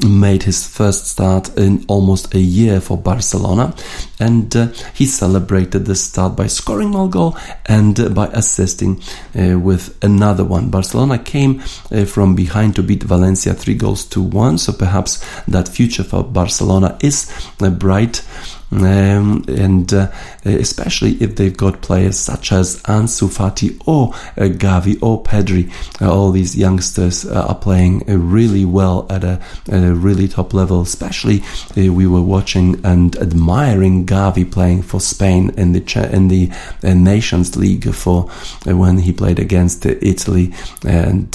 made 0.02 0.42
his 0.42 0.66
first 0.66 1.06
start 1.06 1.56
in 1.56 1.84
almost 1.86 2.34
a 2.34 2.40
year 2.40 2.80
for 2.80 2.98
Barcelona 2.98 3.72
and 4.18 4.54
uh, 4.56 4.66
he 4.92 5.06
celebrated 5.06 5.86
the 5.86 5.94
start 5.94 6.34
by 6.34 6.48
scoring 6.48 6.92
one 6.92 7.10
goal 7.10 7.36
and 7.66 8.00
uh, 8.00 8.08
by 8.08 8.26
assisting 8.28 9.00
uh, 9.38 9.56
with 9.56 9.96
another 10.02 10.42
one. 10.42 10.68
Barcelona 10.70 11.18
came 11.18 11.60
uh, 11.92 12.04
from 12.04 12.34
behind 12.34 12.74
to 12.74 12.82
beat 12.82 13.04
Valencia 13.04 13.54
3 13.54 13.74
goals 13.74 14.04
to 14.06 14.20
1 14.20 14.58
so 14.58 14.72
perhaps 14.72 15.24
that 15.46 15.68
future 15.68 16.02
for 16.02 16.24
Barcelona 16.24 16.98
is 17.00 17.30
uh, 17.60 17.70
bright 17.70 18.24
um, 18.72 19.44
and 19.48 19.92
uh, 19.92 20.10
especially 20.44 21.12
if 21.22 21.36
they've 21.36 21.56
got 21.56 21.82
players 21.82 22.18
such 22.18 22.52
as 22.52 22.80
Ansu 22.82 23.28
Fati 23.28 23.80
or 23.86 24.14
uh, 24.36 24.48
Gavi 24.50 25.00
or 25.02 25.22
Pedri, 25.22 25.70
uh, 26.00 26.12
all 26.12 26.32
these 26.32 26.56
youngsters 26.56 27.24
uh, 27.24 27.46
are 27.48 27.54
playing 27.54 28.08
uh, 28.08 28.16
really 28.16 28.64
well 28.64 29.06
at 29.10 29.24
a, 29.24 29.40
at 29.68 29.84
a 29.84 29.94
really 29.94 30.28
top 30.28 30.54
level. 30.54 30.82
Especially 30.82 31.42
uh, 31.76 31.92
we 31.92 32.06
were 32.06 32.22
watching 32.22 32.84
and 32.84 33.16
admiring 33.16 34.06
Gavi 34.06 34.50
playing 34.50 34.82
for 34.82 35.00
Spain 35.00 35.50
in 35.56 35.72
the 35.72 35.84
in 36.12 36.28
the 36.28 36.50
Nations 36.82 37.56
League 37.56 37.92
for 37.94 38.22
when 38.64 38.98
he 38.98 39.12
played 39.12 39.38
against 39.38 39.86
Italy 39.86 40.52
and 40.84 41.30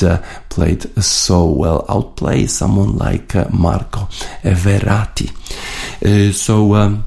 played 0.50 0.82
so 1.04 1.46
well, 1.46 1.86
outplay 1.88 2.46
someone 2.48 2.98
like 2.98 3.34
Marco 3.54 4.08
Verratti. 4.44 5.39
So. 6.34 6.76
Um, 6.76 7.06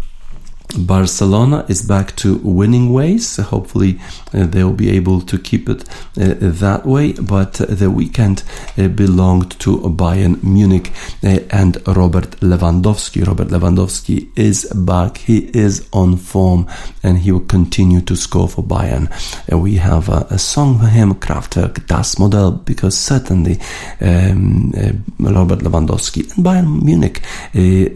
Barcelona 0.77 1.65
is 1.69 1.83
back 1.83 2.17
to 2.17 2.39
winning 2.39 2.93
ways. 2.93 3.37
Hopefully, 3.37 4.01
uh, 4.33 4.47
they'll 4.47 4.73
be 4.73 4.91
able 4.91 5.21
to 5.23 5.39
keep 5.39 5.69
it 5.69 5.83
uh, 6.19 6.35
that 6.41 6.87
way. 6.87 7.13
But 7.13 7.61
uh, 7.61 7.67
the 7.67 7.91
weekend 7.91 8.43
uh, 8.79 8.89
belonged 8.89 9.59
to 9.61 9.79
Bayern 9.79 10.43
Munich 10.43 10.91
uh, 11.23 11.41
and 11.51 11.77
Robert 11.87 12.41
Lewandowski. 12.41 13.27
Robert 13.27 13.49
Lewandowski 13.49 14.31
is 14.37 14.65
back. 14.75 15.19
He 15.19 15.51
is 15.55 15.89
on 15.93 16.17
form 16.17 16.67
and 17.03 17.19
he 17.19 17.33
will 17.33 17.41
continue 17.41 18.01
to 18.03 18.17
score 18.17 18.49
for 18.49 18.63
Bayern. 18.63 19.09
we 19.53 19.77
have 19.77 20.09
a 20.09 20.39
song 20.39 20.79
for 20.79 20.87
him, 20.87 21.15
Kraftwerk, 21.15 21.87
Das 21.87 22.17
Modell, 22.17 22.65
because 22.65 22.97
certainly 22.97 23.59
um, 24.01 24.73
uh, 24.77 24.93
Robert 25.19 25.61
Lewandowski 25.61 26.35
and 26.37 26.45
Bayern 26.45 26.83
Munich 26.83 27.23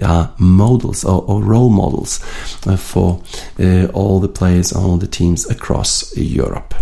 are 0.03 0.35
models 0.39 1.05
or, 1.05 1.23
or 1.27 1.43
role 1.43 1.71
models 1.71 2.21
uh, 2.66 2.66
for 2.75 3.23
uh, 3.61 3.87
all 3.93 4.19
the 4.19 4.29
players, 4.29 4.73
all 4.73 4.97
the 4.97 5.07
teams 5.07 5.49
across 5.49 6.17
Europe. 6.17 6.75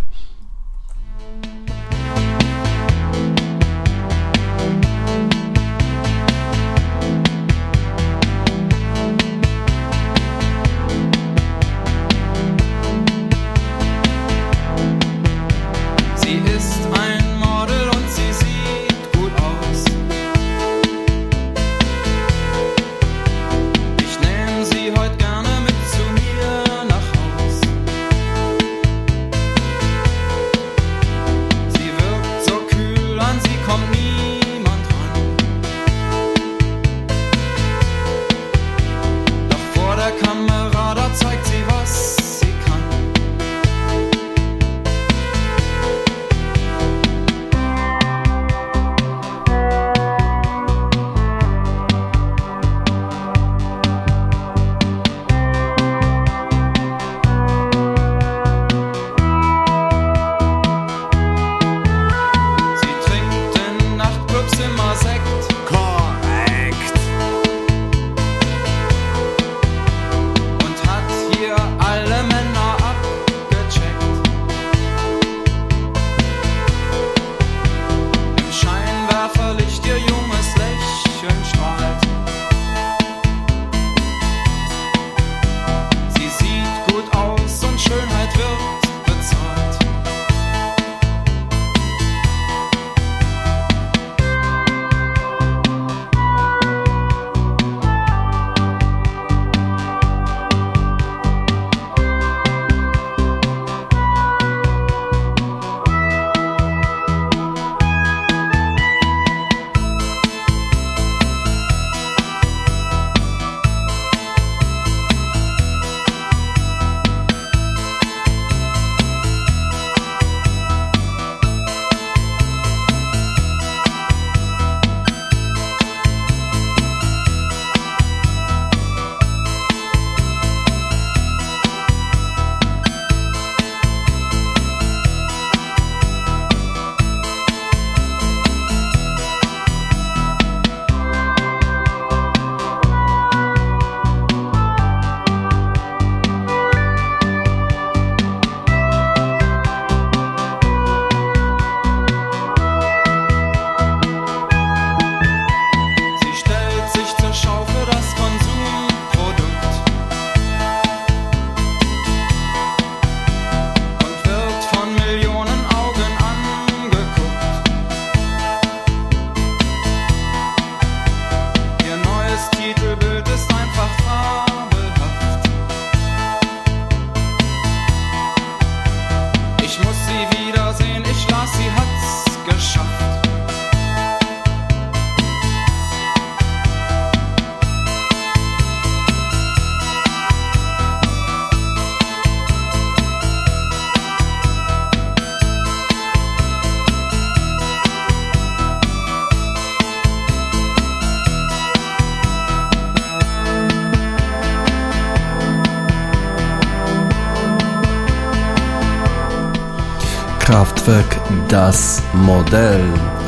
Das 211.55 212.03
Modell. 212.13 212.83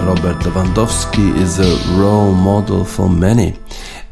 Robert 0.04 0.42
Lewandowski 0.44 1.40
is 1.40 1.60
a 1.60 1.96
role 1.96 2.32
model 2.32 2.84
for 2.84 3.08
many 3.08 3.54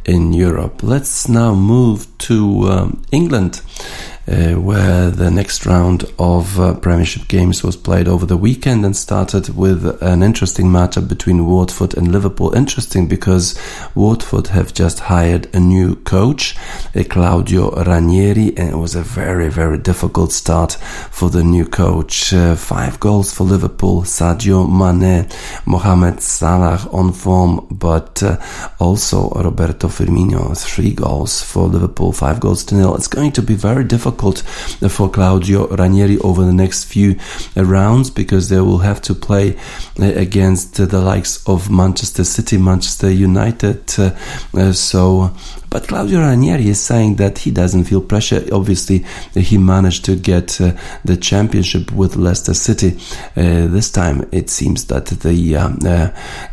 in 0.04 0.32
Europe. 0.32 0.84
Let's 0.84 1.28
now 1.28 1.52
move 1.52 2.06
to 2.18 2.68
um, 2.70 3.02
England 3.10 3.60
where 4.26 5.10
the 5.10 5.30
next 5.30 5.66
round 5.66 6.04
of 6.18 6.58
uh, 6.58 6.74
Premiership 6.74 7.28
games 7.28 7.62
was 7.62 7.76
played 7.76 8.08
over 8.08 8.24
the 8.24 8.36
weekend 8.36 8.84
and 8.84 8.96
started 8.96 9.54
with 9.54 9.84
an 10.02 10.22
interesting 10.22 10.66
matchup 10.66 11.08
between 11.08 11.46
Watford 11.46 11.94
and 11.94 12.10
Liverpool. 12.10 12.54
Interesting 12.54 13.06
because 13.06 13.58
Watford 13.94 14.46
have 14.48 14.72
just 14.72 15.00
hired 15.00 15.54
a 15.54 15.60
new 15.60 15.96
coach, 15.96 16.56
uh, 16.96 17.04
Claudio 17.04 17.70
Ranieri, 17.84 18.56
and 18.56 18.70
it 18.70 18.76
was 18.76 18.94
a 18.94 19.02
very, 19.02 19.50
very 19.50 19.76
difficult 19.76 20.32
start 20.32 20.72
for 21.10 21.28
the 21.28 21.44
new 21.44 21.66
coach. 21.66 22.32
Uh, 22.32 22.56
five 22.56 22.98
goals 23.00 23.32
for 23.32 23.44
Liverpool, 23.44 24.02
Sadio 24.02 24.66
Mane, 24.66 25.28
Mohamed 25.66 26.22
Salah 26.22 26.88
on 26.92 27.12
form, 27.12 27.66
but 27.70 28.22
uh, 28.22 28.38
also 28.78 29.28
Roberto 29.30 29.88
Firmino, 29.88 30.56
three 30.56 30.94
goals 30.94 31.42
for 31.42 31.68
Liverpool, 31.68 32.12
five 32.12 32.40
goals 32.40 32.64
to 32.64 32.74
nil. 32.74 32.94
It's 32.94 33.08
going 33.08 33.32
to 33.32 33.42
be 33.42 33.54
very 33.54 33.84
difficult 33.84 34.13
difficult 34.14 34.38
for 34.90 35.08
Claudio 35.10 35.68
Ranieri 35.68 36.18
over 36.18 36.44
the 36.44 36.52
next 36.52 36.84
few 36.84 37.16
rounds 37.56 38.10
because 38.10 38.48
they 38.48 38.60
will 38.60 38.78
have 38.78 39.00
to 39.02 39.14
play 39.14 39.56
uh, 40.00 40.04
against 40.04 40.76
the 40.76 41.00
likes 41.00 41.42
of 41.48 41.70
Manchester 41.70 42.24
City, 42.24 42.58
Manchester 42.58 43.10
United. 43.10 43.82
Uh, 43.98 44.10
uh, 44.54 44.72
so, 44.72 45.34
but 45.70 45.88
Claudio 45.88 46.20
Ranieri 46.20 46.68
is 46.68 46.80
saying 46.80 47.16
that 47.16 47.38
he 47.38 47.50
doesn't 47.50 47.84
feel 47.84 48.00
pressure. 48.00 48.44
Obviously, 48.52 49.04
he 49.34 49.58
managed 49.58 50.04
to 50.04 50.16
get 50.16 50.60
the 51.04 51.16
championship 51.20 51.90
with 51.92 52.16
Leicester 52.16 52.54
City. 52.54 52.90
This 53.34 53.90
time, 53.90 54.28
it 54.30 54.50
seems 54.50 54.86
that 54.86 55.06
the 55.06 55.56
um, 55.56 55.78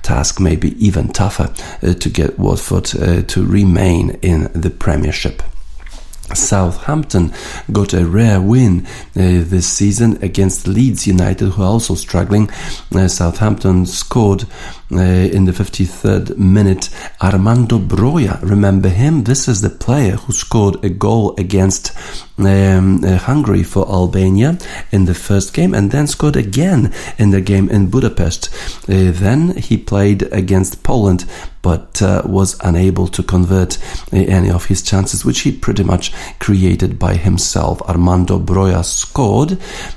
task 0.02 0.40
may 0.40 0.56
be 0.56 0.74
even 0.84 1.10
tougher 1.10 1.54
to 1.82 2.10
get 2.10 2.40
Watford 2.40 2.86
to 2.86 3.46
remain 3.46 4.12
in 4.22 4.50
the 4.54 4.70
Premiership. 4.72 5.44
Southampton 6.36 7.34
got 7.72 7.94
a 7.94 8.06
rare 8.06 8.42
win 8.42 8.86
uh, 9.16 9.44
this 9.44 9.68
season 9.68 10.22
against 10.24 10.68
Leeds 10.68 11.08
United, 11.08 11.50
who 11.50 11.62
are 11.62 11.66
also 11.66 11.96
struggling. 11.96 12.50
Uh, 12.94 13.08
Southampton 13.08 13.86
scored 13.86 14.46
uh, 14.92 15.00
in 15.00 15.46
the 15.46 15.52
53rd 15.52 16.38
minute 16.38 16.90
Armando 17.22 17.80
Broja. 17.80 18.42
Remember 18.42 18.90
him? 18.90 19.24
This 19.24 19.48
is 19.48 19.62
the 19.62 19.70
player 19.70 20.18
who 20.18 20.34
scored 20.34 20.84
a 20.84 20.90
goal 20.90 21.36
against 21.38 21.92
um, 22.38 23.04
uh, 23.04 23.18
Hungary 23.18 23.64
for 23.64 23.88
Albania 23.88 24.58
in 24.92 25.06
the 25.06 25.14
first 25.14 25.54
game 25.54 25.74
and 25.74 25.92
then 25.92 26.08
scored 26.08 26.36
again 26.36 26.94
in 27.18 27.32
the 27.32 27.42
game 27.42 27.70
in 27.70 27.90
Budapest. 27.90 28.50
Uh, 28.90 29.12
then 29.12 29.56
he 29.58 29.78
played 29.78 30.24
against 30.34 30.84
Poland 30.84 31.26
but 31.62 32.02
uh, 32.02 32.22
was 32.26 32.58
unable 32.64 33.08
to 33.08 33.24
convert 33.24 33.78
uh, 34.14 34.18
any 34.18 34.50
of 34.50 34.66
his 34.66 34.82
chances, 34.82 35.24
which 35.26 35.42
he 35.42 35.52
pretty 35.52 35.84
much 35.84 36.12
created 36.40 36.98
by 36.98 37.16
himself. 37.16 37.82
Armando 37.84 38.40
Broja 38.40 38.84
scored, 38.84 39.54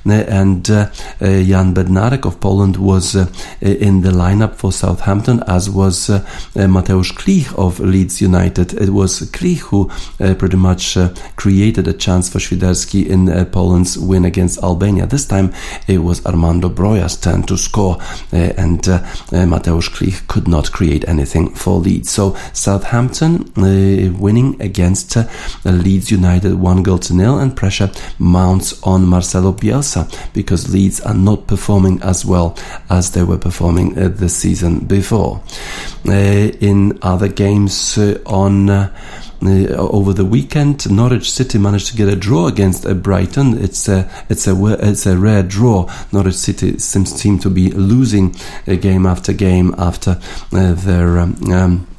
uh, 0.07 0.13
and 0.13 0.71
uh, 0.71 0.91
Jan 1.21 1.75
Bednarek 1.75 2.27
of 2.27 2.41
Poland 2.41 2.77
was 2.77 3.15
in 3.61 4.03
the 4.03 4.11
lineup 4.11 4.57
for 4.57 4.73
Southampton, 4.73 5.43
as 5.47 5.71
was 5.71 6.09
Mateusz 6.55 7.13
Klich 7.13 7.53
of 7.57 7.81
Leeds 7.81 8.21
United. 8.21 8.75
It 8.75 8.91
was 8.91 9.21
Klich 9.33 9.59
who 9.59 9.91
pretty 10.19 10.57
much 10.57 10.97
created 11.37 11.89
a 11.89 11.93
chance 11.93 12.29
for 12.29 12.39
Świderski 12.39 13.07
in 13.07 13.29
uh, 13.29 13.45
Poland's 13.45 13.99
win 13.99 14.25
against 14.25 14.63
Albania. 14.63 15.07
This 15.07 15.27
time 15.27 15.53
it 15.87 15.99
was 15.99 16.25
Armando 16.27 16.69
Broja's 16.69 17.17
turn 17.17 17.43
to 17.45 17.57
score, 17.57 17.99
uh, 18.33 18.37
and 18.37 18.87
uh, 18.89 19.01
Mateusz 19.31 19.91
Klich 19.91 20.27
could 20.29 20.49
not 20.49 20.73
create 20.73 21.09
anything 21.09 21.54
for 21.55 21.79
Leeds. 21.79 22.11
So 22.11 22.35
Southampton 22.53 23.53
uh, 23.57 24.13
winning 24.19 24.61
against 24.61 25.17
uh, 25.17 25.27
Leeds 25.65 26.11
United 26.11 26.55
one 26.55 26.83
goal 26.83 26.99
to 26.99 27.15
nil, 27.15 27.39
and 27.39 27.57
pressure 27.57 27.91
mounts 28.19 28.81
on 28.83 29.07
Marcelo 29.07 29.53
Bielsa 29.53 30.05
because 30.33 30.73
Leeds 30.73 31.01
are 31.01 31.15
not 31.15 31.47
performing 31.47 32.03
as 32.03 32.25
well 32.25 32.57
as 32.91 33.13
they 33.13 33.23
were 33.23 33.39
performing 33.39 33.99
uh, 33.99 34.09
the 34.09 34.29
season 34.29 34.81
before. 34.81 35.43
in 36.07 36.99
other 37.03 37.29
games 37.29 37.99
on 38.27 38.69
uh, 38.71 38.95
over 39.47 40.13
the 40.13 40.25
weekend. 40.25 40.91
Norwich 40.91 41.31
City 41.31 41.59
managed 41.59 41.89
to 41.89 41.97
get 41.97 42.09
a 42.09 42.17
draw 42.17 42.47
against 42.47 42.87
uh, 42.87 42.95
Brighton. 42.95 43.63
It's 43.63 43.89
a 43.89 44.09
it's 44.29 44.47
a 44.47 44.55
it's 44.81 45.07
a 45.07 45.17
rare 45.17 45.43
draw. 45.43 45.91
Norwich 46.13 46.35
City 46.35 46.79
seems 46.79 47.15
seem 47.15 47.39
to 47.41 47.51
be 47.51 47.71
losing 47.71 48.35
uh, 48.67 48.75
game 48.75 49.07
after 49.07 49.33
game 49.33 49.75
after 49.79 50.21
their. 50.51 51.19
Um, 51.19 51.37
um, 51.53 51.87
uh, 51.87 51.94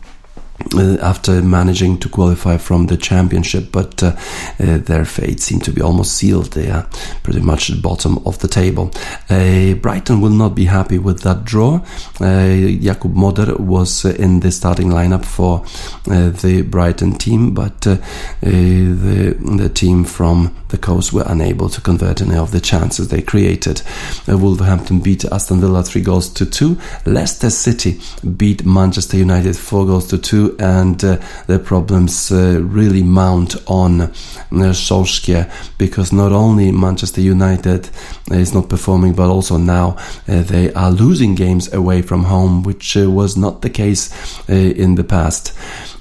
after 0.74 1.41
managing 1.41 1.97
to 1.99 2.09
qualify 2.09 2.57
from 2.57 2.88
the 2.88 2.97
championship, 2.97 3.72
but 3.72 4.01
uh, 4.03 4.16
uh, 4.59 4.78
their 4.78 5.05
fate 5.05 5.39
seemed 5.39 5.63
to 5.63 5.72
be 5.72 5.82
almost 5.82 6.13
sealed. 6.13 6.51
They 6.53 6.70
are 6.70 6.88
pretty 7.24 7.41
much 7.41 7.70
at 7.70 7.78
the 7.78 7.82
bottom 7.82 8.18
of 8.26 8.39
the 8.39 8.47
table. 8.47 8.91
Uh, 9.30 9.74
Brighton 9.76 10.22
will 10.22 10.32
not 10.32 10.55
be 10.55 10.66
happy 10.66 10.97
with 10.97 11.22
that 11.22 11.45
draw. 11.45 11.76
Uh, 12.20 12.76
Jakub 12.82 13.13
Moder 13.13 13.55
was 13.55 14.05
uh, 14.05 14.09
in 14.18 14.39
the 14.39 14.51
starting 14.51 14.89
lineup 14.89 15.26
for 15.26 15.63
the 16.05 16.63
Brighton 16.63 17.13
team, 17.18 17.53
but 17.53 17.82
the 17.82 18.01
the 18.41 19.70
team 19.70 20.03
from 20.03 20.55
the 20.70 20.78
coast 20.78 21.13
were 21.13 21.24
unable 21.28 21.70
to 21.70 21.82
convert 21.82 22.22
any 22.22 22.36
of 22.36 22.51
the 22.51 22.59
chances 22.59 23.07
they 23.07 23.22
created. 23.22 23.82
Wolverhampton 24.28 24.99
beat 24.99 25.26
Aston 25.26 25.59
Villa 25.61 25.84
three 25.84 26.01
goals 26.01 26.30
to 26.34 26.45
two. 26.45 26.78
Leicester 27.05 27.49
City 27.49 27.99
beat 28.38 28.66
Manchester 28.66 29.18
United 29.18 29.55
four 29.55 29.86
goals 29.86 30.07
to 30.07 30.18
two 30.18 30.55
and 30.60 31.03
uh, 31.03 31.18
the 31.47 31.60
problems 31.60 32.32
uh, 32.32 32.60
really 32.62 33.03
mount 33.03 33.56
on 33.68 34.01
uh, 34.01 34.12
Solskjaer 34.51 35.51
because 35.78 36.14
not 36.14 36.32
only 36.32 36.72
Manchester 36.72 37.22
United 37.22 37.89
is 38.32 38.53
not 38.53 38.70
performing, 38.70 39.14
but 39.14 39.30
also 39.30 39.58
now 39.58 39.97
uh, 40.28 40.41
they 40.41 40.74
are 40.74 40.91
losing 40.91 41.36
games 41.36 41.72
away 41.74 42.01
from 42.01 42.24
home, 42.26 42.64
which 42.64 42.97
uh, 42.97 43.10
was 43.10 43.38
not 43.38 43.62
the 43.62 43.70
case 43.70 44.12
uh, 44.49 44.53
in 44.53 44.95
the 44.95 45.03
past. 45.03 45.53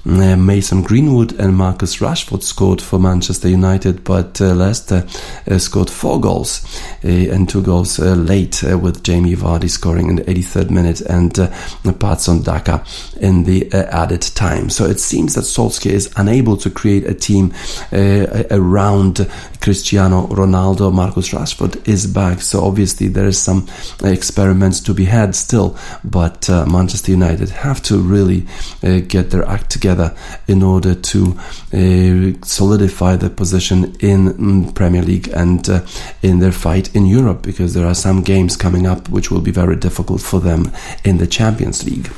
Uh, 0.07 0.35
Mason 0.35 0.83
Greenwood 0.83 1.33
and 1.39 1.55
Marcus 1.55 1.97
Rashford 1.97 2.43
scored 2.43 2.79
for 2.79 2.99
Manchester 2.99 3.49
United, 3.49 4.03
but 4.03 4.39
uh, 4.39 4.53
Leicester 4.53 5.07
uh, 5.49 5.57
scored 5.57 5.89
four 5.89 6.21
goals 6.21 6.63
and 7.01 7.49
two 7.49 7.63
goals 7.63 7.97
late 7.97 8.61
with 8.63 9.03
Jamie 9.03 9.35
Vardy 9.35 9.69
scoring 9.69 10.09
in 10.09 10.17
the 10.17 10.23
83rd 10.23 10.69
minute 10.69 11.01
and 11.01 11.39
uh, 11.39 11.47
Patson 11.93 12.43
Daka 12.43 12.83
in 13.19 13.45
the 13.45 13.71
added 13.73 14.21
time. 14.21 14.44
So 14.69 14.85
it 14.85 14.99
seems 14.99 15.35
that 15.35 15.45
Solskjaer 15.45 15.91
is 15.91 16.11
unable 16.15 16.57
to 16.57 16.69
create 16.69 17.05
a 17.05 17.13
team 17.13 17.53
around 17.91 19.27
Cristiano 19.61 20.27
Ronaldo. 20.27 20.91
Marcus 20.93 21.29
Rashford 21.29 21.87
is 21.87 22.05
back, 22.07 22.41
so 22.41 22.63
obviously 22.63 23.07
there 23.07 23.27
is 23.27 23.39
some 23.39 23.67
experiments 24.03 24.79
to 24.81 24.93
be 24.93 25.05
had 25.05 25.35
still, 25.35 25.77
but 26.03 26.49
Manchester 26.49 27.11
United 27.11 27.49
have 27.49 27.81
to 27.83 27.97
really 27.97 28.45
get 29.07 29.31
their 29.31 29.45
act 29.47 29.69
together 29.71 29.85
together 29.85 30.15
in 30.47 30.63
order 30.63 30.95
to 30.95 31.37
uh, 31.73 32.45
solidify 32.45 33.15
their 33.15 33.29
position 33.29 33.95
in 33.99 34.33
mm, 34.33 34.73
Premier 34.73 35.03
League 35.03 35.27
and 35.29 35.69
uh, 35.69 35.85
in 36.21 36.39
their 36.39 36.51
fight 36.51 36.95
in 36.95 37.05
Europe 37.05 37.41
because 37.41 37.73
there 37.73 37.85
are 37.85 37.95
some 37.95 38.23
games 38.23 38.57
coming 38.57 38.85
up 38.87 39.09
which 39.09 39.29
will 39.31 39.41
be 39.41 39.51
very 39.51 39.75
difficult 39.75 40.21
for 40.21 40.39
them 40.39 40.71
in 41.03 41.17
the 41.17 41.27
Champions 41.27 41.83
League. 41.85 42.09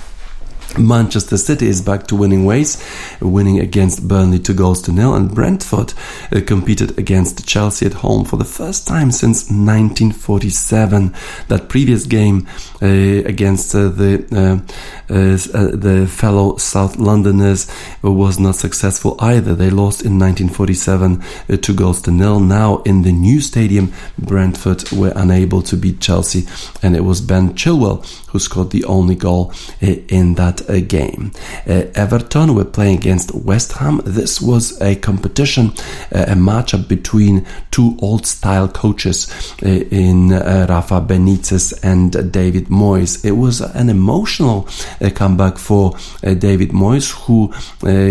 Manchester 0.78 1.38
City 1.38 1.68
is 1.68 1.82
back 1.82 2.08
to 2.08 2.16
winning 2.16 2.46
ways, 2.46 2.84
winning 3.20 3.60
against 3.60 4.08
Burnley 4.08 4.38
two 4.38 4.54
goals 4.54 4.82
to 4.84 4.92
nil, 4.92 5.16
and 5.16 5.34
Brentford 5.34 5.94
uh, 6.32 6.42
competed 6.46 6.98
against 7.00 7.48
Chelsea 7.48 7.86
at 7.86 7.94
home 7.94 8.26
for 8.26 8.38
the 8.38 8.46
first 8.46 8.88
time 8.88 9.12
since 9.12 9.50
1947. 9.50 11.16
That 11.48 11.70
previous 11.70 12.06
game 12.06 12.48
uh, 12.82 12.86
against 12.86 13.74
uh, 13.74 13.90
the 13.90 14.26
uh, 14.32 15.14
uh, 15.14 15.76
the 15.76 16.08
fellow 16.08 16.58
South 16.58 16.98
Londoners 16.98 17.68
was 18.04 18.40
not 18.40 18.56
successful 18.56 19.16
either. 19.20 19.56
They 19.56 19.70
lost 19.70 20.02
in 20.02 20.20
1947 20.20 21.24
uh, 21.50 21.58
two 21.58 21.74
goals 21.74 22.02
to 22.04 22.12
nil. 22.12 22.40
Now 22.40 22.84
in 22.84 23.02
the 23.02 23.12
new 23.12 23.42
stadium, 23.42 23.94
Brentford 24.20 24.92
were 24.92 25.14
unable 25.16 25.62
to 25.64 25.76
beat 25.76 26.02
Chelsea, 26.02 26.46
and 26.84 26.96
it 26.96 27.02
was 27.02 27.22
Ben 27.22 27.54
Chilwell 27.56 28.06
who 28.28 28.40
scored 28.40 28.70
the 28.70 28.84
only 28.84 29.16
goal 29.16 29.54
in 29.82 30.36
that 30.36 30.57
that 30.58 30.70
uh, 30.70 30.80
game. 30.80 31.32
Uh, 31.68 31.86
Everton 31.96 32.56
were 32.56 32.66
playing 32.66 32.98
against 32.98 33.34
West 33.34 33.74
Ham. 33.74 34.02
This 34.06 34.42
was 34.42 34.80
a 34.82 34.96
competition, 34.96 35.72
uh, 36.14 36.26
a 36.28 36.36
matchup 36.36 36.88
between 36.88 37.46
two 37.72 37.98
old 38.02 38.26
style 38.26 38.68
coaches 38.68 39.28
uh, 39.64 39.68
in 39.68 40.34
uh, 40.34 40.66
Rafa 40.70 41.02
Benitez 41.02 41.74
and 41.84 42.32
David 42.32 42.68
Moyes. 42.68 43.24
It 43.26 43.32
was 43.32 43.62
an 43.62 43.90
emotional 43.90 44.68
comeback 45.16 45.58
for 45.58 45.96
David 46.22 46.70
Moyes, 46.70 47.12
who 47.26 47.54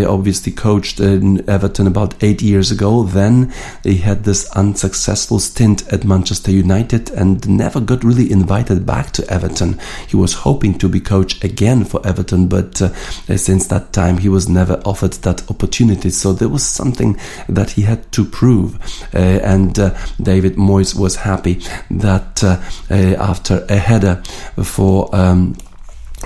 obviously 0.07 0.53
coached 0.53 1.01
Everton 1.01 1.86
about 1.86 2.22
eight 2.22 2.42
years 2.42 2.70
ago. 2.70 3.03
Then 3.03 3.53
he 3.82 3.99
had 3.99 4.24
this 4.24 4.51
unsuccessful 4.53 5.38
stint 5.38 5.90
at 5.92 6.05
Manchester 6.05 6.51
United 6.51 7.11
and 7.11 7.49
never 7.49 7.80
got 7.80 8.05
really 8.05 8.30
invited 8.30 8.86
back 8.86 9.11
to 9.12 9.28
Everton. 9.30 9.78
He 10.07 10.16
was 10.16 10.34
hoping 10.34 10.78
to 10.78 10.88
be 10.88 11.01
coach 11.01 11.42
again 11.42 11.84
for 11.84 12.07
Everton, 12.07 12.36
but 12.45 12.82
uh, 12.82 12.89
since 13.37 13.68
that 13.68 13.93
time 13.93 14.18
he 14.18 14.28
was 14.28 14.49
never 14.49 14.74
offered 14.84 15.14
that 15.22 15.51
opportunity. 15.51 16.11
So 16.11 16.32
there 16.32 16.51
was 16.51 16.64
something 16.64 17.18
that 17.49 17.70
he 17.70 17.82
had 17.82 18.12
to 18.12 18.24
prove, 18.24 18.76
uh, 19.14 19.18
and 19.18 19.78
uh, 19.78 19.97
David 20.20 20.57
Moyes 20.57 20.95
was 20.95 21.16
happy 21.16 21.62
that 21.91 22.45
uh, 22.45 22.61
uh, 22.91 23.16
after 23.18 23.64
a 23.68 23.76
header 23.76 24.22
for. 24.62 25.14
Um, 25.14 25.57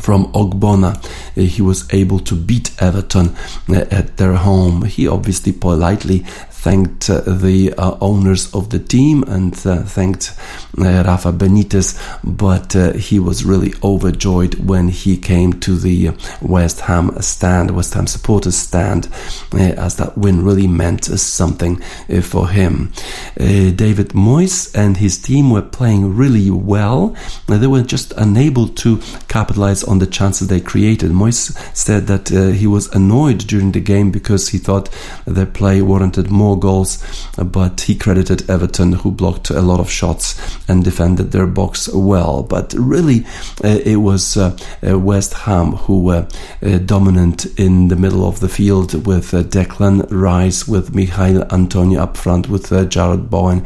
from 0.01 0.33
Ogbonna. 0.33 0.95
Uh, 1.37 1.43
he 1.43 1.61
was 1.63 1.93
able 1.93 2.21
to 2.21 2.35
beat 2.35 2.71
Everton 2.81 3.35
at 3.69 4.17
their 4.17 4.35
home. 4.35 4.85
He 4.85 5.09
obviously 5.09 5.53
politely 5.53 6.25
thanked 6.61 7.09
uh, 7.09 7.21
the 7.21 7.73
uh, 7.79 7.97
owners 8.03 8.55
of 8.55 8.69
the 8.69 8.79
team 8.79 9.23
and 9.23 9.55
uh, 9.67 9.83
thanked 9.83 10.35
Rafa 10.77 11.33
Benitez, 11.33 11.99
but 12.23 12.73
he 12.95 13.19
was 13.19 13.45
really 13.45 13.73
overjoyed 13.83 14.55
when 14.55 14.89
he 14.89 15.17
came 15.17 15.55
to 15.61 15.77
the 15.77 16.11
West 16.41 16.81
Ham 16.81 17.11
stand, 17.21 17.71
West 17.73 17.95
Ham 17.95 18.07
supporters 18.07 18.57
stand, 18.57 19.09
as 19.53 19.97
that 19.97 20.17
win 20.17 20.45
really 20.45 20.67
meant 20.67 21.05
something 21.05 21.77
for 22.23 22.49
him. 22.49 22.93
David 23.37 24.11
Moyes 24.11 24.75
and 24.75 24.97
his 24.99 25.19
team 25.19 25.51
were 25.51 25.63
playing 25.63 26.17
really 26.17 26.51
well. 26.51 27.17
They 27.47 27.67
were 27.67 27.83
just 27.83 28.13
unable 28.17 28.69
to 28.69 29.01
capitalize 29.29 29.83
on 29.85 29.99
the 29.99 30.07
chances 30.07 30.49
they 30.49 30.61
created. 30.61 31.11
Moyes 31.11 31.57
said 31.75 32.07
that 32.07 32.29
he 32.29 32.67
was 32.67 32.89
annoyed 32.95 33.39
during 33.39 33.73
the 33.73 33.81
game 33.81 34.11
because 34.11 34.51
he 34.51 34.59
thought 34.59 34.89
their 35.27 35.47
play 35.47 35.83
warranted 35.83 36.31
more 36.31 36.50
goals, 36.57 37.03
but 37.37 37.83
he 37.83 37.95
credited 37.95 38.49
Everton, 38.51 38.93
who 38.93 39.11
blocked 39.11 39.51
a 39.51 39.61
lot 39.61 39.81
of 39.81 39.91
shots 39.91 40.39
and 40.69 40.85
defended 40.85 41.33
their 41.33 41.47
box 41.47 41.89
well. 41.89 42.43
But 42.43 42.73
really, 42.75 43.25
uh, 43.65 43.79
it 43.85 43.97
was 43.97 44.37
uh, 44.37 44.57
uh 44.87 44.99
West 44.99 45.35
Ham 45.35 45.73
who 45.73 46.03
were 46.03 46.29
uh, 46.63 46.79
dominant 46.79 47.47
in 47.59 47.89
the 47.89 47.97
middle 47.97 48.27
of 48.27 48.41
the 48.41 48.49
field 48.49 49.07
with 49.07 49.33
uh, 49.35 49.43
Declan 49.43 50.07
Rice, 50.11 50.67
with 50.67 50.95
Michail 50.95 51.45
Antonio 51.51 52.03
up 52.03 52.17
front, 52.17 52.49
with 52.49 52.71
Jarrod 52.71 53.31
Bowen 53.31 53.65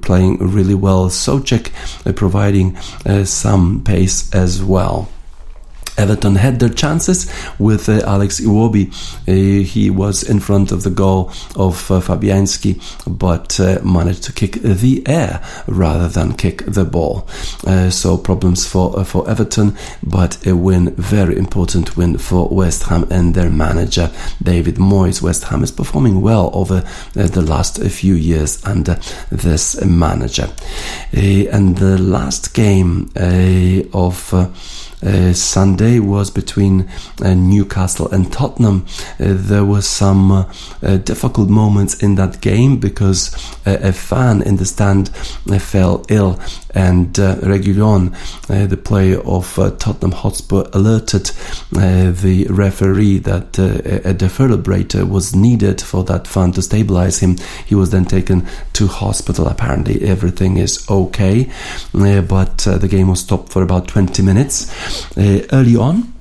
playing 0.00 0.38
really 0.38 0.74
well. 0.74 1.08
Soucek 1.08 1.70
providing 2.14 2.76
some 3.24 3.82
pace 3.84 4.32
as 4.34 4.62
well. 4.62 5.08
Everton 5.98 6.36
had 6.36 6.60
their 6.60 6.68
chances 6.68 7.30
with 7.58 7.88
uh, 7.88 8.00
Alex 8.06 8.40
Iwobi. 8.40 8.88
Uh, 9.26 9.64
he 9.64 9.90
was 9.90 10.22
in 10.22 10.38
front 10.38 10.70
of 10.70 10.84
the 10.84 10.90
goal 10.90 11.28
of 11.56 11.90
uh, 11.90 12.00
Fabianski, 12.00 12.80
but 13.06 13.58
uh, 13.58 13.80
managed 13.84 14.22
to 14.24 14.32
kick 14.32 14.52
the 14.62 15.02
air 15.06 15.42
rather 15.66 16.08
than 16.08 16.34
kick 16.34 16.64
the 16.66 16.84
ball. 16.84 17.28
Uh, 17.66 17.90
so 17.90 18.16
problems 18.16 18.66
for 18.66 18.98
uh, 18.98 19.04
for 19.04 19.28
Everton, 19.28 19.76
but 20.02 20.46
a 20.46 20.54
win, 20.54 20.94
very 20.94 21.36
important 21.36 21.96
win 21.96 22.16
for 22.16 22.48
West 22.48 22.84
Ham 22.84 23.06
and 23.10 23.34
their 23.34 23.50
manager 23.50 24.10
David 24.42 24.76
Moyes. 24.76 25.20
West 25.20 25.44
Ham 25.44 25.64
is 25.64 25.72
performing 25.72 26.20
well 26.20 26.50
over 26.54 26.84
the 27.14 27.42
last 27.42 27.82
few 27.82 28.14
years 28.14 28.64
under 28.64 28.98
this 29.30 29.84
manager. 29.84 30.48
and 31.12 31.76
the 31.78 31.98
last 31.98 32.54
game 32.54 33.10
of 33.92 34.32
Sunday 35.32 35.98
was 35.98 36.30
between 36.30 36.88
uh, 37.22 37.34
Newcastle 37.34 38.08
and 38.08 38.32
Tottenham. 38.32 38.86
Uh, 39.20 39.34
there 39.36 39.64
were 39.64 39.82
some 39.82 40.32
uh, 40.32 40.52
uh, 40.82 40.96
difficult 40.98 41.48
moments 41.48 42.02
in 42.02 42.16
that 42.16 42.40
game 42.40 42.78
because 42.78 43.34
a 43.66 43.92
fan 43.92 44.42
in 44.42 44.56
the 44.56 44.64
stand 44.64 45.08
fell 45.60 46.04
ill 46.08 46.38
and 46.78 47.18
uh, 47.18 47.36
Reguilon, 47.36 48.14
uh, 48.48 48.66
the 48.66 48.76
player 48.76 49.20
of 49.20 49.58
uh, 49.58 49.70
Tottenham 49.72 50.12
Hotspur, 50.12 50.68
alerted 50.72 51.30
uh, 51.76 52.12
the 52.12 52.46
referee 52.50 53.18
that 53.18 53.58
uh, 53.58 54.08
a 54.08 54.14
defibrillator 54.14 55.08
was 55.08 55.34
needed 55.34 55.80
for 55.80 56.04
that 56.04 56.26
fan 56.26 56.52
to 56.52 56.62
stabilize 56.62 57.18
him. 57.18 57.36
He 57.66 57.74
was 57.74 57.90
then 57.90 58.04
taken 58.04 58.46
to 58.74 58.86
hospital. 58.86 59.48
Apparently, 59.48 60.02
everything 60.02 60.58
is 60.58 60.88
okay, 60.88 61.50
uh, 61.94 62.20
but 62.22 62.58
the 62.58 62.88
game 62.88 63.08
was 63.08 63.20
stopped 63.20 63.52
for 63.52 63.62
about 63.62 63.88
20 63.88 64.22
minutes. 64.22 64.70
Early 65.16 65.76
on, 65.76 66.14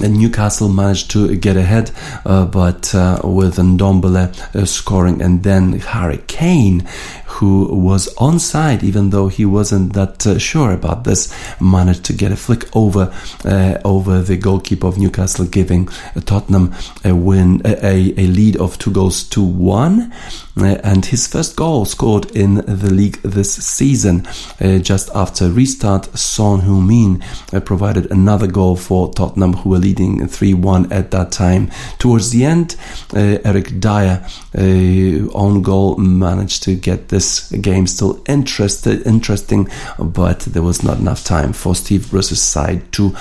Newcastle 0.00 0.68
managed 0.68 1.10
to 1.10 1.34
get 1.36 1.56
ahead, 1.56 1.90
uh, 2.24 2.44
but 2.46 2.94
uh, 2.94 3.20
with 3.24 3.56
Ndombele 3.56 4.54
uh, 4.54 4.64
scoring, 4.64 5.20
and 5.20 5.42
then 5.42 5.80
Harry 5.80 6.22
Kane, 6.26 6.86
who 7.26 7.66
was 7.66 8.12
onside, 8.14 8.82
even 8.82 9.10
though 9.10 9.28
he 9.28 9.44
wasn't 9.44 9.92
that 9.94 10.26
uh, 10.26 10.38
sure 10.38 10.72
about 10.72 11.04
this, 11.04 11.32
managed 11.60 12.04
to 12.04 12.12
get 12.12 12.32
a 12.32 12.36
flick 12.36 12.64
over 12.76 13.12
uh, 13.44 13.78
over 13.84 14.20
the 14.20 14.36
goalkeeper 14.36 14.86
of 14.86 14.98
Newcastle, 14.98 15.46
giving 15.46 15.88
Tottenham 16.24 16.74
a 17.04 17.14
win, 17.14 17.62
a, 17.64 18.14
a 18.20 18.26
lead 18.26 18.56
of 18.56 18.78
two 18.78 18.92
goals 18.92 19.24
to 19.24 19.42
one. 19.42 20.12
Uh, 20.60 20.80
and 20.82 21.06
his 21.06 21.26
first 21.26 21.56
goal 21.56 21.84
scored 21.84 22.30
in 22.36 22.56
the 22.56 22.92
league 22.92 23.20
this 23.22 23.54
season. 23.54 24.26
Uh, 24.60 24.78
just 24.78 25.10
after 25.14 25.50
restart, 25.50 26.06
Son 26.18 26.62
Heung-min 26.62 27.22
uh, 27.52 27.60
provided 27.60 28.10
another 28.10 28.46
goal 28.46 28.76
for 28.76 29.12
Tottenham, 29.12 29.54
who 29.54 29.70
were 29.70 29.78
leading 29.78 30.20
3-1 30.20 30.90
at 30.90 31.10
that 31.10 31.32
time. 31.32 31.70
Towards 31.98 32.30
the 32.30 32.44
end, 32.44 32.76
Eric 33.14 33.80
Dier 33.80 34.26
own 34.54 35.62
goal 35.62 35.96
managed 35.96 36.62
to 36.64 36.74
get 36.74 37.08
this 37.08 37.50
game 37.52 37.86
still 37.86 38.22
interested, 38.26 39.06
interesting, 39.06 39.68
but 39.98 40.40
there 40.40 40.62
was 40.62 40.82
not 40.82 40.98
enough 40.98 41.24
time 41.24 41.52
for 41.52 41.74
Steve 41.74 42.10
Bruce's 42.10 42.42
side 42.42 42.90
to 42.92 43.14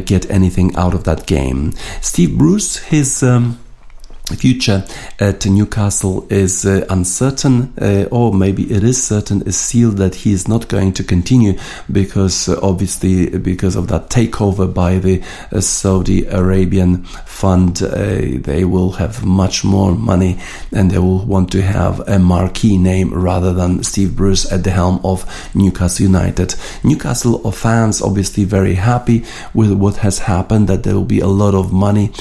get 0.00 0.30
anything 0.30 0.74
out 0.76 0.94
of 0.94 1.04
that 1.04 1.26
game. 1.26 1.72
Steve 2.00 2.36
Bruce, 2.36 2.76
his 2.78 3.22
um, 3.22 3.58
future 4.34 4.84
at 5.20 5.46
Newcastle 5.46 6.26
is 6.30 6.66
uh, 6.66 6.84
uncertain, 6.90 7.72
uh, 7.80 8.06
or 8.10 8.34
maybe 8.34 8.64
it 8.72 8.82
is 8.82 9.02
certain, 9.02 9.42
is 9.42 9.56
sealed 9.56 9.98
that 9.98 10.16
he 10.16 10.32
is 10.32 10.48
not 10.48 10.68
going 10.68 10.92
to 10.94 11.04
continue 11.04 11.56
because 11.90 12.48
uh, 12.48 12.58
obviously 12.62 13.38
because 13.38 13.76
of 13.76 13.88
that 13.88 14.10
takeover 14.10 14.72
by 14.72 14.98
the 14.98 15.22
uh, 15.52 15.60
Saudi 15.60 16.26
Arabian 16.26 17.04
fund, 17.04 17.82
uh, 17.82 17.88
they 18.40 18.64
will 18.64 18.92
have 18.92 19.24
much 19.24 19.64
more 19.64 19.94
money 19.94 20.38
and 20.72 20.90
they 20.90 20.98
will 20.98 21.24
want 21.24 21.52
to 21.52 21.62
have 21.62 22.00
a 22.08 22.18
marquee 22.18 22.76
name 22.76 23.14
rather 23.14 23.52
than 23.52 23.82
Steve 23.84 24.16
Bruce 24.16 24.50
at 24.50 24.64
the 24.64 24.70
helm 24.70 25.00
of 25.04 25.24
Newcastle 25.54 26.06
United. 26.06 26.54
Newcastle 26.82 27.50
fans 27.52 28.02
obviously 28.02 28.44
very 28.44 28.74
happy 28.74 29.24
with 29.54 29.72
what 29.72 29.96
has 29.98 30.18
happened, 30.18 30.68
that 30.68 30.82
there 30.82 30.94
will 30.94 31.04
be 31.04 31.20
a 31.20 31.26
lot 31.26 31.54
of 31.54 31.72
money. 31.72 32.12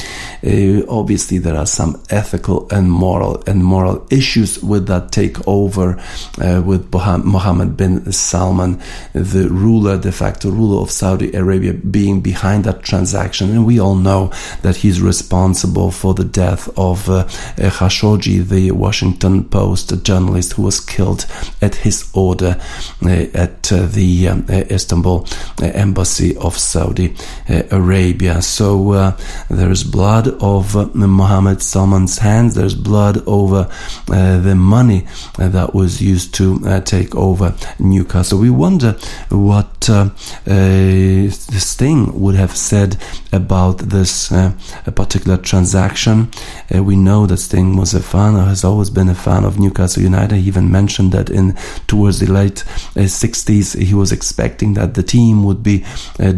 Uh, 0.45 0.85
obviously, 0.87 1.37
there 1.37 1.55
are 1.55 1.65
some 1.65 1.94
ethical 2.09 2.67
and 2.71 2.91
moral 2.91 3.43
and 3.47 3.63
moral 3.63 4.05
issues 4.09 4.61
with 4.61 4.87
that 4.87 5.11
takeover 5.11 5.97
uh, 6.39 6.61
with 6.61 6.91
Mohammed 6.93 7.77
bin 7.77 8.11
Salman, 8.11 8.81
the 9.13 9.49
ruler, 9.49 9.97
de 9.97 10.11
facto 10.11 10.49
ruler 10.49 10.81
of 10.81 10.91
Saudi 10.91 11.33
Arabia, 11.33 11.73
being 11.73 12.21
behind 12.21 12.63
that 12.65 12.83
transaction. 12.83 13.49
And 13.49 13.65
we 13.65 13.79
all 13.79 13.95
know 13.95 14.31
that 14.61 14.77
he's 14.77 15.01
responsible 15.01 15.91
for 15.91 16.13
the 16.13 16.23
death 16.23 16.67
of 16.77 17.09
uh, 17.09 17.25
Khashoggi, 17.57 18.47
the 18.47 18.71
Washington 18.71 19.43
Post 19.45 20.03
journalist 20.03 20.53
who 20.53 20.63
was 20.63 20.79
killed 20.79 21.25
at 21.61 21.75
his 21.75 22.09
order 22.13 22.59
uh, 23.03 23.09
at 23.33 23.71
uh, 23.71 23.85
the 23.85 24.27
um, 24.27 24.45
Istanbul 24.49 25.27
uh, 25.61 25.65
embassy 25.67 26.35
of 26.37 26.57
Saudi 26.57 27.15
uh, 27.49 27.63
Arabia. 27.71 28.41
So 28.41 29.13
there 29.49 29.71
is 29.71 29.83
blood 29.83 30.27
of 30.41 30.95
Mohammed 30.95 31.61
Salman 31.61 31.84
Salman's 31.85 32.17
hands. 32.17 32.55
There's 32.55 32.73
blood 32.73 33.21
over 33.27 33.69
uh, 34.09 34.39
the 34.39 34.55
money 34.55 35.05
uh, 35.37 35.49
that 35.49 35.75
was 35.75 36.01
used 36.01 36.33
to 36.33 36.59
uh, 36.65 36.79
take 36.81 37.13
over 37.13 37.53
Newcastle. 37.77 38.39
We 38.39 38.49
wonder 38.49 38.93
what 39.29 39.87
uh, 39.87 40.09
uh, 40.47 41.29
Sting 41.29 42.19
would 42.19 42.33
have 42.33 42.57
said 42.57 42.97
about 43.31 43.77
this 43.77 44.31
uh, 44.31 44.53
particular 44.95 45.37
transaction. 45.37 46.31
we 46.73 46.95
know 46.95 47.27
that 47.27 47.37
Sting 47.37 47.77
was 47.77 47.93
a 47.93 48.01
fan, 48.01 48.35
or 48.35 48.45
has 48.45 48.63
always 48.63 48.89
been 48.89 49.09
a 49.09 49.15
fan 49.15 49.45
of 49.45 49.59
Newcastle 49.59 50.01
United. 50.01 50.37
He 50.37 50.47
even 50.47 50.71
mentioned 50.71 51.11
that 51.11 51.29
in 51.29 51.53
towards 51.85 52.19
the 52.19 52.25
late 52.25 52.63
60s, 52.95 53.79
he 53.79 53.93
was 53.93 54.11
expecting 54.11 54.73
that 54.73 54.95
the 54.95 55.03
team 55.03 55.43
would 55.43 55.61
be 55.61 55.85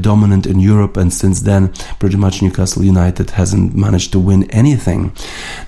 dominant 0.01 0.45
in 0.45 0.59
Europe, 0.59 0.97
and 0.97 1.13
since 1.13 1.41
then, 1.41 1.71
pretty 1.99 2.17
much 2.17 2.41
Newcastle 2.41 2.83
United 2.83 3.29
hasn't 3.29 3.73
managed 3.75 4.11
to 4.11 4.19
win 4.19 4.43
anything. 4.51 5.13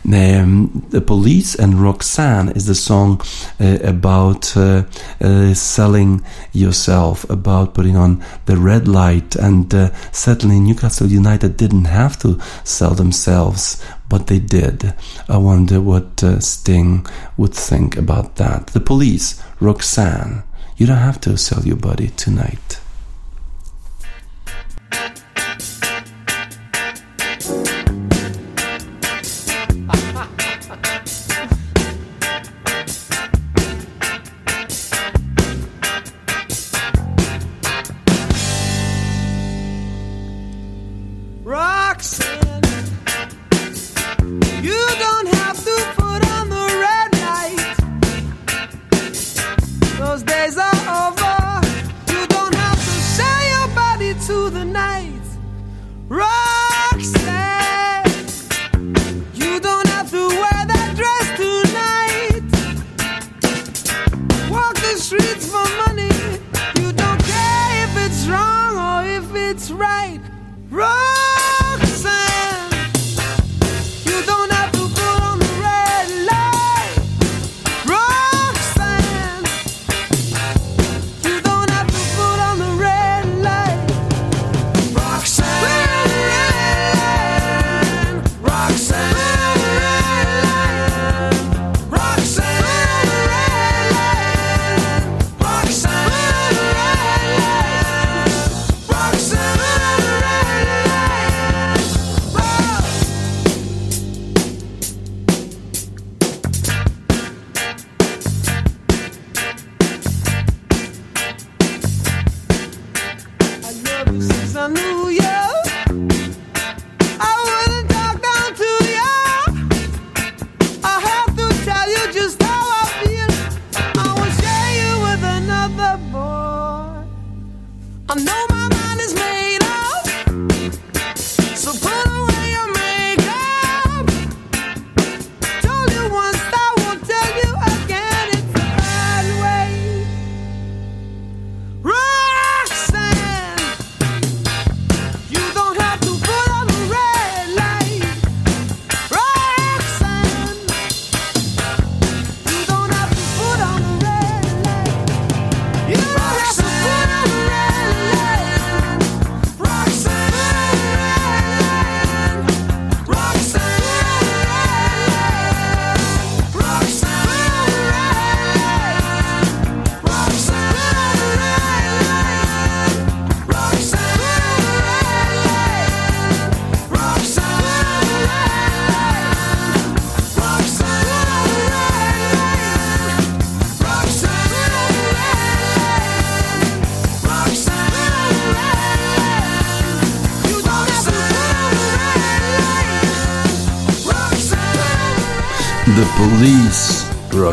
Um, 0.06 0.86
the 0.90 1.02
Police 1.02 1.56
and 1.56 1.76
Roxanne 1.76 2.50
is 2.50 2.66
the 2.66 2.76
song 2.76 3.22
uh, 3.60 3.78
about 3.84 4.56
uh, 4.58 4.84
uh, 5.22 5.54
selling 5.54 6.24
yourself, 6.54 7.30
about 7.30 7.74
putting 7.74 7.96
on 7.96 8.24
the 8.46 8.58
red 8.58 8.88
light, 8.88 9.36
and 9.36 9.74
uh, 9.74 9.94
certainly 10.12 10.60
Newcastle 10.60 11.08
United 11.08 11.58
didn't 11.58 11.86
have 11.86 12.18
to 12.20 12.40
sell 12.64 12.96
themselves, 12.96 13.84
but 14.08 14.28
they 14.28 14.40
did. 14.40 14.94
I 15.28 15.38
wonder 15.38 15.82
what 15.82 16.24
uh, 16.24 16.40
Sting 16.40 17.06
would 17.38 17.54
think 17.54 17.98
about 17.98 18.36
that. 18.38 18.68
The 18.68 18.80
Police, 18.80 19.42
Roxanne. 19.60 20.44
You 20.78 20.88
don't 20.88 20.98
have 20.98 21.20
to 21.22 21.38
sell 21.38 21.64
your 21.66 21.76
body 21.76 22.08
tonight. 22.16 22.80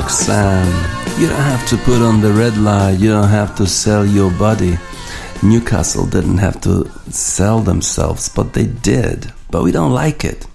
Roxanne. 0.06 1.20
You 1.20 1.26
don't 1.26 1.40
have 1.40 1.66
to 1.66 1.76
put 1.78 2.00
on 2.00 2.20
the 2.20 2.32
red 2.32 2.56
light, 2.56 3.00
you 3.00 3.10
don't 3.10 3.28
have 3.28 3.56
to 3.56 3.66
sell 3.66 4.06
your 4.06 4.30
body. 4.30 4.78
Newcastle 5.42 6.06
didn't 6.06 6.38
have 6.38 6.60
to 6.60 6.88
sell 7.10 7.58
themselves, 7.58 8.28
but 8.28 8.52
they 8.52 8.66
did. 8.66 9.32
But 9.50 9.64
we 9.64 9.72
don't 9.72 9.90
like 9.90 10.24
it. 10.24 10.46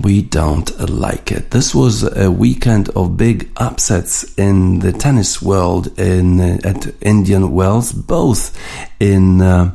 We 0.00 0.22
don't 0.22 0.70
like 0.88 1.32
it. 1.32 1.50
This 1.50 1.74
was 1.74 2.04
a 2.16 2.30
weekend 2.30 2.88
of 2.90 3.16
big 3.16 3.50
upsets 3.56 4.32
in 4.38 4.78
the 4.78 4.92
tennis 4.92 5.42
world 5.42 5.98
in 5.98 6.40
at 6.64 6.94
Indian 7.00 7.50
Wells, 7.50 7.90
both 7.90 8.56
in 9.02 9.42
uh, 9.42 9.72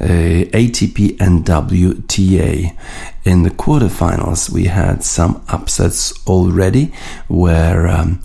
uh, 0.00 0.04
ATP 0.04 1.20
and 1.20 1.44
WTA. 1.44 2.76
In 3.24 3.42
the 3.42 3.50
quarterfinals, 3.50 4.48
we 4.48 4.64
had 4.66 5.04
some 5.04 5.44
upsets 5.48 6.14
already, 6.26 6.92
where 7.26 7.88
um, 7.88 8.22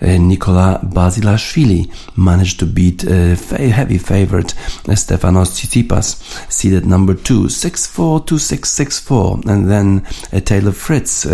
uh, 0.00 0.16
Nikola 0.16 0.80
Basilashvili 0.82 1.90
managed 2.16 2.60
to 2.60 2.66
beat 2.66 3.04
uh, 3.04 3.34
heavy 3.34 3.98
favorite 3.98 4.54
uh, 4.88 4.94
Stefanos 4.94 5.50
Tsitsipas, 5.50 6.50
seeded 6.50 6.86
number 6.86 7.12
two, 7.12 7.48
6-4, 7.48 8.24
2-6, 8.24 8.60
6-4, 9.04 9.46
and 9.46 9.70
then 9.70 10.06
uh, 10.32 10.40
Taylor 10.40 10.72
Fritz, 10.72 11.26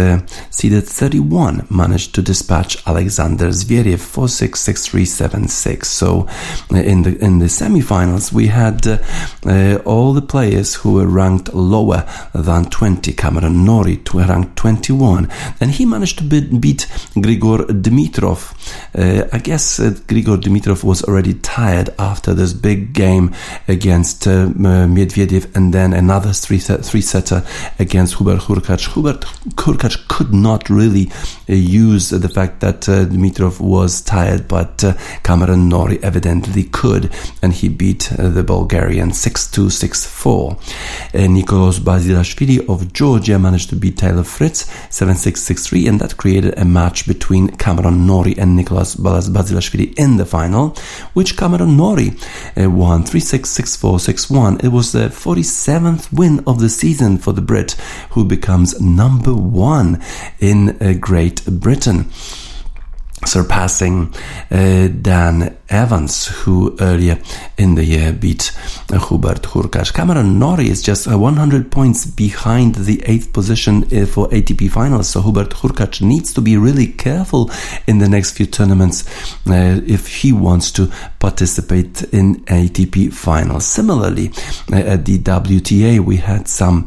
seeded 0.51 0.89
31, 0.89 1.67
managed 1.71 2.15
to 2.17 2.23
dispatch 2.23 2.77
Alexander 2.89 3.49
Zverev 3.49 4.01
4-6, 4.01 4.49
6-3, 4.57 5.47
7-6. 5.47 5.85
So 5.85 6.27
in 6.71 7.03
the 7.03 7.17
in 7.23 7.39
the 7.39 7.47
semifinals, 7.47 8.33
we 8.33 8.49
had 8.49 8.62
had 8.63 8.87
uh, 8.87 9.83
all 9.85 10.13
the 10.13 10.23
players 10.23 10.75
who 10.75 10.95
were 10.95 11.07
ranked 11.07 11.53
lower 11.53 12.07
than 12.33 12.65
20. 12.67 13.13
Cameron 13.13 13.65
Norrie 13.65 13.97
to 13.99 14.19
ranked 14.19 14.57
21, 14.57 15.29
and 15.61 15.71
he 15.71 15.85
managed 15.85 16.19
to 16.19 16.25
beat, 16.25 16.61
beat 16.61 16.87
Grigor 17.17 17.67
Dimitrov. 17.83 18.41
Uh, 18.95 19.29
I 19.33 19.39
guess 19.39 19.81
uh, 19.81 19.91
Grigor 20.07 20.37
Dimitrov 20.37 20.85
was 20.85 21.03
already 21.03 21.35
tired 21.35 21.91
after 21.99 22.35
this 22.35 22.53
big 22.53 22.93
game 22.93 23.35
against 23.69 24.27
uh, 24.27 24.47
Medvedev, 24.47 25.55
and 25.57 25.75
then 25.75 25.93
another 25.93 26.33
three 26.33 26.59
three 26.59 27.01
setter 27.01 27.45
against 27.79 28.17
Hubert 28.17 28.41
Hurkacz. 28.41 28.93
Hubert 28.95 29.23
Hurkacz 29.57 29.97
could 30.09 30.33
not 30.33 30.71
really 30.71 31.11
uh, 31.49 31.55
use 31.55 32.11
the 32.11 32.29
fact 32.29 32.61
that 32.61 32.89
uh, 32.89 33.05
Dimitrov 33.07 33.61
was 33.61 34.01
tired, 34.03 34.47
but 34.47 34.85
uh, 34.85 34.95
Cameron 35.25 35.69
Norrie 35.69 36.03
evidently 36.03 36.65
could, 36.65 37.11
and 37.43 37.53
he 37.53 37.69
beat 37.69 38.13
the 38.19 38.45
Bulgarian 38.53 39.13
6 39.13 39.51
2 39.51 39.71
6 39.71 40.07
4. 40.07 40.51
Uh, 40.53 40.57
Basilashvili 41.89 42.69
of 42.69 42.93
Georgia 42.93 43.39
managed 43.39 43.71
to 43.71 43.77
beat 43.77 43.97
Taylor 43.97 44.25
Fritz 44.25 44.71
7 44.91 45.15
6 45.15 45.41
6 45.41 45.67
3, 45.67 45.89
and 45.89 46.01
that 46.01 46.19
created 46.19 46.59
a 46.59 46.65
match 46.65 47.07
between 47.07 47.49
Cameron 47.57 48.07
Norrie 48.07 48.37
and 48.39 48.55
Nicolas 48.55 48.95
Basilashvili 48.95 49.99
in 49.99 50.19
the 50.19 50.27
final, 50.27 50.77
which 51.15 51.37
Cameron 51.37 51.77
Norrie 51.79 52.13
uh, 52.57 52.69
won 52.69 53.05
3 53.05 53.21
6 53.21 53.49
6 53.49 53.77
4 53.77 54.01
6 54.01 54.31
1. 54.31 54.61
It 54.61 54.69
was 54.69 54.93
the 54.93 55.09
47th 55.09 56.13
win 56.13 56.45
of 56.47 56.61
the 56.61 56.69
season 56.69 57.17
for 57.17 57.33
the 57.33 57.41
Brit, 57.41 57.73
who 58.11 58.25
becomes 58.25 58.79
number 58.81 59.35
one 59.35 60.03
in 60.41 60.77
uh, 60.81 60.93
Great 61.01 61.45
Britain 61.47 62.11
surpassing 63.27 64.15
uh, 64.51 64.89
Dan 64.89 65.57
Evans, 65.69 66.27
who 66.27 66.77
earlier 66.81 67.19
in 67.57 67.75
the 67.77 67.85
year 67.85 68.13
beat 68.13 68.53
uh, 68.93 68.99
Hubert 69.09 69.43
Hurkacz. 69.43 69.93
Cameron 69.93 70.39
Norrie 70.39 70.69
is 70.69 70.83
just 70.83 71.09
uh, 71.09 71.19
100 71.19 71.71
points 71.71 72.05
behind 72.05 72.75
the 72.75 73.03
eighth 73.07 73.33
position 73.33 73.85
uh, 73.85 74.07
for 74.07 74.29
ATP 74.29 74.71
finals, 74.71 75.09
so 75.09 75.23
Hubert 75.23 75.51
Hurkacz 75.51 76.03
needs 76.03 76.33
to 76.35 76.41
be 76.41 76.57
really 76.57 76.87
careful 76.87 77.51
in 77.87 77.99
the 77.99 78.09
next 78.09 78.33
few 78.33 78.47
tournaments 78.47 79.07
uh, 79.47 79.81
if 79.87 80.09
he 80.09 80.33
wants 80.33 80.71
to 80.73 80.91
participate 81.19 82.03
in 82.13 82.37
ATP 82.47 83.13
finals. 83.13 83.65
Similarly, 83.65 84.31
uh, 84.73 84.77
at 84.77 85.07
the 85.07 85.19
WTA, 85.19 86.01
we 86.01 86.17
had 86.17 86.49
some 86.49 86.87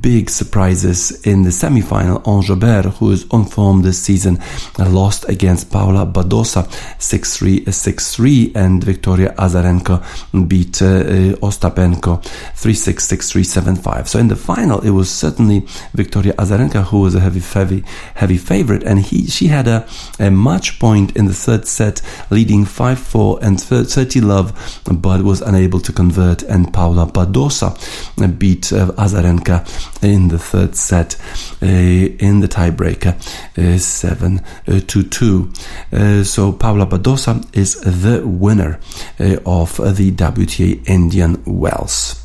big 0.00 0.28
surprises 0.28 1.24
in 1.26 1.44
the 1.44 1.52
semi-final. 1.52 2.22
Ons 2.24 2.48
who 2.48 3.10
is 3.10 3.26
on 3.30 3.44
form 3.46 3.82
this 3.82 4.02
season, 4.02 4.38
lost 4.78 5.28
against 5.28 5.51
against 5.52 5.70
Paula 5.70 6.06
Badosa 6.06 6.64
6-3, 6.98 7.66
6-3 7.66 8.56
and 8.56 8.82
Victoria 8.82 9.34
Azarenka 9.36 10.00
beat 10.48 10.80
uh, 10.80 11.36
Ostapenko 11.46 12.22
3-6, 12.22 12.94
6-3, 13.44 13.76
7-5. 13.76 14.08
So 14.08 14.18
in 14.18 14.28
the 14.28 14.36
final, 14.36 14.80
it 14.80 14.90
was 14.90 15.10
certainly 15.10 15.60
Victoria 15.92 16.32
Azarenka 16.34 16.84
who 16.84 17.00
was 17.00 17.14
a 17.14 17.20
heavy, 17.20 17.40
heavy, 17.40 17.84
heavy 18.14 18.38
favorite, 18.38 18.82
and 18.84 19.00
he 19.00 19.26
she 19.26 19.48
had 19.48 19.68
a, 19.68 19.86
a 20.18 20.30
match 20.30 20.78
point 20.78 21.14
in 21.16 21.26
the 21.26 21.34
third 21.34 21.66
set, 21.66 22.00
leading 22.30 22.64
5-4 22.64 23.42
and 23.42 23.60
30 23.60 24.20
love, 24.22 24.80
but 24.90 25.22
was 25.22 25.42
unable 25.42 25.80
to 25.80 25.92
convert. 25.92 26.42
And 26.44 26.72
Paula 26.72 27.06
Badosa 27.06 27.76
beat 28.38 28.72
uh, 28.72 28.92
Azarenka 28.92 29.62
in 30.02 30.28
the 30.28 30.38
third 30.38 30.76
set 30.76 31.16
uh, 31.62 31.66
in 31.66 32.40
the 32.40 32.48
tiebreaker, 32.48 33.12
uh, 33.58 33.78
7 33.78 34.40
uh, 35.92 35.98
2. 36.22 36.24
So 36.24 36.52
Paula 36.52 36.86
Badosa 36.86 37.44
is 37.56 37.80
the 37.80 38.22
winner 38.26 38.80
uh, 39.18 39.36
of 39.46 39.76
the 39.76 40.10
WTA 40.12 40.88
Indian 40.88 41.42
Wells 41.46 42.18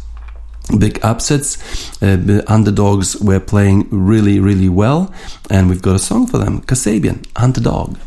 big 0.80 1.00
upsets. 1.04 1.58
Uh, 2.02 2.18
the 2.18 2.44
underdogs 2.52 3.16
were 3.22 3.40
playing 3.40 3.88
really, 3.90 4.40
really 4.40 4.70
well, 4.70 5.14
and 5.50 5.70
we've 5.70 5.82
got 5.82 5.96
a 5.96 6.00
song 6.00 6.28
for 6.28 6.38
them 6.38 6.62
Kasabian, 6.62 7.26
Underdog. 7.36 7.98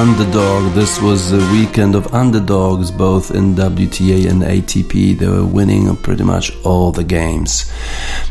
Underdog. 0.00 0.72
This 0.72 0.98
was 0.98 1.30
a 1.30 1.52
weekend 1.52 1.94
of 1.94 2.14
underdogs, 2.14 2.90
both 2.90 3.32
in 3.32 3.54
WTA 3.54 4.30
and 4.30 4.42
ATP. 4.42 5.18
They 5.18 5.28
were 5.28 5.44
winning 5.44 5.94
pretty 5.96 6.24
much 6.24 6.56
all 6.64 6.90
the 6.90 7.04
games. 7.04 7.70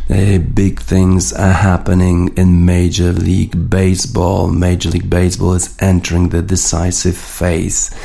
Uh, 0.09 0.39
big 0.39 0.80
things 0.80 1.32
are 1.32 1.53
happening 1.53 2.36
in 2.36 2.65
Major 2.65 3.13
League 3.13 3.70
Baseball. 3.70 4.47
Major 4.47 4.89
League 4.89 5.11
Baseball 5.11 5.53
is 5.53 5.78
entering 5.80 6.30
the 6.30 6.41
decisive 6.41 7.15
phase. 7.15 7.95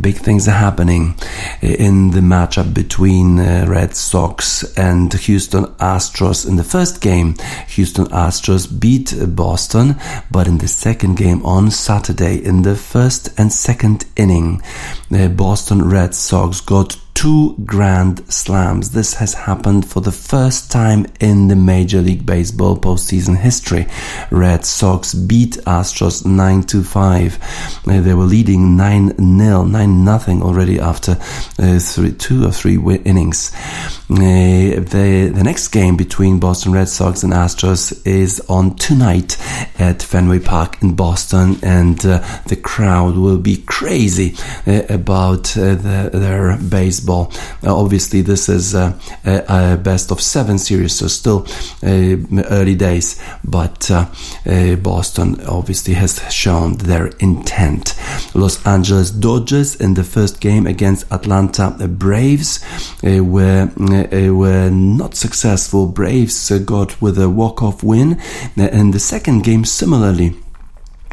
Big 0.00 0.18
things 0.18 0.46
are 0.46 0.52
happening 0.52 1.16
in 1.60 2.12
the 2.12 2.20
matchup 2.20 2.72
between 2.72 3.40
uh, 3.40 3.66
Red 3.68 3.96
Sox 3.96 4.62
and 4.76 5.12
Houston 5.12 5.64
Astros. 5.80 6.46
In 6.48 6.54
the 6.54 6.62
first 6.62 7.00
game, 7.00 7.34
Houston 7.70 8.04
Astros 8.06 8.68
beat 8.78 9.12
Boston, 9.34 9.96
but 10.30 10.46
in 10.46 10.58
the 10.58 10.68
second 10.68 11.16
game 11.16 11.44
on 11.44 11.72
Saturday, 11.72 12.36
in 12.36 12.62
the 12.62 12.76
first 12.76 13.07
and 13.38 13.50
second 13.50 14.04
inning, 14.16 14.60
the 15.10 15.30
Boston 15.30 15.88
Red 15.88 16.14
Sox 16.14 16.60
got 16.60 17.00
two 17.18 17.56
grand 17.64 18.22
slams. 18.32 18.92
This 18.92 19.14
has 19.14 19.34
happened 19.34 19.84
for 19.84 20.00
the 20.00 20.12
first 20.12 20.70
time 20.70 21.04
in 21.18 21.48
the 21.48 21.56
Major 21.56 22.00
League 22.00 22.24
Baseball 22.24 22.76
postseason 22.78 23.36
history. 23.36 23.88
Red 24.30 24.64
Sox 24.64 25.14
beat 25.14 25.54
Astros 25.66 26.24
9 26.24 26.62
to 26.62 26.84
5. 26.84 27.82
Uh, 27.88 28.00
they 28.02 28.14
were 28.14 28.22
leading 28.22 28.76
9 28.76 29.16
0, 29.16 29.64
9 29.64 30.04
nothing 30.04 30.44
already 30.44 30.78
after 30.78 31.18
uh, 31.58 31.80
three, 31.80 32.12
two 32.12 32.46
or 32.46 32.52
three 32.52 32.76
innings. 33.04 33.52
Uh, 34.08 34.78
the, 34.78 35.32
the 35.34 35.42
next 35.42 35.68
game 35.68 35.96
between 35.96 36.38
Boston 36.38 36.70
Red 36.70 36.88
Sox 36.88 37.24
and 37.24 37.32
Astros 37.32 38.06
is 38.06 38.40
on 38.48 38.76
tonight 38.76 39.36
at 39.80 40.02
Fenway 40.02 40.38
Park 40.38 40.80
in 40.82 40.94
Boston, 40.94 41.56
and 41.64 41.98
uh, 42.06 42.18
the 42.46 42.56
crowd 42.56 43.16
will 43.16 43.38
be 43.38 43.56
crazy 43.66 44.36
uh, 44.68 44.82
about 44.88 45.56
uh, 45.56 45.74
the, 45.74 46.10
their 46.12 46.56
baseball 46.58 47.07
baseball. 47.08 47.32
Uh, 47.64 47.76
obviously, 47.76 48.22
this 48.22 48.48
is 48.48 48.74
uh, 48.74 48.92
a, 49.24 49.72
a, 49.72 49.76
best 49.76 50.10
of 50.10 50.20
seven 50.20 50.58
series, 50.58 50.94
so 50.94 51.08
still 51.08 51.46
uh, 51.82 52.16
early 52.50 52.74
days. 52.74 53.20
But 53.44 53.90
uh, 53.90 54.06
uh, 54.46 54.76
Boston 54.76 55.40
obviously 55.46 55.94
has 55.94 56.20
shown 56.32 56.76
their 56.78 57.06
intent. 57.18 57.94
Los 58.34 58.64
Angeles 58.66 59.10
Dodgers 59.10 59.76
in 59.76 59.94
the 59.94 60.04
first 60.04 60.40
game 60.40 60.66
against 60.66 61.10
Atlanta 61.10 61.70
Braves 61.88 62.64
uh, 63.04 63.24
were 63.24 63.70
were 63.76 64.70
not 64.70 65.14
successful. 65.14 65.86
Braves 65.86 66.50
got 66.64 67.00
with 67.00 67.18
a 67.18 67.28
walk 67.28 67.62
off 67.62 67.82
win, 67.82 68.20
and 68.56 68.92
the 68.92 69.00
second 69.00 69.44
game 69.44 69.64
similarly. 69.64 70.34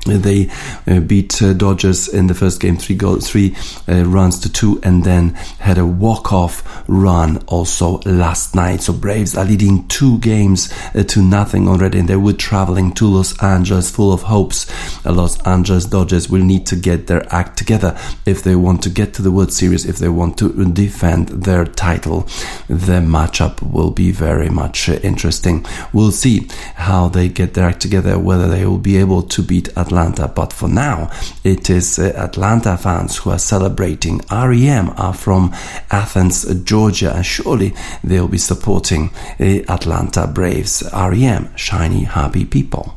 They 0.05 0.51
uh, 0.85 0.99
beat 0.99 1.41
uh, 1.41 1.53
Dodgers 1.53 2.07
in 2.07 2.27
the 2.27 2.35
first 2.35 2.61
game, 2.61 2.77
three 2.77 2.95
three 2.95 3.55
uh, 3.89 4.05
runs 4.05 4.39
to 4.41 4.51
two, 4.51 4.79
and 4.83 5.03
then 5.03 5.29
had 5.59 5.79
a 5.79 5.85
walk-off 5.85 6.83
run 6.87 7.37
also 7.47 8.01
last 8.05 8.53
night. 8.53 8.81
So 8.81 8.93
Braves 8.93 9.35
are 9.35 9.45
leading 9.45 9.87
two 9.87 10.19
games 10.19 10.71
uh, 10.93 11.01
to 11.03 11.23
nothing 11.23 11.67
already, 11.67 11.97
and 11.97 12.07
they 12.07 12.17
were 12.17 12.33
traveling 12.33 12.93
to 12.93 13.07
Los 13.07 13.41
Angeles, 13.41 13.89
full 13.89 14.13
of 14.13 14.21
hopes. 14.21 14.69
Uh, 15.03 15.11
Los 15.11 15.41
Angeles 15.41 15.85
Dodgers 15.85 16.29
will 16.29 16.43
need 16.43 16.67
to 16.67 16.75
get 16.75 17.07
their 17.07 17.25
act 17.33 17.57
together 17.57 17.97
if 18.27 18.43
they 18.43 18.55
want 18.55 18.83
to 18.83 18.91
get 18.91 19.15
to 19.15 19.23
the 19.23 19.31
World 19.31 19.53
Series, 19.53 19.87
if 19.87 19.97
they 19.97 20.09
want 20.09 20.37
to 20.37 20.65
defend 20.65 21.29
their 21.29 21.65
title. 21.65 22.21
The 22.67 23.01
matchup 23.01 23.59
will 23.63 23.89
be 23.89 24.11
very 24.11 24.49
much 24.49 24.87
uh, 24.87 24.99
interesting. 25.01 25.65
We'll 25.93 26.11
see 26.11 26.47
how 26.75 27.09
they 27.09 27.27
get 27.27 27.55
their 27.55 27.69
act 27.69 27.81
together, 27.81 28.19
whether 28.19 28.47
they 28.47 28.67
will 28.67 28.77
be 28.77 28.97
able 28.97 29.23
to 29.23 29.41
beat 29.41 29.69
Atlanta 29.75 29.94
Atlanta, 29.95 30.27
but 30.27 30.51
for 30.51 30.67
now, 30.67 31.09
it 31.45 31.69
is 31.69 31.97
uh, 31.97 32.11
Atlanta 32.17 32.75
fans 32.75 33.15
who 33.15 33.29
are 33.29 33.39
celebrating. 33.39 34.19
REM 34.29 34.89
are 34.97 35.13
from 35.13 35.53
Athens, 35.89 36.43
Georgia, 36.65 37.15
and 37.15 37.25
surely 37.25 37.73
they'll 38.03 38.27
be 38.27 38.37
supporting 38.37 39.09
the 39.39 39.63
Atlanta 39.69 40.27
Braves. 40.27 40.83
REM, 40.93 41.55
shiny, 41.55 42.03
happy 42.03 42.43
people. 42.43 42.93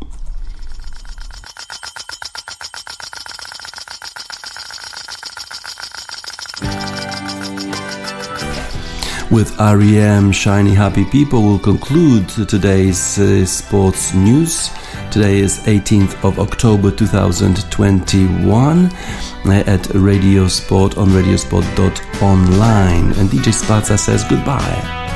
with 9.31 9.55
REM 9.61 10.33
Shiny 10.33 10.73
Happy 10.73 11.05
People 11.05 11.43
will 11.43 11.59
conclude 11.59 12.27
today's 12.49 13.19
uh, 13.19 13.45
sports 13.45 14.15
news. 14.15 14.71
Today 15.11 15.39
is 15.39 15.61
18th 15.61 16.23
of 16.23 16.39
October 16.39 16.91
2021 16.91 18.87
uh, 18.87 19.63
at 19.67 19.89
Radio 19.95 20.49
Sport 20.49 20.99
on 20.99 21.09
radiosport.online. 21.09 23.13
And 23.13 23.31
DJ 23.31 23.53
Spaza 23.53 23.99
says 23.99 24.25
goodbye. 24.25 25.08